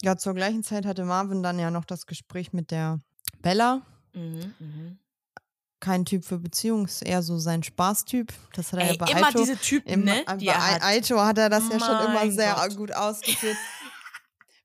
Ja, 0.02 0.16
zur 0.16 0.34
gleichen 0.34 0.62
Zeit 0.62 0.84
hatte 0.86 1.04
Marvin 1.04 1.42
dann 1.42 1.58
ja 1.58 1.70
noch 1.70 1.84
das 1.84 2.06
Gespräch 2.06 2.52
mit 2.52 2.70
der 2.70 3.00
Bella. 3.40 3.82
Mhm, 4.14 4.54
mhm. 4.58 4.98
Kein 5.80 6.04
Typ 6.04 6.24
für 6.24 6.38
Beziehung, 6.38 6.86
ist 6.86 7.02
eher 7.02 7.22
so 7.22 7.38
sein 7.38 7.62
Spaßtyp. 7.62 8.32
Das 8.54 8.72
hat 8.72 8.80
er 8.80 8.86
Ey, 8.86 8.92
ja 8.96 9.04
bei 9.04 9.10
immer 9.12 9.26
Aito. 9.28 9.38
diese 9.38 9.56
Typen, 9.58 9.88
Im, 9.90 10.04
ne? 10.04 10.24
Die 10.38 10.46
bei 10.46 10.52
hat. 10.52 10.82
Aito 10.82 11.20
hat 11.20 11.38
er 11.38 11.48
das 11.50 11.64
ja 11.70 11.78
schon 11.78 12.06
immer 12.10 12.30
sehr 12.30 12.54
Gott. 12.54 12.76
gut 12.76 12.92
ausgeführt. 12.92 13.56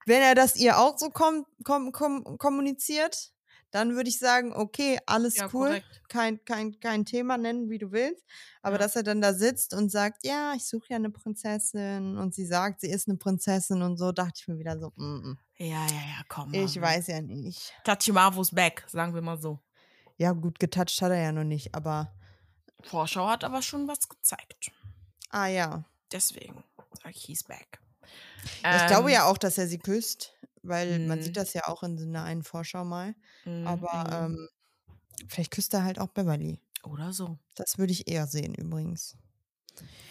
Wenn 0.06 0.22
er 0.22 0.36
das 0.36 0.56
ihr 0.56 0.80
auch 0.80 0.98
so 0.98 1.10
kom 1.10 1.46
kom 1.64 1.92
kom 1.92 2.38
kommuniziert, 2.38 3.32
dann 3.72 3.96
würde 3.96 4.10
ich 4.10 4.20
sagen, 4.20 4.54
okay, 4.54 5.00
alles 5.06 5.36
Ja, 5.38 5.50
cool, 5.54 5.68
korrekt. 5.70 6.02
kein, 6.10 6.44
kein, 6.46 6.80
kein 6.80 7.06
Thema 7.06 7.38
nennen, 7.38 7.70
wie 7.70 7.78
du 7.78 7.92
willst. 7.92 8.24
Aber 8.62 8.76
Ja. 8.76 8.80
dass 8.80 8.96
er 8.96 9.04
dann 9.04 9.22
da 9.22 9.34
sitzt 9.34 9.74
und 9.74 9.90
sagt, 9.92 10.26
ja, 10.26 10.54
ich 10.56 10.66
suche 10.68 10.88
ja 10.90 10.96
eine 10.98 11.10
Prinzessin 11.10 12.18
und 12.18 12.34
sie 12.36 12.46
sagt, 12.46 12.82
sie 12.82 12.90
ist 12.90 13.08
eine 13.08 13.18
Prinzessin 13.18 13.82
und 13.82 13.98
so, 13.98 14.12
dachte 14.12 14.34
ich 14.38 14.48
mir 14.48 14.60
wieder 14.60 14.78
so, 14.80 14.92
mm, 14.96 15.04
mm, 15.32 15.38
Ja, 15.58 15.66
ja, 15.68 15.88
ja, 15.88 16.24
komm. 16.28 16.52
ich 16.52 16.80
Mann. 16.80 16.82
weiß 16.82 17.08
ja 17.08 17.22
nicht. 17.22 17.74
Tachimavos 17.84 18.52
back, 18.52 18.84
sagen 18.88 19.14
wir 19.14 19.22
mal 19.22 19.40
so. 19.40 19.60
Ja, 20.18 20.34
gut, 20.34 20.60
getoucht 20.60 21.02
hat 21.02 21.12
er 21.12 21.22
ja 21.22 21.32
noch 21.32 21.44
nicht, 21.44 21.74
aber 21.74 22.12
Vorschau 22.84 23.28
hat 23.28 23.44
aber 23.44 23.62
schon 23.62 23.88
was 23.88 24.08
gezeigt. 24.10 24.72
ah 25.32 25.48
ja. 25.48 25.84
Deswegen 26.12 26.64
sag 27.02 27.16
ich, 27.16 27.24
he's 27.26 27.44
back. 27.44 27.80
ich 28.70 28.86
glaube 28.86 29.10
Ähm, 29.10 29.14
ja 29.14 29.26
auch, 29.26 29.38
dass 29.38 29.58
er 29.58 29.68
sie 29.68 29.80
küsst, 29.80 30.31
weil 30.64 31.00
man 31.00 31.20
Mhm. 31.20 31.24
sieht 31.24 31.38
das 31.38 31.54
ja 31.54 31.68
auch 31.68 31.84
in 31.84 31.98
so 31.98 32.06
einer 32.06 32.24
einen 32.24 32.44
Vorschau 32.44 32.84
mal. 32.86 33.16
mhm, 33.46 33.68
Aber 33.68 34.28
mhm. 34.30 34.36
ähm, 34.36 34.50
vielleicht 35.28 35.52
küsst 35.52 35.74
er 35.74 35.84
halt 35.84 36.00
auch 36.00 36.10
Beverly. 36.10 36.60
Oder 36.84 37.14
so. 37.14 37.38
Das 37.56 37.78
würde 37.78 37.94
ich 37.94 38.08
eher 38.08 38.28
sehen 38.28 38.56
übrigens. 38.56 39.16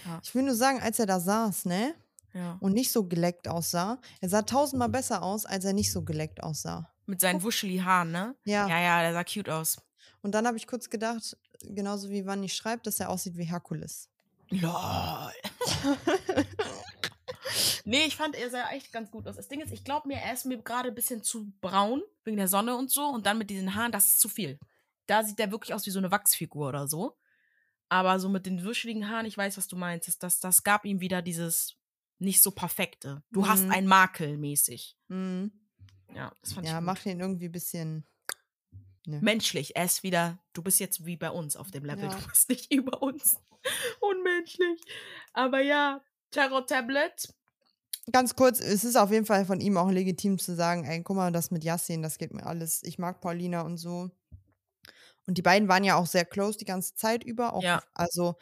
Ja. 0.04 0.20
Ich 0.22 0.34
will 0.34 0.42
nur 0.44 0.54
sagen, 0.54 0.80
als 0.80 0.98
er 0.98 1.06
da 1.06 1.20
saß, 1.20 1.64
ne? 1.66 1.94
Ja. 2.32 2.56
Und 2.60 2.72
nicht 2.74 2.92
so 2.92 3.06
geleckt 3.08 3.48
aussah, 3.48 4.00
er 4.20 4.28
sah 4.28 4.42
tausendmal 4.42 4.88
besser 4.88 5.22
aus, 5.22 5.46
als 5.46 5.64
er 5.64 5.72
nicht 5.72 5.90
so 5.90 6.02
geleckt 6.02 6.42
aussah. 6.42 6.88
Mit 7.06 7.20
seinen 7.20 7.42
wuscheli 7.42 7.78
Haaren, 7.78 8.12
ne? 8.12 8.36
Ja. 8.44 8.68
Ja, 8.68 8.80
ja, 8.80 9.00
der 9.02 9.12
sah 9.12 9.24
cute 9.24 9.48
aus. 9.50 9.78
Und 10.22 10.32
dann 10.36 10.46
habe 10.46 10.56
ich 10.56 10.68
kurz 10.68 10.88
gedacht, 10.90 11.36
genauso 11.62 12.08
wie 12.10 12.24
Wanni 12.26 12.48
schreibt, 12.48 12.86
dass 12.86 13.00
er 13.00 13.08
aussieht 13.10 13.36
wie 13.36 13.44
Herkules. 13.44 14.08
Lol. 14.50 15.32
nee, 17.84 18.04
ich 18.06 18.16
fand, 18.16 18.34
er 18.36 18.50
sah 18.50 18.70
echt 18.70 18.92
ganz 18.92 19.10
gut 19.10 19.26
aus. 19.26 19.36
Das 19.36 19.48
Ding 19.48 19.60
ist, 19.60 19.72
ich 19.72 19.84
glaube 19.84 20.08
mir, 20.08 20.18
er 20.18 20.32
ist 20.34 20.44
mir 20.46 20.58
gerade 20.62 20.88
ein 20.88 20.94
bisschen 20.94 21.22
zu 21.22 21.52
braun, 21.60 22.02
wegen 22.24 22.36
der 22.36 22.48
Sonne 22.48 22.76
und 22.76 22.90
so. 22.90 23.06
Und 23.06 23.26
dann 23.26 23.38
mit 23.38 23.50
diesen 23.50 23.74
Haaren, 23.74 23.92
das 23.92 24.06
ist 24.06 24.20
zu 24.20 24.28
viel. 24.28 24.58
Da 25.06 25.22
sieht 25.24 25.40
er 25.40 25.50
wirklich 25.50 25.74
aus 25.74 25.86
wie 25.86 25.90
so 25.90 25.98
eine 25.98 26.10
Wachsfigur 26.10 26.68
oder 26.68 26.86
so. 26.88 27.16
Aber 27.88 28.20
so 28.20 28.28
mit 28.28 28.46
den 28.46 28.64
wuscheligen 28.64 29.08
Haaren, 29.08 29.26
ich 29.26 29.36
weiß, 29.36 29.56
was 29.56 29.66
du 29.68 29.76
meinst. 29.76 30.06
Das, 30.08 30.18
das, 30.18 30.38
das 30.40 30.62
gab 30.62 30.84
ihm 30.84 31.00
wieder 31.00 31.22
dieses 31.22 31.76
nicht 32.18 32.42
so 32.42 32.50
perfekte. 32.50 33.22
Du 33.30 33.48
hast 33.48 33.64
Mhm. 33.64 33.70
ein 33.72 33.86
Makel 33.86 34.36
mäßig. 34.38 34.96
Mhm. 35.08 35.50
Ja, 36.14 36.32
das 36.42 36.52
fand 36.52 36.66
Ja, 36.66 36.74
ich 36.74 36.78
gut. 36.78 36.86
macht 36.86 37.06
ihn 37.06 37.20
irgendwie 37.20 37.46
ein 37.46 37.52
bisschen. 37.52 38.06
Ne. 39.06 39.18
menschlich. 39.22 39.74
Er 39.76 39.86
ist 39.86 40.02
wieder, 40.02 40.38
du 40.52 40.62
bist 40.62 40.78
jetzt 40.78 41.06
wie 41.06 41.16
bei 41.16 41.30
uns 41.30 41.56
auf 41.56 41.70
dem 41.70 41.86
Level. 41.86 42.04
Ja. 42.04 42.14
Du 42.14 42.28
bist 42.28 42.50
nicht 42.50 42.70
über 42.72 43.02
uns. 43.02 43.40
Unmenschlich. 44.00 44.80
Aber 45.32 45.60
ja, 45.60 46.02
Terror 46.30 46.66
Tablet. 46.66 47.32
Ganz 48.12 48.34
kurz, 48.34 48.60
es 48.60 48.82
ist 48.84 48.96
auf 48.96 49.10
jeden 49.10 49.26
Fall 49.26 49.44
von 49.44 49.60
ihm 49.60 49.76
auch 49.76 49.90
legitim 49.90 50.38
zu 50.38 50.54
sagen, 50.54 50.84
ey, 50.84 51.02
guck 51.02 51.16
mal, 51.16 51.30
das 51.32 51.50
mit 51.50 51.64
Yassin, 51.64 52.02
das 52.02 52.18
geht 52.18 52.32
mir 52.32 52.46
alles. 52.46 52.82
Ich 52.82 52.98
mag 52.98 53.20
Paulina 53.20 53.60
und 53.62 53.76
so. 53.76 54.10
Und 55.26 55.38
die 55.38 55.42
beiden 55.42 55.68
waren 55.68 55.84
ja 55.84 55.96
auch 55.96 56.06
sehr 56.06 56.24
close 56.24 56.58
die 56.58 56.64
ganze 56.64 56.94
Zeit 56.94 57.24
über. 57.24 57.52
Auch, 57.54 57.62
Ja. 57.62 57.82
Also 57.94 58.36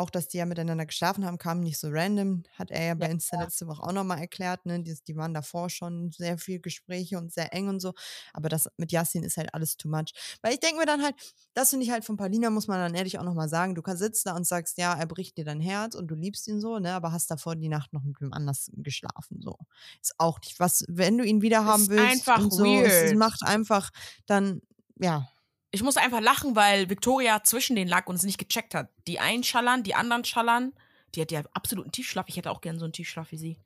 auch, 0.00 0.10
dass 0.10 0.28
die 0.28 0.38
ja 0.38 0.46
miteinander 0.46 0.86
geschlafen 0.86 1.24
haben, 1.24 1.38
kam 1.38 1.60
nicht 1.60 1.78
so 1.78 1.88
random. 1.90 2.42
Hat 2.58 2.70
er 2.70 2.84
ja 2.84 2.94
bei 2.94 3.06
Ja, 3.06 3.12
Insta 3.12 3.40
letzte 3.40 3.66
Woche 3.68 3.82
auch 3.82 3.92
nochmal 3.92 4.18
erklärt. 4.18 4.66
Ne? 4.66 4.82
Die, 4.82 4.96
die 5.06 5.16
waren 5.16 5.34
davor 5.34 5.70
schon 5.70 6.10
sehr 6.12 6.38
viel 6.38 6.58
Gespräche 6.60 7.18
und 7.18 7.32
sehr 7.32 7.52
eng 7.54 7.68
und 7.68 7.80
so. 7.80 7.92
Aber 8.32 8.48
das 8.48 8.68
mit 8.76 8.92
Yassin 8.92 9.22
ist 9.22 9.36
halt 9.36 9.54
alles 9.54 9.76
too 9.76 9.88
much. 9.88 10.12
Weil 10.42 10.54
ich 10.54 10.60
denke 10.60 10.78
mir 10.78 10.86
dann 10.86 11.02
halt, 11.02 11.14
das 11.54 11.70
finde 11.70 11.84
ich 11.84 11.92
halt 11.92 12.04
von 12.04 12.16
Paulina, 12.16 12.50
muss 12.50 12.66
man 12.66 12.78
dann 12.80 12.94
ehrlich 12.94 13.18
auch 13.18 13.24
nochmal 13.24 13.48
sagen. 13.48 13.74
Du 13.74 13.82
kannst 13.82 14.02
sitzen 14.02 14.22
da 14.30 14.36
und 14.36 14.46
sagst, 14.46 14.78
ja, 14.78 14.94
er 14.94 15.06
bricht 15.06 15.36
dir 15.36 15.44
dein 15.44 15.60
Herz 15.60 15.94
und 15.94 16.08
du 16.08 16.14
liebst 16.14 16.48
ihn 16.48 16.60
so, 16.60 16.78
ne? 16.78 16.94
Aber 16.94 17.12
hast 17.12 17.30
davor 17.30 17.54
die 17.56 17.68
Nacht 17.68 17.92
noch 17.92 18.02
mit 18.02 18.20
wem 18.20 18.32
anders 18.32 18.70
geschlafen. 18.74 19.40
So. 19.42 19.56
Ist 20.02 20.14
auch 20.18 20.40
nicht 20.40 20.58
was, 20.58 20.84
wenn 20.88 21.18
du 21.18 21.24
ihn 21.24 21.42
wieder 21.42 21.64
haben 21.64 21.88
willst. 21.88 22.04
einfach 22.04 22.40
so, 22.50 22.64
Es 22.64 23.10
weird. 23.10 23.16
macht 23.16 23.42
einfach 23.42 23.90
dann, 24.26 24.62
ja. 24.98 25.28
Ich 25.70 25.82
muss 25.82 25.96
einfach 25.96 26.20
lachen, 26.20 26.56
weil 26.56 26.90
Victoria 26.90 27.42
zwischen 27.44 27.76
denen 27.76 27.88
lag 27.88 28.06
und 28.06 28.16
es 28.16 28.24
nicht 28.24 28.38
gecheckt 28.38 28.74
hat. 28.74 28.90
Die 29.06 29.20
einen 29.20 29.44
schallern, 29.44 29.82
die 29.82 29.94
anderen 29.94 30.24
schallern. 30.24 30.72
Die 31.14 31.20
hat 31.20 31.32
ja 31.32 31.42
absoluten 31.54 31.92
Tiefschlaf. 31.92 32.26
Ich 32.28 32.36
hätte 32.36 32.50
auch 32.50 32.60
gern 32.60 32.78
so 32.78 32.84
einen 32.84 32.92
Tiefschlaf 32.92 33.30
wie 33.30 33.36
sie. 33.36 33.58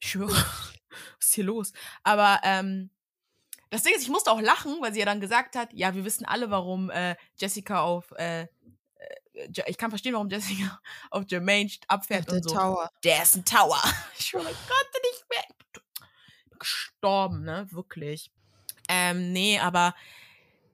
Ich 0.00 0.10
schwöre. 0.10 0.32
Was 1.18 1.28
ist 1.28 1.34
hier 1.34 1.44
los? 1.44 1.72
Aber 2.02 2.40
ähm, 2.44 2.90
das 3.70 3.82
Ding 3.82 3.94
ist, 3.94 4.02
ich 4.02 4.08
musste 4.08 4.30
auch 4.30 4.40
lachen, 4.40 4.76
weil 4.80 4.92
sie 4.92 5.00
ja 5.00 5.06
dann 5.06 5.20
gesagt 5.20 5.54
hat, 5.54 5.72
ja, 5.72 5.94
wir 5.94 6.04
wissen 6.04 6.24
alle, 6.24 6.50
warum 6.50 6.90
äh, 6.90 7.16
Jessica 7.36 7.80
auf 7.80 8.10
äh, 8.12 8.46
äh, 9.38 9.62
ich 9.66 9.78
kann 9.78 9.90
verstehen, 9.90 10.14
warum 10.14 10.28
Jessica 10.28 10.80
auf 11.10 11.24
Jermaine 11.28 11.70
abfährt 11.86 12.28
der 12.28 12.36
und 12.36 12.48
so. 12.48 12.54
Tower. 12.54 12.90
Der 13.04 13.22
ist 13.22 13.36
ein 13.36 13.44
Tower. 13.44 13.80
Ich 14.18 14.26
schwöre, 14.26 14.50
ich 14.50 14.56
konnte 14.56 15.00
nicht 15.02 15.24
mehr. 15.30 15.44
Gestorben, 16.58 17.44
ne? 17.44 17.68
Wirklich. 17.70 18.32
Ähm, 18.88 19.32
nee, 19.32 19.60
aber 19.60 19.94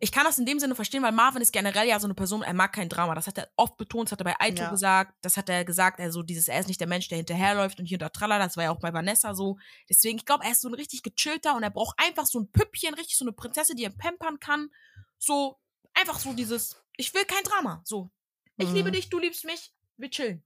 ich 0.05 0.13
kann 0.13 0.25
das 0.25 0.39
in 0.39 0.45
dem 0.47 0.59
Sinne 0.61 0.75
verstehen, 0.75 1.03
weil 1.03 1.13
Marvin 1.13 1.41
ist 1.43 1.53
generell 1.53 1.89
ja 1.89 1.99
so 1.99 2.07
eine 2.07 2.15
Person, 2.15 2.43
er 2.43 2.53
mag 2.55 2.73
kein 2.73 2.89
Drama. 2.89 3.15
Das 3.15 3.27
hat 3.27 3.39
er 3.39 3.49
oft 3.57 3.77
betont, 3.79 4.09
das 4.09 4.13
hat 4.13 4.21
er 4.21 4.25
bei 4.25 4.37
Aito 4.39 4.63
Ja. 4.63 4.71
gesagt, 4.71 5.15
das 5.23 5.37
hat 5.37 5.49
er 5.49 5.65
gesagt, 5.65 5.99
also 5.99 6.23
dieses, 6.23 6.47
er 6.49 6.61
ist 6.61 6.69
nicht 6.69 6.79
der 6.81 6.87
Mensch, 6.87 7.09
der 7.09 7.17
hinterherläuft 7.17 7.81
und 7.81 7.87
hier 7.87 7.97
und 7.97 8.03
da 8.03 8.11
tralla, 8.11 8.39
das 8.39 8.57
war 8.57 8.65
ja 8.65 8.71
auch 8.71 8.79
bei 8.81 8.93
Vanessa 8.93 9.35
so. 9.35 9.59
Deswegen, 9.89 10.19
ich 10.19 10.27
glaube, 10.27 10.45
er 10.45 10.53
ist 10.53 10.61
so 10.61 10.69
ein 10.69 10.75
richtig 10.75 11.03
gechillter 11.03 11.57
und 11.57 11.63
er 11.63 11.71
braucht 11.71 11.99
einfach 11.99 12.27
so 12.27 12.39
ein 12.41 12.51
Püppchen, 12.53 12.95
richtig 12.95 13.17
so 13.17 13.25
eine 13.25 13.33
Prinzessin, 13.33 13.77
die 13.77 13.85
er 13.85 13.91
pampern 13.91 14.39
kann. 14.39 14.69
So, 15.19 15.59
einfach 15.95 16.19
so 16.19 16.35
dieses, 16.35 16.77
ich 16.97 17.13
will 17.15 17.25
kein 17.25 17.43
Drama. 17.45 17.81
So, 17.85 18.11
ich 18.59 18.69
Mhm. 18.69 18.75
liebe 18.77 18.91
dich, 18.93 19.09
du 19.09 19.19
liebst 19.19 19.45
mich, 19.45 19.73
wir 19.97 20.11
chillen. 20.11 20.45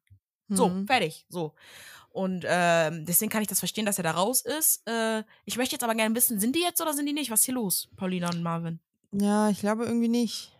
So, 0.50 0.68
Mhm. 0.70 0.86
fertig. 0.86 1.26
So. 1.28 1.54
Und 2.10 2.44
ähm, 2.48 3.04
deswegen 3.04 3.30
kann 3.30 3.42
ich 3.42 3.48
das 3.48 3.58
verstehen, 3.58 3.84
dass 3.86 3.98
er 3.98 4.04
da 4.04 4.12
raus 4.12 4.40
ist. 4.40 4.86
Äh, 4.88 5.22
ich 5.44 5.56
möchte 5.56 5.74
jetzt 5.74 5.84
aber 5.84 5.94
gerne 5.94 6.14
wissen, 6.14 6.40
sind 6.40 6.56
die 6.56 6.60
jetzt 6.62 6.80
oder 6.80 6.94
sind 6.94 7.04
die 7.06 7.12
nicht? 7.12 7.30
Was 7.30 7.40
ist 7.40 7.44
hier 7.46 7.54
los, 7.54 7.88
Paulina 7.96 8.30
und 8.30 8.42
Marvin? 8.42 8.80
Ja, 9.12 9.48
ich 9.50 9.60
glaube 9.60 9.84
irgendwie 9.84 10.08
nicht. 10.08 10.52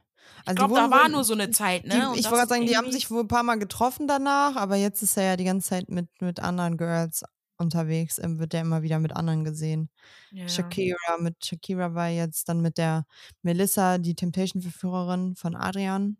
Ich 0.42 0.48
Also 0.48 0.52
die 0.52 0.54
glaube, 0.56 0.74
da 0.74 0.90
war 0.90 1.04
wohl- 1.04 1.10
nur 1.12 1.24
so 1.24 1.34
eine 1.34 1.50
Zeit, 1.50 1.84
ne? 1.84 2.10
Die, 2.14 2.20
ich 2.20 2.24
wollte 2.26 2.36
gerade 2.38 2.48
sagen, 2.48 2.66
die 2.66 2.76
haben 2.76 2.90
sich 2.92 3.10
wohl 3.10 3.20
ein 3.20 3.28
paar 3.28 3.42
Mal 3.42 3.58
getroffen 3.58 4.06
danach, 4.08 4.56
aber 4.56 4.76
jetzt 4.76 5.02
ist 5.02 5.16
er 5.16 5.24
ja 5.24 5.36
die 5.36 5.44
ganze 5.44 5.68
Zeit 5.70 5.88
mit, 5.90 6.08
mit 6.20 6.40
anderen 6.40 6.76
Girls 6.76 7.22
unterwegs, 7.58 8.18
ähm, 8.18 8.38
wird 8.38 8.54
er 8.54 8.60
immer 8.60 8.82
wieder 8.82 8.98
mit 9.00 9.14
anderen 9.16 9.44
gesehen. 9.44 9.90
Ja. 10.30 10.48
Shakira, 10.48 11.18
mit 11.18 11.44
Shakira 11.44 11.94
war 11.94 12.08
jetzt 12.08 12.48
dann 12.48 12.60
mit 12.60 12.78
der 12.78 13.04
Melissa, 13.42 13.98
die 13.98 14.14
Temptation-Verführerin 14.14 15.34
von 15.34 15.56
Adrian. 15.56 16.18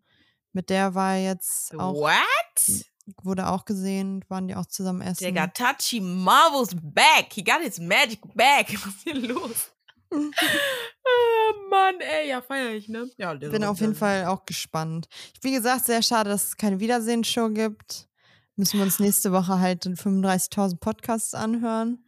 Mit 0.52 0.68
der 0.70 0.94
war 0.94 1.14
er 1.14 1.24
jetzt 1.24 1.74
auch, 1.78 1.94
What? 1.94 2.84
wurde 3.22 3.48
auch 3.48 3.64
gesehen, 3.64 4.24
waren 4.28 4.48
die 4.48 4.56
auch 4.56 4.66
zusammen 4.66 5.00
essen. 5.00 5.24
Digga, 5.24 5.46
Tachi 5.46 6.00
Marvel's 6.00 6.74
back. 6.82 7.32
He 7.32 7.44
got 7.44 7.60
his 7.62 7.78
magic 7.78 8.20
back. 8.34 8.68
Was 8.84 8.94
ist 8.94 9.02
hier 9.04 9.14
los? 9.14 9.72
ah, 10.12 11.52
Mann, 11.70 12.00
ey, 12.00 12.28
ja, 12.28 12.40
feier 12.40 12.70
ich, 12.74 12.88
ne? 12.88 13.11
Ja, 13.16 13.34
Bin 13.34 13.64
auf 13.64 13.80
jeden 13.80 13.94
Fall 13.94 14.26
auch 14.26 14.44
gespannt. 14.46 15.09
Wie 15.42 15.52
gesagt, 15.52 15.86
sehr 15.86 16.02
schade, 16.02 16.30
dass 16.30 16.48
es 16.48 16.56
keine 16.56 16.80
Wiedersehensshow 16.80 17.50
gibt. 17.50 18.09
Müssen 18.56 18.78
wir 18.78 18.84
uns 18.84 18.98
nächste 18.98 19.32
Woche 19.32 19.61
halt 19.61 19.86
in 19.86 19.96
35.000 19.96 20.78
Podcasts 20.78 21.34
anhören. 21.34 22.04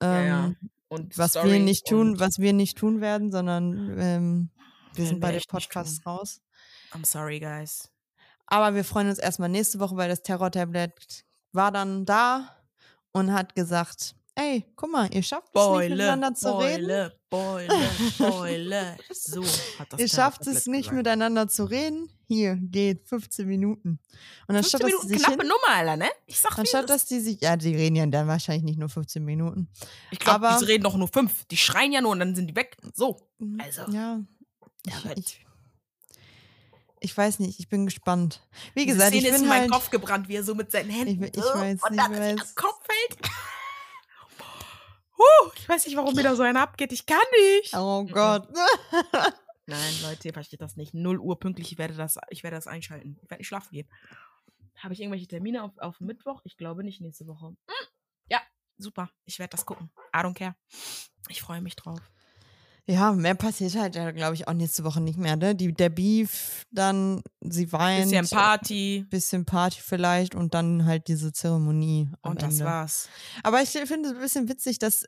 Ja, 0.00 0.22
ja. 0.22 0.44
Ähm, 0.46 0.56
Und 0.88 1.18
was 1.18 1.34
wir 1.34 1.40
Stories 1.42 1.62
nicht 1.62 1.86
tun, 1.86 2.20
was 2.20 2.38
wir 2.38 2.52
nicht 2.52 2.78
tun 2.78 3.00
werden, 3.00 3.32
sondern 3.32 3.98
ähm, 3.98 4.50
wir 4.94 5.06
sind 5.06 5.16
wir 5.16 5.20
bei 5.20 5.32
den 5.32 5.42
Podcasts 5.48 6.04
raus. 6.06 6.40
I'm 6.92 7.04
sorry, 7.04 7.40
guys. 7.40 7.90
Aber 8.46 8.74
wir 8.74 8.84
freuen 8.84 9.08
uns 9.08 9.18
erstmal 9.18 9.48
nächste 9.48 9.78
Woche, 9.78 9.96
weil 9.96 10.08
das 10.08 10.22
Terror-Tablet 10.22 11.24
war 11.52 11.70
dann 11.70 12.04
da 12.04 12.56
und 13.12 13.32
hat 13.32 13.54
gesagt, 13.54 14.14
ey, 14.34 14.64
guck 14.76 14.90
mal, 14.90 15.12
ihr 15.14 15.22
schafft 15.22 15.48
es 15.48 15.54
nicht 15.54 15.64
Beule, 15.64 15.88
miteinander 15.90 16.34
zu 16.34 16.58
reden. 16.58 16.86
Beule, 16.86 17.12
Beule, 17.30 17.78
Beule. 18.18 18.96
So 19.12 19.42
hat 19.78 19.92
das 19.92 20.00
Ihr 20.00 20.08
schafft 20.08 20.46
es 20.46 20.66
nicht 20.66 20.90
gesagt. 20.90 20.96
miteinander 20.96 21.48
zu 21.48 21.64
reden. 21.64 22.10
Hier, 22.26 22.56
geht 22.60 23.06
15 23.08 23.46
Minuten. 23.46 23.98
Und 24.46 24.54
15 24.54 24.56
anstatt, 24.56 24.80
dass 24.82 24.86
Minuten 24.86 25.08
sie 25.08 25.14
sich 25.14 25.22
knappe 25.24 25.42
hin, 25.42 25.48
Nummer, 25.48 25.76
Alter, 25.76 25.96
ne? 25.96 26.08
Ich 26.26 26.38
sag, 26.40 26.58
anstatt 26.58 26.84
ist. 26.84 26.90
dass 26.90 27.06
die 27.06 27.20
sich, 27.20 27.40
ja, 27.40 27.56
die 27.56 27.74
reden 27.74 27.96
ja 27.96 28.06
dann 28.06 28.28
wahrscheinlich 28.28 28.64
nicht 28.64 28.78
nur 28.78 28.88
15 28.88 29.24
Minuten. 29.24 29.68
Ich 30.10 30.18
glaube, 30.20 30.48
die 30.60 30.64
reden 30.64 30.84
doch 30.84 30.96
nur 30.96 31.08
fünf. 31.08 31.44
Die 31.46 31.56
schreien 31.56 31.92
ja 31.92 32.00
nur 32.00 32.12
und 32.12 32.20
dann 32.20 32.34
sind 32.34 32.46
die 32.46 32.54
weg. 32.56 32.76
So. 32.94 33.16
Also. 33.58 33.82
Ja, 33.90 34.20
Ja, 34.86 34.94
ich, 35.16 35.18
ich, 35.18 35.46
ich 37.00 37.16
weiß 37.16 37.38
nicht, 37.40 37.58
ich 37.58 37.68
bin 37.68 37.84
gespannt. 37.86 38.46
Wie 38.74 38.86
gesagt, 38.86 39.08
Szene 39.08 39.22
ich 39.22 39.24
ist 39.28 39.32
bin 39.34 39.42
in 39.42 39.48
meinen 39.48 39.60
halt, 39.62 39.70
Kopf 39.72 39.90
gebrannt, 39.90 40.28
wie 40.28 40.36
er 40.36 40.44
so 40.44 40.54
mit 40.54 40.70
seinen 40.70 40.90
Händen 40.90 41.24
Ich 41.24 41.36
ich 41.36 41.42
so 41.42 41.48
weiß, 41.54 41.80
und 41.82 41.92
ich 41.92 41.96
dann 41.96 42.12
weiß. 42.12 42.54
Kopf 42.54 42.78
fällt. 42.84 43.30
Ich 45.56 45.68
weiß 45.68 45.86
nicht, 45.86 45.96
warum 45.96 46.14
mir 46.14 46.22
da 46.22 46.34
so 46.34 46.42
einer 46.42 46.62
abgeht. 46.62 46.92
Ich 46.92 47.06
kann 47.06 47.18
nicht. 47.58 47.74
Oh. 47.74 48.04
Gott. 48.04 48.48
Nein, 49.66 49.94
Leute, 50.02 50.28
ihr 50.28 50.34
versteht 50.34 50.60
das 50.60 50.76
nicht. 50.76 50.94
0 50.94 51.20
Uhr 51.20 51.38
pünktlich, 51.38 51.72
ich 51.72 51.78
werde 51.78 51.94
das, 51.94 52.18
ich 52.30 52.42
werde 52.42 52.56
das 52.56 52.66
einschalten. 52.66 53.18
Ich 53.22 53.30
werde 53.30 53.40
nicht 53.40 53.48
schlafen 53.48 53.70
gehen. 53.72 53.88
Habe 54.78 54.94
ich 54.94 55.00
irgendwelche 55.00 55.28
Termine 55.28 55.62
auf, 55.62 55.76
auf 55.78 56.00
Mittwoch? 56.00 56.40
Ich 56.44 56.56
glaube 56.56 56.82
nicht 56.82 57.00
nächste 57.00 57.26
Woche. 57.26 57.48
Hm. 57.48 57.56
Ja, 58.30 58.40
super. 58.78 59.10
Ich 59.26 59.38
werde 59.38 59.50
das 59.50 59.66
gucken. 59.66 59.90
I 60.14 60.18
don't 60.20 60.34
care. 60.34 60.56
Ich 61.28 61.42
freue 61.42 61.60
mich 61.60 61.76
drauf. 61.76 62.00
Ja, 62.90 63.12
mehr 63.12 63.36
passiert 63.36 63.76
halt, 63.76 63.94
ja, 63.94 64.10
glaube 64.10 64.34
ich, 64.34 64.48
auch 64.48 64.52
nächste 64.52 64.82
Woche 64.82 65.00
nicht 65.00 65.16
mehr, 65.16 65.36
ne? 65.36 65.54
Die, 65.54 65.72
der 65.72 65.90
Beef, 65.90 66.66
dann 66.72 67.22
sie 67.40 67.70
weint. 67.72 68.10
Bisschen 68.10 68.28
Party. 68.28 69.06
Bisschen 69.08 69.44
Party 69.44 69.80
vielleicht 69.80 70.34
und 70.34 70.54
dann 70.54 70.84
halt 70.86 71.06
diese 71.06 71.32
Zeremonie. 71.32 72.08
Und 72.22 72.42
das 72.42 72.54
Ende. 72.54 72.64
war's. 72.64 73.08
Aber 73.44 73.62
ich 73.62 73.68
finde 73.70 74.08
es 74.08 74.14
ein 74.14 74.20
bisschen 74.20 74.48
witzig, 74.48 74.78
dass 74.80 75.04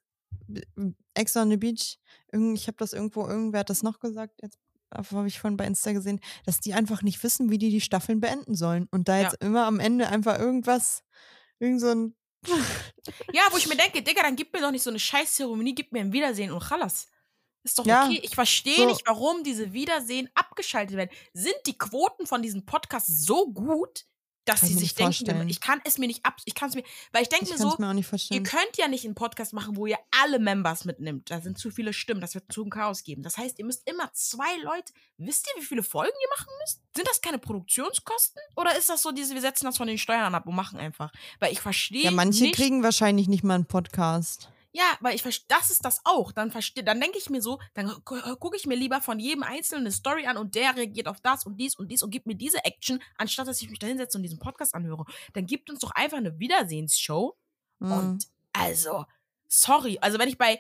Ex 1.14 1.37
on 1.37 1.51
the 1.51 1.57
Beach, 1.57 1.99
ich 2.30 2.66
habe 2.68 2.76
das 2.78 2.93
irgendwo, 2.93 3.26
irgendwer 3.26 3.61
hat 3.61 3.70
das 3.70 3.83
noch 3.83 3.99
gesagt, 3.99 4.41
jetzt 4.43 4.59
habe 4.95 5.26
ich 5.26 5.41
vorhin 5.41 5.57
bei 5.57 5.66
Insta 5.66 5.93
gesehen, 5.93 6.20
dass 6.45 6.61
die 6.61 6.74
einfach 6.74 7.03
nicht 7.03 7.22
wissen, 7.22 7.51
wie 7.51 7.59
die 7.59 7.70
die 7.70 7.80
Staffeln 7.80 8.20
beenden 8.20 8.55
sollen. 8.55 8.87
Und 8.91 9.09
da 9.09 9.16
Ja. 9.16 9.22
jetzt 9.24 9.43
immer 9.43 9.66
am 9.66 9.80
Ende 9.80 10.09
einfach 10.09 10.39
irgendwas, 10.39 11.03
irgend 11.59 11.80
so 11.80 11.89
ein. 11.89 12.14
Ja, 13.33 13.43
wo 13.51 13.57
ich 13.57 13.68
mir 13.68 13.76
denke, 13.76 14.03
Digga, 14.03 14.22
dann 14.22 14.37
gib 14.37 14.53
mir 14.53 14.61
doch 14.61 14.70
nicht 14.70 14.83
so 14.85 14.91
eine 14.91 14.99
Scheißzeremonie, 15.01 15.74
gib 15.74 15.91
mir 15.93 16.01
ein 16.01 16.12
Wiedersehen 16.12 16.53
und 16.53 16.62
Chalas. 16.62 17.09
Ist 17.65 17.79
doch 17.79 17.87
Ja, 17.87 18.07
okay. 18.07 18.21
Ich 18.23 18.35
verstehe 18.35 18.77
so- 18.77 18.87
nicht, 18.87 19.03
warum 19.07 19.45
diese 19.45 19.73
Wiedersehen 19.73 20.29
abgeschaltet 20.35 20.97
werden. 20.97 21.11
Sind 21.33 21.55
die 21.67 21.79
Quoten 21.79 22.27
von 22.27 22.43
diesem 22.43 22.65
Podcast 22.67 23.07
so 23.25 23.51
gut, 23.53 24.05
dass 24.45 24.59
Kann 24.59 24.71
sie 24.71 24.75
sich 24.75 24.97
denken, 24.97 25.13
vorstellen. 25.13 25.49
ich 25.49 25.61
kann 25.61 25.81
es 25.85 25.99
mir 25.99 26.09
nicht 26.09 26.27
ab, 26.27 26.35
ich 26.45 26.57
kann 26.57 26.69
es 26.69 26.75
mir, 26.75 26.83
weil 27.13 27.23
ich 27.23 27.29
denke 27.29 27.45
mir 27.49 27.57
so, 27.57 27.77
mir 27.79 27.89
auch 27.89 27.93
nicht 27.93 28.11
Ihr 28.33 28.43
könnt 28.43 28.77
ja 28.77 28.89
nicht 28.89 29.05
einen 29.05 29.15
Podcast 29.15 29.53
machen, 29.53 29.77
wo 29.77 29.87
ihr 29.87 29.99
alle 30.21 30.41
Members 30.41 30.85
mitnimmt. 30.85 31.31
Da 31.31 31.41
sind 31.41 31.59
zu 31.59 31.71
viele 31.71 31.93
Stimmen, 31.93 32.21
das 32.21 32.35
wird 32.35 32.51
zu 32.53 32.65
ein 32.65 32.71
Chaos 32.71 33.05
geben. 33.05 33.23
Das 33.23 33.39
heißt, 33.39 33.61
ihr 33.61 33.65
müsst 33.65 33.89
immer 33.89 34.13
zwei 34.15 34.57
Leute. 34.65 34.93
Wisst 35.17 35.47
ihr, 35.47 35.63
wie 35.63 35.65
viele 35.65 35.85
Folgen 35.85 36.11
ihr 36.21 36.29
machen 36.37 36.53
müsst? 36.61 36.81
Sind 36.97 37.07
das 37.07 37.21
keine 37.21 37.39
Produktionskosten? 37.39 38.43
Oder 38.57 38.77
ist 38.77 38.89
das 38.89 39.03
so 39.03 39.13
diese, 39.13 39.35
wir 39.35 39.41
setzen 39.41 39.67
das 39.67 39.77
von 39.77 39.87
den 39.87 39.99
Steuern 39.99 40.35
ab 40.35 40.45
und 40.49 40.57
machen 40.57 40.81
einfach? 40.81 41.13
Weil 41.39 41.53
ich 41.53 41.61
verstehe. 41.61 42.03
Ja, 42.03 42.11
manche 42.11 42.43
nicht, 42.43 42.57
kriegen 42.57 42.83
wahrscheinlich 42.83 43.29
nicht 43.29 43.45
mal 43.45 43.55
einen 43.55 43.67
Podcast. 43.67 44.51
Ja, 44.75 44.85
weil 45.01 45.14
ich 45.14 45.20
verstehe, 45.23 45.45
das 45.49 45.70
ist 45.70 45.85
das 45.85 46.01
auch. 46.05 46.33
Dann 46.33 46.51
verstehe, 46.51 46.83
dann 46.83 46.99
denke 47.01 47.18
ich 47.18 47.29
mir 47.29 47.43
so, 47.43 47.61
dann 47.75 47.89
gu- 48.05 48.37
gucke 48.37 48.57
ich 48.57 48.66
mir 48.66 48.75
lieber 48.75 49.03
von 49.03 49.18
jedem 49.18 49.43
einzelnen 49.43 49.83
eine 49.85 49.93
Story 49.93 50.27
an 50.27 50.39
und 50.39 50.55
der 50.55 50.75
reagiert 50.75 51.09
auf 51.09 51.20
das 51.20 51.45
und 51.45 51.59
dies 51.59 51.77
und 51.77 51.89
dies 51.93 52.03
und 52.03 52.11
gibt 52.11 52.27
mir 52.27 52.37
diese 52.37 52.64
Action, 52.64 53.03
anstatt 53.16 53.47
dass 53.49 53.61
ich 53.61 53.68
mich 53.68 53.79
da 53.79 53.87
hinsetze 53.87 54.16
und 54.16 54.23
diesen 54.23 54.39
Podcast 54.39 54.75
anhöre. 54.75 55.05
Dann 55.35 55.45
gibt 55.47 55.68
uns 55.68 55.81
doch 55.81 55.91
einfach 55.91 56.16
eine 56.16 56.39
Wiedersehensshow. 56.39 57.37
Mhm. 57.81 57.93
Und 57.93 58.27
also, 58.55 59.05
sorry, 59.47 59.99
also 60.01 60.18
wenn 60.18 60.29
ich 60.29 60.39
bei, 60.39 60.59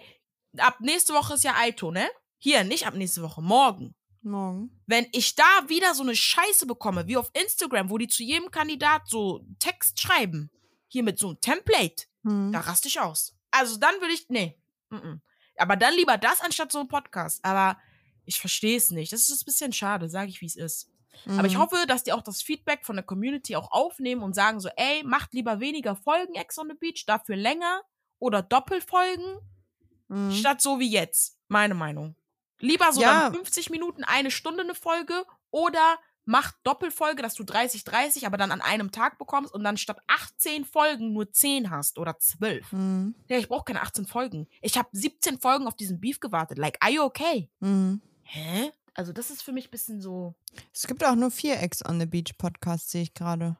ab 0.58 0.76
nächste 0.80 1.14
Woche 1.14 1.34
ist 1.34 1.44
ja 1.44 1.54
Aito, 1.56 1.90
ne? 1.90 2.06
Hier, 2.38 2.64
nicht 2.64 2.86
ab 2.86 2.94
nächste 2.94 3.22
Woche, 3.22 3.40
morgen. 3.40 3.94
Morgen. 4.20 4.78
Wenn 4.86 5.06
ich 5.12 5.34
da 5.36 5.44
wieder 5.68 5.94
so 5.94 6.02
eine 6.02 6.14
Scheiße 6.14 6.66
bekomme, 6.66 7.06
wie 7.06 7.16
auf 7.16 7.30
Instagram, 7.32 7.88
wo 7.90 7.96
die 7.98 8.08
zu 8.08 8.22
jedem 8.22 8.50
Kandidat 8.50 9.02
so 9.06 9.40
Text 9.58 10.00
schreiben, 10.00 10.50
hier 10.88 11.02
mit 11.02 11.18
so 11.18 11.28
einem 11.30 11.40
Template, 11.40 12.04
Mhm. 12.24 12.52
da 12.52 12.60
raste 12.60 12.86
ich 12.88 13.00
aus. 13.00 13.34
Also 13.52 13.76
dann 13.78 13.94
würde 14.00 14.12
ich, 14.14 14.28
nee. 14.28 14.58
Mm-mm. 14.90 15.20
Aber 15.58 15.76
dann 15.76 15.94
lieber 15.94 16.18
das 16.18 16.40
anstatt 16.40 16.72
so 16.72 16.80
ein 16.80 16.88
Podcast. 16.88 17.44
Aber 17.44 17.78
ich 18.24 18.40
verstehe 18.40 18.76
es 18.76 18.90
nicht. 18.90 19.12
Das 19.12 19.28
ist 19.28 19.42
ein 19.42 19.44
bisschen 19.44 19.72
schade, 19.72 20.08
sage 20.08 20.30
ich, 20.30 20.40
wie 20.40 20.46
es 20.46 20.56
ist. 20.56 20.88
Aber 21.26 21.46
ich 21.46 21.54
Mhm. 21.54 21.58
hoffe, 21.60 21.84
dass 21.86 22.02
die 22.04 22.12
auch 22.12 22.22
das 22.22 22.42
Feedback 22.42 22.84
von 22.86 22.96
der 22.96 23.04
Community 23.04 23.54
auch 23.54 23.70
aufnehmen 23.70 24.22
und 24.22 24.34
sagen 24.34 24.58
so, 24.60 24.68
ey, 24.76 25.02
macht 25.04 25.34
lieber 25.34 25.60
weniger 25.60 25.94
Folgen 25.94 26.34
Ex 26.34 26.58
on 26.58 26.68
the 26.68 26.74
Beach, 26.74 27.04
dafür 27.06 27.36
länger 27.36 27.82
oder 28.18 28.42
Doppelfolgen, 28.42 29.38
Mhm. 30.08 30.32
statt 30.32 30.60
so 30.62 30.78
wie 30.80 30.90
jetzt. 30.90 31.38
Meine 31.48 31.74
Meinung. 31.74 32.16
Lieber 32.58 32.92
so 32.92 33.02
Ja. 33.02 33.24
dann 33.24 33.34
50 33.34 33.68
Minuten, 33.70 34.04
eine 34.04 34.30
Stunde 34.30 34.62
eine 34.62 34.74
Folge 34.74 35.26
oder 35.50 35.98
macht 36.24 36.54
Doppelfolge, 36.62 37.22
dass 37.22 37.34
du 37.34 37.44
30, 37.44 37.84
30, 37.84 38.26
aber 38.26 38.36
dann 38.36 38.52
an 38.52 38.60
einem 38.60 38.90
Tag 38.92 39.18
bekommst 39.18 39.52
und 39.52 39.64
dann 39.64 39.76
statt 39.76 40.00
18 40.06 40.64
Folgen 40.64 41.12
nur 41.12 41.32
10 41.32 41.70
hast 41.70 41.98
oder 41.98 42.18
12. 42.18 42.72
Mhm. 42.72 43.14
Ja, 43.28 43.38
ich 43.38 43.48
brauche 43.48 43.64
keine 43.64 43.82
18 43.82 44.06
Folgen. 44.06 44.46
Ich 44.60 44.78
habe 44.78 44.88
17 44.92 45.40
Folgen 45.40 45.66
auf 45.66 45.74
diesen 45.74 46.00
Beef 46.00 46.20
gewartet. 46.20 46.58
Like, 46.58 46.78
are 46.80 46.92
you 46.92 47.02
okay? 47.02 47.50
Mhm. 47.60 48.00
Hä? 48.22 48.70
Also, 48.94 49.12
das 49.12 49.30
ist 49.30 49.42
für 49.42 49.52
mich 49.52 49.68
ein 49.68 49.70
bisschen 49.70 50.00
so. 50.00 50.34
Es 50.72 50.86
gibt 50.86 51.04
auch 51.04 51.14
nur 51.14 51.30
vier 51.30 51.60
Ex 51.60 51.84
on 51.84 51.98
the 51.98 52.06
Beach 52.06 52.36
Podcasts, 52.36 52.90
sehe 52.90 53.02
ich 53.02 53.14
gerade. 53.14 53.56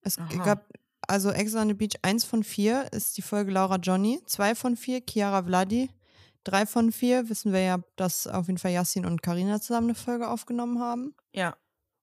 Es 0.00 0.18
Aha. 0.18 0.44
gab, 0.44 0.72
also 1.06 1.30
Ex 1.30 1.54
on 1.54 1.68
the 1.68 1.74
Beach, 1.74 1.96
eins 2.02 2.24
von 2.24 2.42
vier 2.42 2.90
ist 2.92 3.16
die 3.18 3.22
Folge 3.22 3.52
Laura 3.52 3.76
Johnny, 3.76 4.20
zwei 4.26 4.54
von 4.54 4.76
vier 4.76 5.02
Chiara 5.06 5.42
Vladi, 5.42 5.90
drei 6.46 6.66
von 6.66 6.92
vier 6.92 7.28
wissen 7.28 7.52
wir 7.52 7.60
ja, 7.60 7.78
dass 7.96 8.26
auf 8.26 8.46
jeden 8.46 8.58
Fall 8.58 8.70
Yassin 8.72 9.04
und 9.06 9.22
Karina 9.22 9.60
zusammen 9.60 9.88
eine 9.88 9.94
Folge 9.94 10.28
aufgenommen 10.28 10.80
haben. 10.80 11.14
Ja, 11.32 11.56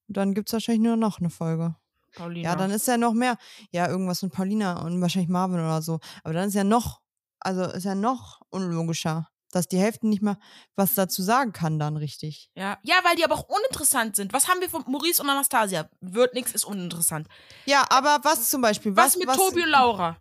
Und 0.07 0.17
dann 0.17 0.33
gibt 0.33 0.49
es 0.49 0.53
wahrscheinlich 0.53 0.83
nur 0.83 0.97
noch 0.97 1.19
eine 1.19 1.29
Folge. 1.29 1.75
Paulina. 2.15 2.49
Ja, 2.49 2.55
dann 2.55 2.71
ist 2.71 2.87
ja 2.87 2.97
noch 2.97 3.13
mehr. 3.13 3.37
Ja, 3.71 3.87
irgendwas 3.87 4.21
mit 4.21 4.33
Paulina 4.33 4.81
und 4.81 5.01
wahrscheinlich 5.01 5.29
Marvin 5.29 5.59
oder 5.59 5.81
so. 5.81 5.99
Aber 6.23 6.33
dann 6.33 6.47
ist 6.47 6.53
ja 6.53 6.63
noch, 6.63 7.01
also 7.39 7.63
ist 7.63 7.85
ja 7.85 7.95
noch 7.95 8.41
unlogischer, 8.49 9.29
dass 9.51 9.67
die 9.67 9.79
Hälfte 9.79 10.07
nicht 10.07 10.21
mal 10.21 10.37
was 10.75 10.93
dazu 10.95 11.21
sagen 11.21 11.53
kann 11.53 11.79
dann 11.79 11.97
richtig. 11.97 12.51
Ja. 12.55 12.77
ja, 12.83 12.95
weil 13.03 13.15
die 13.15 13.23
aber 13.23 13.35
auch 13.35 13.47
uninteressant 13.47 14.15
sind. 14.15 14.33
Was 14.33 14.47
haben 14.47 14.61
wir 14.61 14.69
von 14.69 14.83
Maurice 14.87 15.21
und 15.21 15.29
Anastasia? 15.29 15.89
Wird 16.01 16.33
nix, 16.33 16.53
ist 16.53 16.65
uninteressant. 16.65 17.27
Ja, 17.65 17.85
aber 17.89 18.19
was 18.23 18.49
zum 18.49 18.61
Beispiel? 18.61 18.95
Was, 18.95 19.15
mit 19.15 19.27
Tobi 19.33 19.63
und 19.63 19.69
Laura? 19.69 20.17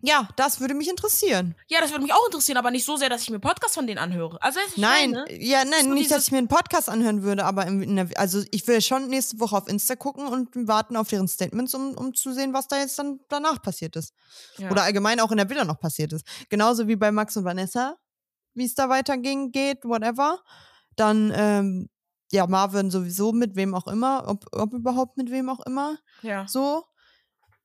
Ja, 0.00 0.28
das 0.36 0.60
würde 0.60 0.74
mich 0.74 0.88
interessieren. 0.88 1.54
Ja, 1.66 1.80
das 1.80 1.90
würde 1.90 2.02
mich 2.02 2.12
auch 2.12 2.26
interessieren, 2.26 2.58
aber 2.58 2.70
nicht 2.70 2.84
so 2.84 2.96
sehr, 2.96 3.08
dass 3.08 3.22
ich 3.22 3.30
mir 3.30 3.38
Podcasts 3.38 3.74
von 3.74 3.86
denen 3.86 3.98
anhöre. 3.98 4.40
Also, 4.42 4.60
Nein, 4.76 5.12
meine? 5.12 5.42
ja, 5.42 5.64
nein, 5.64 5.84
So 5.86 5.94
nicht, 5.94 6.10
dass 6.10 6.26
ich 6.26 6.32
mir 6.32 6.38
einen 6.38 6.48
Podcast 6.48 6.90
anhören 6.90 7.22
würde, 7.22 7.44
aber 7.46 7.66
in 7.66 7.96
der, 7.96 8.08
also 8.16 8.42
ich 8.50 8.66
will 8.66 8.82
schon 8.82 9.08
nächste 9.08 9.40
Woche 9.40 9.56
auf 9.56 9.66
Insta 9.66 9.96
gucken 9.96 10.26
und 10.26 10.50
warten 10.68 10.96
auf 10.96 11.08
deren 11.08 11.26
Statements, 11.26 11.72
um, 11.74 11.94
um 11.94 12.12
zu 12.12 12.32
sehen, 12.34 12.52
was 12.52 12.68
da 12.68 12.78
jetzt 12.78 12.98
dann 12.98 13.20
danach 13.28 13.62
passiert 13.62 13.96
ist. 13.96 14.12
Ja. 14.58 14.70
Oder 14.70 14.82
allgemein 14.82 15.20
auch 15.20 15.30
in 15.30 15.38
der 15.38 15.48
Villa 15.48 15.64
noch 15.64 15.80
passiert 15.80 16.12
ist. 16.12 16.26
Genauso 16.50 16.86
wie 16.86 16.96
bei 16.96 17.10
Max 17.10 17.36
und 17.38 17.44
Vanessa, 17.44 17.96
wie 18.52 18.66
es 18.66 18.74
da 18.74 18.88
weiterging, 18.90 19.52
geht, 19.52 19.84
whatever. 19.84 20.38
Dann, 20.96 21.32
ähm, 21.34 21.88
ja, 22.30 22.46
Marvin 22.46 22.90
sowieso 22.90 23.32
mit 23.32 23.56
wem 23.56 23.74
auch 23.74 23.86
immer, 23.86 24.24
ob, 24.28 24.44
ob 24.52 24.74
überhaupt 24.74 25.16
mit 25.16 25.30
wem 25.30 25.48
auch 25.48 25.60
immer. 25.66 25.96
ja. 26.22 26.46
So. 26.46 26.84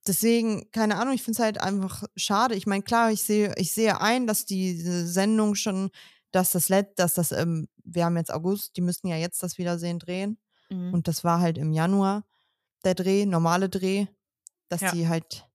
Deswegen, 0.09 0.71
keine 0.71 0.97
Ahnung, 0.97 1.13
ich 1.13 1.21
finde 1.21 1.37
es 1.37 1.43
halt 1.43 1.61
einfach 1.61 2.03
schade. 2.15 2.55
Ich 2.55 2.65
meine, 2.65 2.81
klar, 2.81 3.11
ich 3.11 3.21
sehe, 3.21 3.53
ich 3.57 3.71
sehe 3.73 4.01
ein, 4.01 4.25
dass 4.25 4.43
diese 4.43 5.05
Sendung 5.07 5.53
schon, 5.53 5.91
dass 6.31 6.51
das 6.51 6.67
Let, 6.67 6.97
dass 6.97 7.13
das, 7.13 7.31
ähm, 7.31 7.67
wir 7.83 8.05
haben 8.05 8.17
jetzt 8.17 8.33
August, 8.33 8.75
die 8.75 8.81
müssten 8.81 9.07
ja 9.07 9.17
jetzt 9.17 9.43
das 9.43 9.59
Wiedersehen 9.59 9.99
drehen. 9.99 10.39
Mhm. 10.71 10.95
Und 10.95 11.07
das 11.07 11.23
war 11.23 11.39
halt 11.41 11.59
im 11.59 11.71
Januar 11.71 12.25
der 12.83 12.95
Dreh, 12.95 13.27
normale 13.27 13.69
Dreh, 13.69 14.07
dass 14.67 14.81
Ja. 14.81 14.91
die 14.93 15.07
halt 15.07 15.45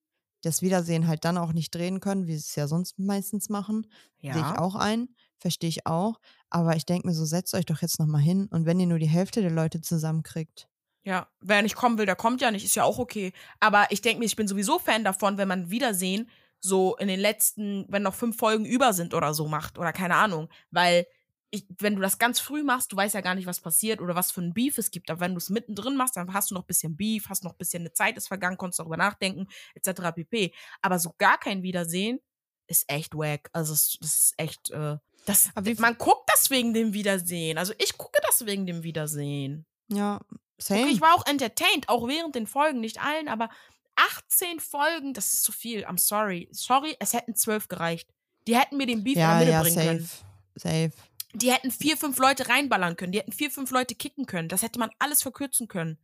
das 0.43 0.63
Wiedersehen 0.63 1.09
halt 1.09 1.25
dann 1.25 1.37
auch 1.37 1.53
nicht 1.53 1.75
drehen 1.75 1.99
können, 1.99 2.29
wie 2.29 2.35
sie 2.35 2.47
es 2.47 2.55
ja 2.55 2.69
sonst 2.69 2.97
meistens 3.01 3.49
machen. 3.49 3.89
Sehe 4.21 4.31
ich 4.31 4.37
ja. 4.37 4.59
auch 4.61 4.77
ein, 4.77 5.09
verstehe 5.39 5.71
ich 5.71 5.85
auch. 5.87 6.21
Aber 6.49 6.77
ich 6.77 6.87
denke 6.87 7.09
mir 7.09 7.15
so, 7.15 7.25
setzt 7.25 7.55
euch 7.55 7.67
doch 7.67 7.83
jetzt 7.83 7.99
nochmal 7.99 8.21
hin 8.21 8.47
und 8.53 8.67
wenn 8.67 8.79
ihr 8.79 8.87
nur 8.87 9.01
die 9.01 9.09
Hälfte 9.09 9.41
der 9.41 9.51
Leute 9.51 9.81
zusammenkriegt. 9.81 10.69
Ja, 11.05 11.29
wer 11.41 11.63
nicht 11.63 11.77
kommen 11.77 11.99
will, 11.99 12.07
der 12.07 12.17
kommt 12.17 12.41
ja 12.41 12.51
nicht, 12.51 12.65
ist 12.65 12.77
ja 12.77 12.85
auch 12.85 12.99
okay. 12.99 13.33
Aber 13.61 13.87
ich 13.91 14.01
denke 14.01 14.21
mir, 14.21 14.25
ich 14.25 14.37
bin 14.37 14.49
sowieso 14.49 14.79
Fan 14.79 15.05
davon, 15.05 15.37
wenn 15.37 15.49
man 15.49 15.71
Wiedersehen 15.71 16.31
so 16.61 16.97
in 16.97 17.09
den 17.09 17.21
letzten, 17.21 17.85
wenn 17.89 18.03
noch 18.03 18.15
fünf 18.15 18.39
Folgen 18.39 18.65
über 18.65 18.95
sind 18.95 19.13
oder 19.13 19.35
so 19.35 19.47
macht 19.47 19.79
oder 19.79 19.93
keine 19.93 20.17
Ahnung. 20.17 20.49
Weil 20.71 21.07
ich, 21.51 21.67
wenn 21.79 21.95
du 21.95 22.01
das 22.01 22.19
ganz 22.19 22.41
früh 22.41 22.65
machst, 22.65 22.91
du 22.91 22.97
weißt 22.97 23.15
ja 23.15 23.21
gar 23.21 23.35
nicht, 23.35 23.47
was 23.47 23.61
passiert 23.61 24.01
oder 24.01 24.15
was 24.15 24.33
für 24.33 24.41
ein 24.41 24.55
Beef 24.55 24.79
es 24.79 24.91
gibt. 24.91 25.11
Aber 25.11 25.21
wenn 25.21 25.33
du 25.33 25.39
es 25.39 25.51
mittendrin 25.51 25.95
machst, 25.95 26.17
dann 26.17 26.33
hast 26.33 26.51
du 26.51 26.55
noch 26.55 26.63
ein 26.63 26.67
bisschen 26.67 26.97
Beef, 26.97 27.29
hast 27.29 27.45
noch 27.45 27.53
ein 27.53 27.59
bisschen 27.59 27.83
eine 27.83 27.93
Zeit 27.93 28.17
ist 28.17 28.29
vergangen, 28.29 28.57
konntest 28.57 28.81
darüber 28.81 28.97
nachdenken, 28.97 29.47
etc. 29.75 30.13
pp. 30.15 30.55
Aber 30.81 30.99
so 30.99 31.15
gar 31.19 31.39
kein 31.39 31.63
Wiedersehen 31.63 32.19
ist 32.67 32.91
echt 32.91 33.15
wack. 33.15 33.51
Also 33.53 33.73
das 33.75 33.99
ist 34.01 34.35
echt, 34.39 34.71
äh, 34.71 34.97
das, 35.27 35.51
man 35.79 35.99
guckt 35.99 36.29
das 36.33 36.51
wegen 36.51 36.73
dem 36.73 36.95
Wiedersehen. 36.95 37.59
Also 37.59 37.75
ich 37.79 37.97
gucke 37.99 38.21
das 38.27 38.47
wegen 38.47 38.67
dem 38.67 38.83
Wiedersehen. 38.83 39.67
Ja, 39.89 40.21
same. 40.59 40.83
Okay, 40.83 40.93
ich 40.93 41.01
war 41.01 41.15
auch 41.15 41.27
entertained, 41.27 41.89
auch 41.89 42.07
während 42.09 42.35
den 42.35 42.47
Folgen, 42.47 42.81
nicht 42.81 43.01
allen, 43.01 43.29
aber 43.29 43.49
18 43.97 44.61
Folgen, 44.61 45.15
das 45.15 45.33
ist 45.33 45.45
zu 45.45 45.53
viel. 45.53 45.87
I'm 45.87 45.99
sorry. 45.99 46.49
Sorry, 46.53 46.97
es 46.99 47.13
hätten 47.13 47.35
12 47.35 47.69
gereicht. 47.69 48.13
Die 48.47 48.57
hätten 48.57 48.77
mir 48.77 48.87
den 48.87 49.05
Beef 49.05 49.15
in 49.15 49.21
ja, 49.21 49.39
der 49.39 49.39
Mitte 49.39 49.51
ja, 49.53 49.63
bringen 49.63 49.75
safe. 49.75 49.87
können. 49.87 50.11
Safe. 50.57 50.93
Die 51.35 51.53
hätten 51.53 51.71
vier, 51.71 51.97
fünf 51.97 52.19
Leute 52.19 52.49
reinballern 52.49 52.97
können. 52.97 53.13
Die 53.13 53.19
hätten 53.19 53.33
vier, 53.33 53.51
fünf 53.51 53.71
Leute 53.71 53.95
kicken 53.95 54.27
können. 54.27 54.49
Das 54.49 54.63
hätte 54.63 54.79
man 54.79 54.91
alles 54.99 55.23
verkürzen 55.23 55.69
können. 55.69 55.99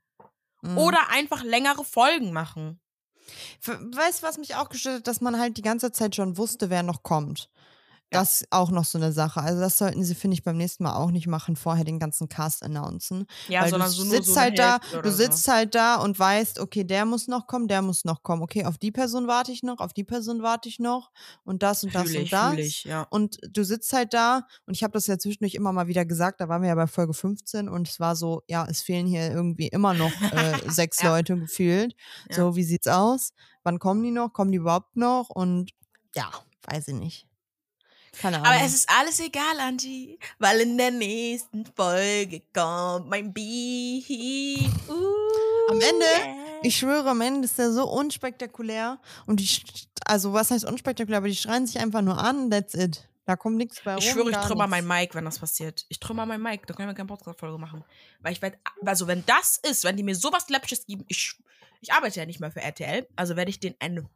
Mhm. 0.62 0.78
Oder 0.78 1.10
einfach 1.10 1.42
längere 1.44 1.84
Folgen 1.84 2.32
machen. 2.32 2.80
Weißt 3.64 4.22
du, 4.22 4.26
was 4.26 4.38
mich 4.38 4.56
auch 4.56 4.68
gestört 4.68 4.96
hat, 4.96 5.06
dass 5.06 5.20
man 5.20 5.38
halt 5.38 5.56
die 5.56 5.62
ganze 5.62 5.92
Zeit 5.92 6.16
schon 6.16 6.36
wusste, 6.36 6.68
wer 6.68 6.82
noch 6.82 7.02
kommt. 7.02 7.48
Das 8.10 8.40
ist 8.42 8.48
auch 8.50 8.70
noch 8.70 8.84
so 8.84 8.98
eine 8.98 9.12
Sache. 9.12 9.40
Also 9.40 9.60
das 9.60 9.78
sollten 9.78 10.02
sie, 10.04 10.14
finde 10.14 10.34
ich, 10.34 10.42
beim 10.42 10.56
nächsten 10.56 10.84
Mal 10.84 10.94
auch 10.94 11.10
nicht 11.10 11.26
machen, 11.26 11.56
vorher 11.56 11.84
den 11.84 11.98
ganzen 11.98 12.28
Cast 12.28 12.62
announcen. 12.62 13.26
Ja, 13.48 13.62
Weil 13.62 13.70
sondern 13.70 13.88
du 13.90 13.94
so 13.94 14.04
sitzt 14.04 14.34
so 14.34 14.40
halt 14.40 14.58
da, 14.58 14.78
du 15.02 15.10
sitzt 15.12 15.44
so. 15.44 15.52
halt 15.52 15.74
da 15.74 15.96
und 15.96 16.18
weißt, 16.18 16.60
okay, 16.60 16.84
der 16.84 17.04
muss 17.04 17.28
noch 17.28 17.46
kommen, 17.46 17.68
der 17.68 17.82
muss 17.82 18.04
noch 18.04 18.22
kommen. 18.22 18.42
Okay, 18.42 18.64
auf 18.64 18.78
die 18.78 18.90
Person 18.92 19.26
warte 19.26 19.52
ich 19.52 19.62
noch, 19.62 19.78
auf 19.78 19.92
die 19.92 20.04
Person 20.04 20.42
warte 20.42 20.68
ich 20.68 20.78
noch 20.78 21.10
und 21.44 21.62
das 21.62 21.84
und 21.84 21.94
das 21.94 22.08
Fühl 22.08 22.16
und 22.16 22.22
ich, 22.24 22.30
das. 22.30 22.50
fühl 22.50 22.58
ich, 22.60 22.84
ja. 22.84 23.02
Und 23.10 23.38
du 23.48 23.64
sitzt 23.64 23.92
halt 23.92 24.12
da 24.14 24.46
und 24.66 24.74
ich 24.76 24.82
habe 24.82 24.92
das 24.92 25.06
ja 25.06 25.18
zwischendurch 25.18 25.54
immer 25.54 25.72
mal 25.72 25.86
wieder 25.86 26.04
gesagt, 26.04 26.40
da 26.40 26.48
waren 26.48 26.62
wir 26.62 26.68
ja 26.68 26.74
bei 26.74 26.86
Folge 26.86 27.14
15 27.14 27.68
und 27.68 27.88
es 27.88 28.00
war 28.00 28.16
so, 28.16 28.42
ja, 28.48 28.66
es 28.68 28.82
fehlen 28.82 29.06
hier 29.06 29.30
irgendwie 29.30 29.68
immer 29.68 29.94
noch 29.94 30.10
äh, 30.32 30.70
sechs 30.70 31.00
Ja. 31.02 31.10
Leute 31.10 31.36
gefühlt. 31.38 31.94
Ja. 32.28 32.36
So, 32.36 32.56
wie 32.56 32.64
sieht's 32.64 32.88
aus? 32.88 33.32
Wann 33.62 33.78
kommen 33.78 34.02
die 34.02 34.10
noch? 34.10 34.32
Kommen 34.32 34.52
die 34.52 34.58
überhaupt 34.58 34.96
noch? 34.96 35.30
Und 35.30 35.70
ja, 36.14 36.30
weiß 36.66 36.88
ich 36.88 36.94
nicht. 36.94 37.29
Keine 38.18 38.36
Ahnung. 38.38 38.52
Aber 38.52 38.64
es 38.64 38.74
ist 38.74 38.88
alles 38.88 39.20
egal, 39.20 39.60
Angie, 39.60 40.18
weil 40.38 40.60
in 40.60 40.76
der 40.76 40.90
nächsten 40.90 41.64
Folge 41.66 42.42
kommt 42.52 43.08
mein 43.08 43.32
Beef. 43.32 44.08
Uh, 44.10 45.70
Am 45.70 45.80
Ende, 45.80 46.04
yeah. 46.04 46.36
ich 46.62 46.76
schwöre, 46.76 47.10
am 47.10 47.20
Ende 47.20 47.44
ist 47.44 47.58
der 47.58 47.72
so 47.72 47.88
unspektakulär. 47.88 48.98
Und 49.26 49.40
die, 49.40 49.48
also 50.04 50.32
was 50.32 50.50
heißt 50.50 50.64
unspektakulär, 50.64 51.18
aber 51.18 51.28
die 51.28 51.36
schreien 51.36 51.66
sich 51.66 51.78
einfach 51.78 52.02
nur 52.02 52.18
an, 52.18 52.50
that's 52.50 52.74
it. 52.74 53.08
Da 53.26 53.36
kommt 53.36 53.56
nichts 53.56 53.80
bei 53.84 53.94
rum. 53.94 54.02
Ich 54.02 54.10
schwöre, 54.10 54.30
ich 54.30 54.36
trümmer 54.36 54.66
mein 54.66 54.86
Mic, 54.86 55.14
wenn 55.14 55.24
das 55.24 55.38
passiert. 55.38 55.86
Ich 55.88 56.00
trümmer 56.00 56.26
mein 56.26 56.42
Mic, 56.42 56.66
da 56.66 56.74
können 56.74 56.88
wir 56.88 56.94
keine 56.94 57.06
Podcast-Folge 57.06 57.58
machen. 57.58 57.84
Weil 58.20 58.32
ich 58.32 58.42
werde, 58.42 58.58
also 58.84 59.06
wenn 59.06 59.24
das 59.26 59.58
ist, 59.58 59.84
wenn 59.84 59.96
die 59.96 60.02
mir 60.02 60.16
sowas 60.16 60.48
Läppsches 60.48 60.84
geben, 60.86 61.04
ich, 61.06 61.36
ich 61.80 61.92
arbeite 61.92 62.18
ja 62.18 62.26
nicht 62.26 62.40
mehr 62.40 62.50
für 62.50 62.60
RTL, 62.60 63.06
also 63.14 63.36
werde 63.36 63.50
ich 63.50 63.60
denen 63.60 63.76
eine 63.78 64.08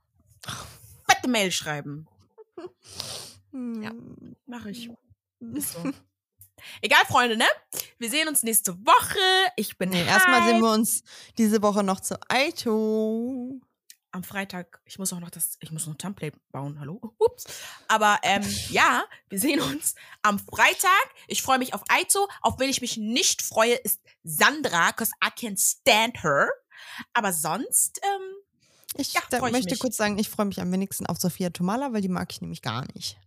fette 1.09 1.28
Mail 1.28 1.53
schreiben. 1.53 2.09
Ja. 3.55 3.90
Hm. 3.90 4.36
Mach 4.46 4.66
ich. 4.66 4.90
Ist 5.55 5.72
so. 5.72 5.78
Egal, 6.82 7.05
Freunde, 7.07 7.36
ne? 7.36 7.46
Wir 7.98 8.11
sehen 8.11 8.28
uns 8.28 8.42
nächste 8.42 8.74
Woche. 8.86 9.18
Ich 9.57 9.76
bin 9.78 9.90
Nee, 9.90 10.05
erstmal 10.07 10.44
sehen 10.44 10.61
wir 10.61 10.72
uns 10.72 11.02
diese 11.36 11.61
Woche 11.62 11.82
noch 11.82 12.00
zu 12.00 12.16
Aito. 12.28 13.61
am 14.12 14.22
Freitag, 14.22 14.80
ich 14.84 14.98
muss 14.98 15.12
auch 15.12 15.18
noch 15.20 15.30
das, 15.30 15.57
ich 15.61 15.72
muss 15.72 15.86
noch 15.86 15.94
ein 15.94 15.98
Template 15.98 16.38
bauen, 16.52 16.78
hallo? 16.78 17.00
Ups. 17.18 17.44
Aber 17.88 18.18
ähm, 18.22 18.42
ja, 18.70 19.05
wir 19.28 19.38
sehen 19.40 19.61
uns 19.61 19.94
am 20.22 20.38
Freitag. 20.38 21.09
Ich 21.26 21.42
freue 21.42 21.59
mich 21.59 21.74
auf 21.74 21.82
Aizo. 21.88 22.28
Auf 22.40 22.59
wen 22.61 22.70
ich 22.70 22.80
mich 22.80 22.96
nicht 22.96 23.42
freue, 23.42 23.74
ist 23.74 24.00
Sandra, 24.22 24.92
cause 24.92 25.11
I 25.22 25.28
can't 25.28 25.59
stand 25.61 26.22
her. 26.22 26.48
Aber 27.12 27.32
sonst, 27.32 28.00
ähm, 28.05 28.22
Ich 28.96 29.12
Ja, 29.12 29.22
da 29.30 29.44
ich 29.44 29.52
möchte 29.52 29.70
mich. 29.70 29.80
kurz 29.80 29.96
sagen, 29.96 30.18
ich 30.18 30.30
freue 30.30 30.46
mich 30.46 30.61
am 30.61 30.70
wenigsten 30.72 31.07
auf 31.07 31.18
Sophia 31.18 31.50
Tomala, 31.50 31.92
weil 31.92 32.00
die 32.02 32.09
mag 32.09 32.30
ich 32.32 32.40
nämlich 32.40 32.62
gar 32.62 32.86
nicht. 32.94 33.18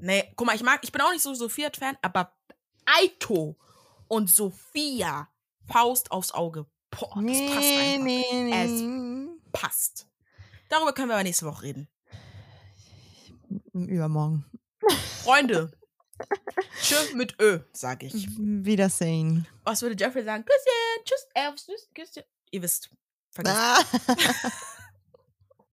Nee, 0.00 0.32
guck 0.36 0.46
mal, 0.46 0.56
ich 0.56 0.62
mag, 0.62 0.80
ich 0.82 0.92
bin 0.92 1.00
auch 1.02 1.12
nicht 1.12 1.22
so 1.22 1.34
Sophia-Fan, 1.34 1.96
aber 2.02 2.32
Aito 2.86 3.56
und 4.08 4.28
Sophia, 4.30 5.28
Faust 5.66 6.10
aufs 6.10 6.32
Auge. 6.32 6.66
Boah, 6.90 7.22
das 7.22 7.38
passt 7.38 7.72
einfach. 7.72 8.04
nee, 8.04 8.52
Es- 8.52 9.52
Passt. 9.52 10.06
Darüber 10.68 10.92
können 10.92 11.08
wir 11.08 11.14
aber 11.14 11.22
nächste 11.24 11.46
Woche 11.46 11.62
reden. 11.64 11.88
Übermorgen. 13.72 14.44
Freunde. 15.24 15.72
Tschö 16.82 16.96
mit 17.14 17.34
Ö, 17.40 17.60
sag 17.72 18.02
ich. 18.02 18.28
Wiedersehen. 18.38 19.46
Was 19.64 19.82
würde 19.82 19.96
Jeffrey 19.98 20.22
sagen? 20.24 20.44
Küsschen, 20.44 21.04
tschüss, 21.04 21.26
äh, 21.34 21.48
aufs 21.48 21.66
Küsschen. 21.94 22.22
Ihr 22.50 22.62
wisst. 22.62 22.90
Vergesst. 23.30 23.56
Ah. 23.56 23.78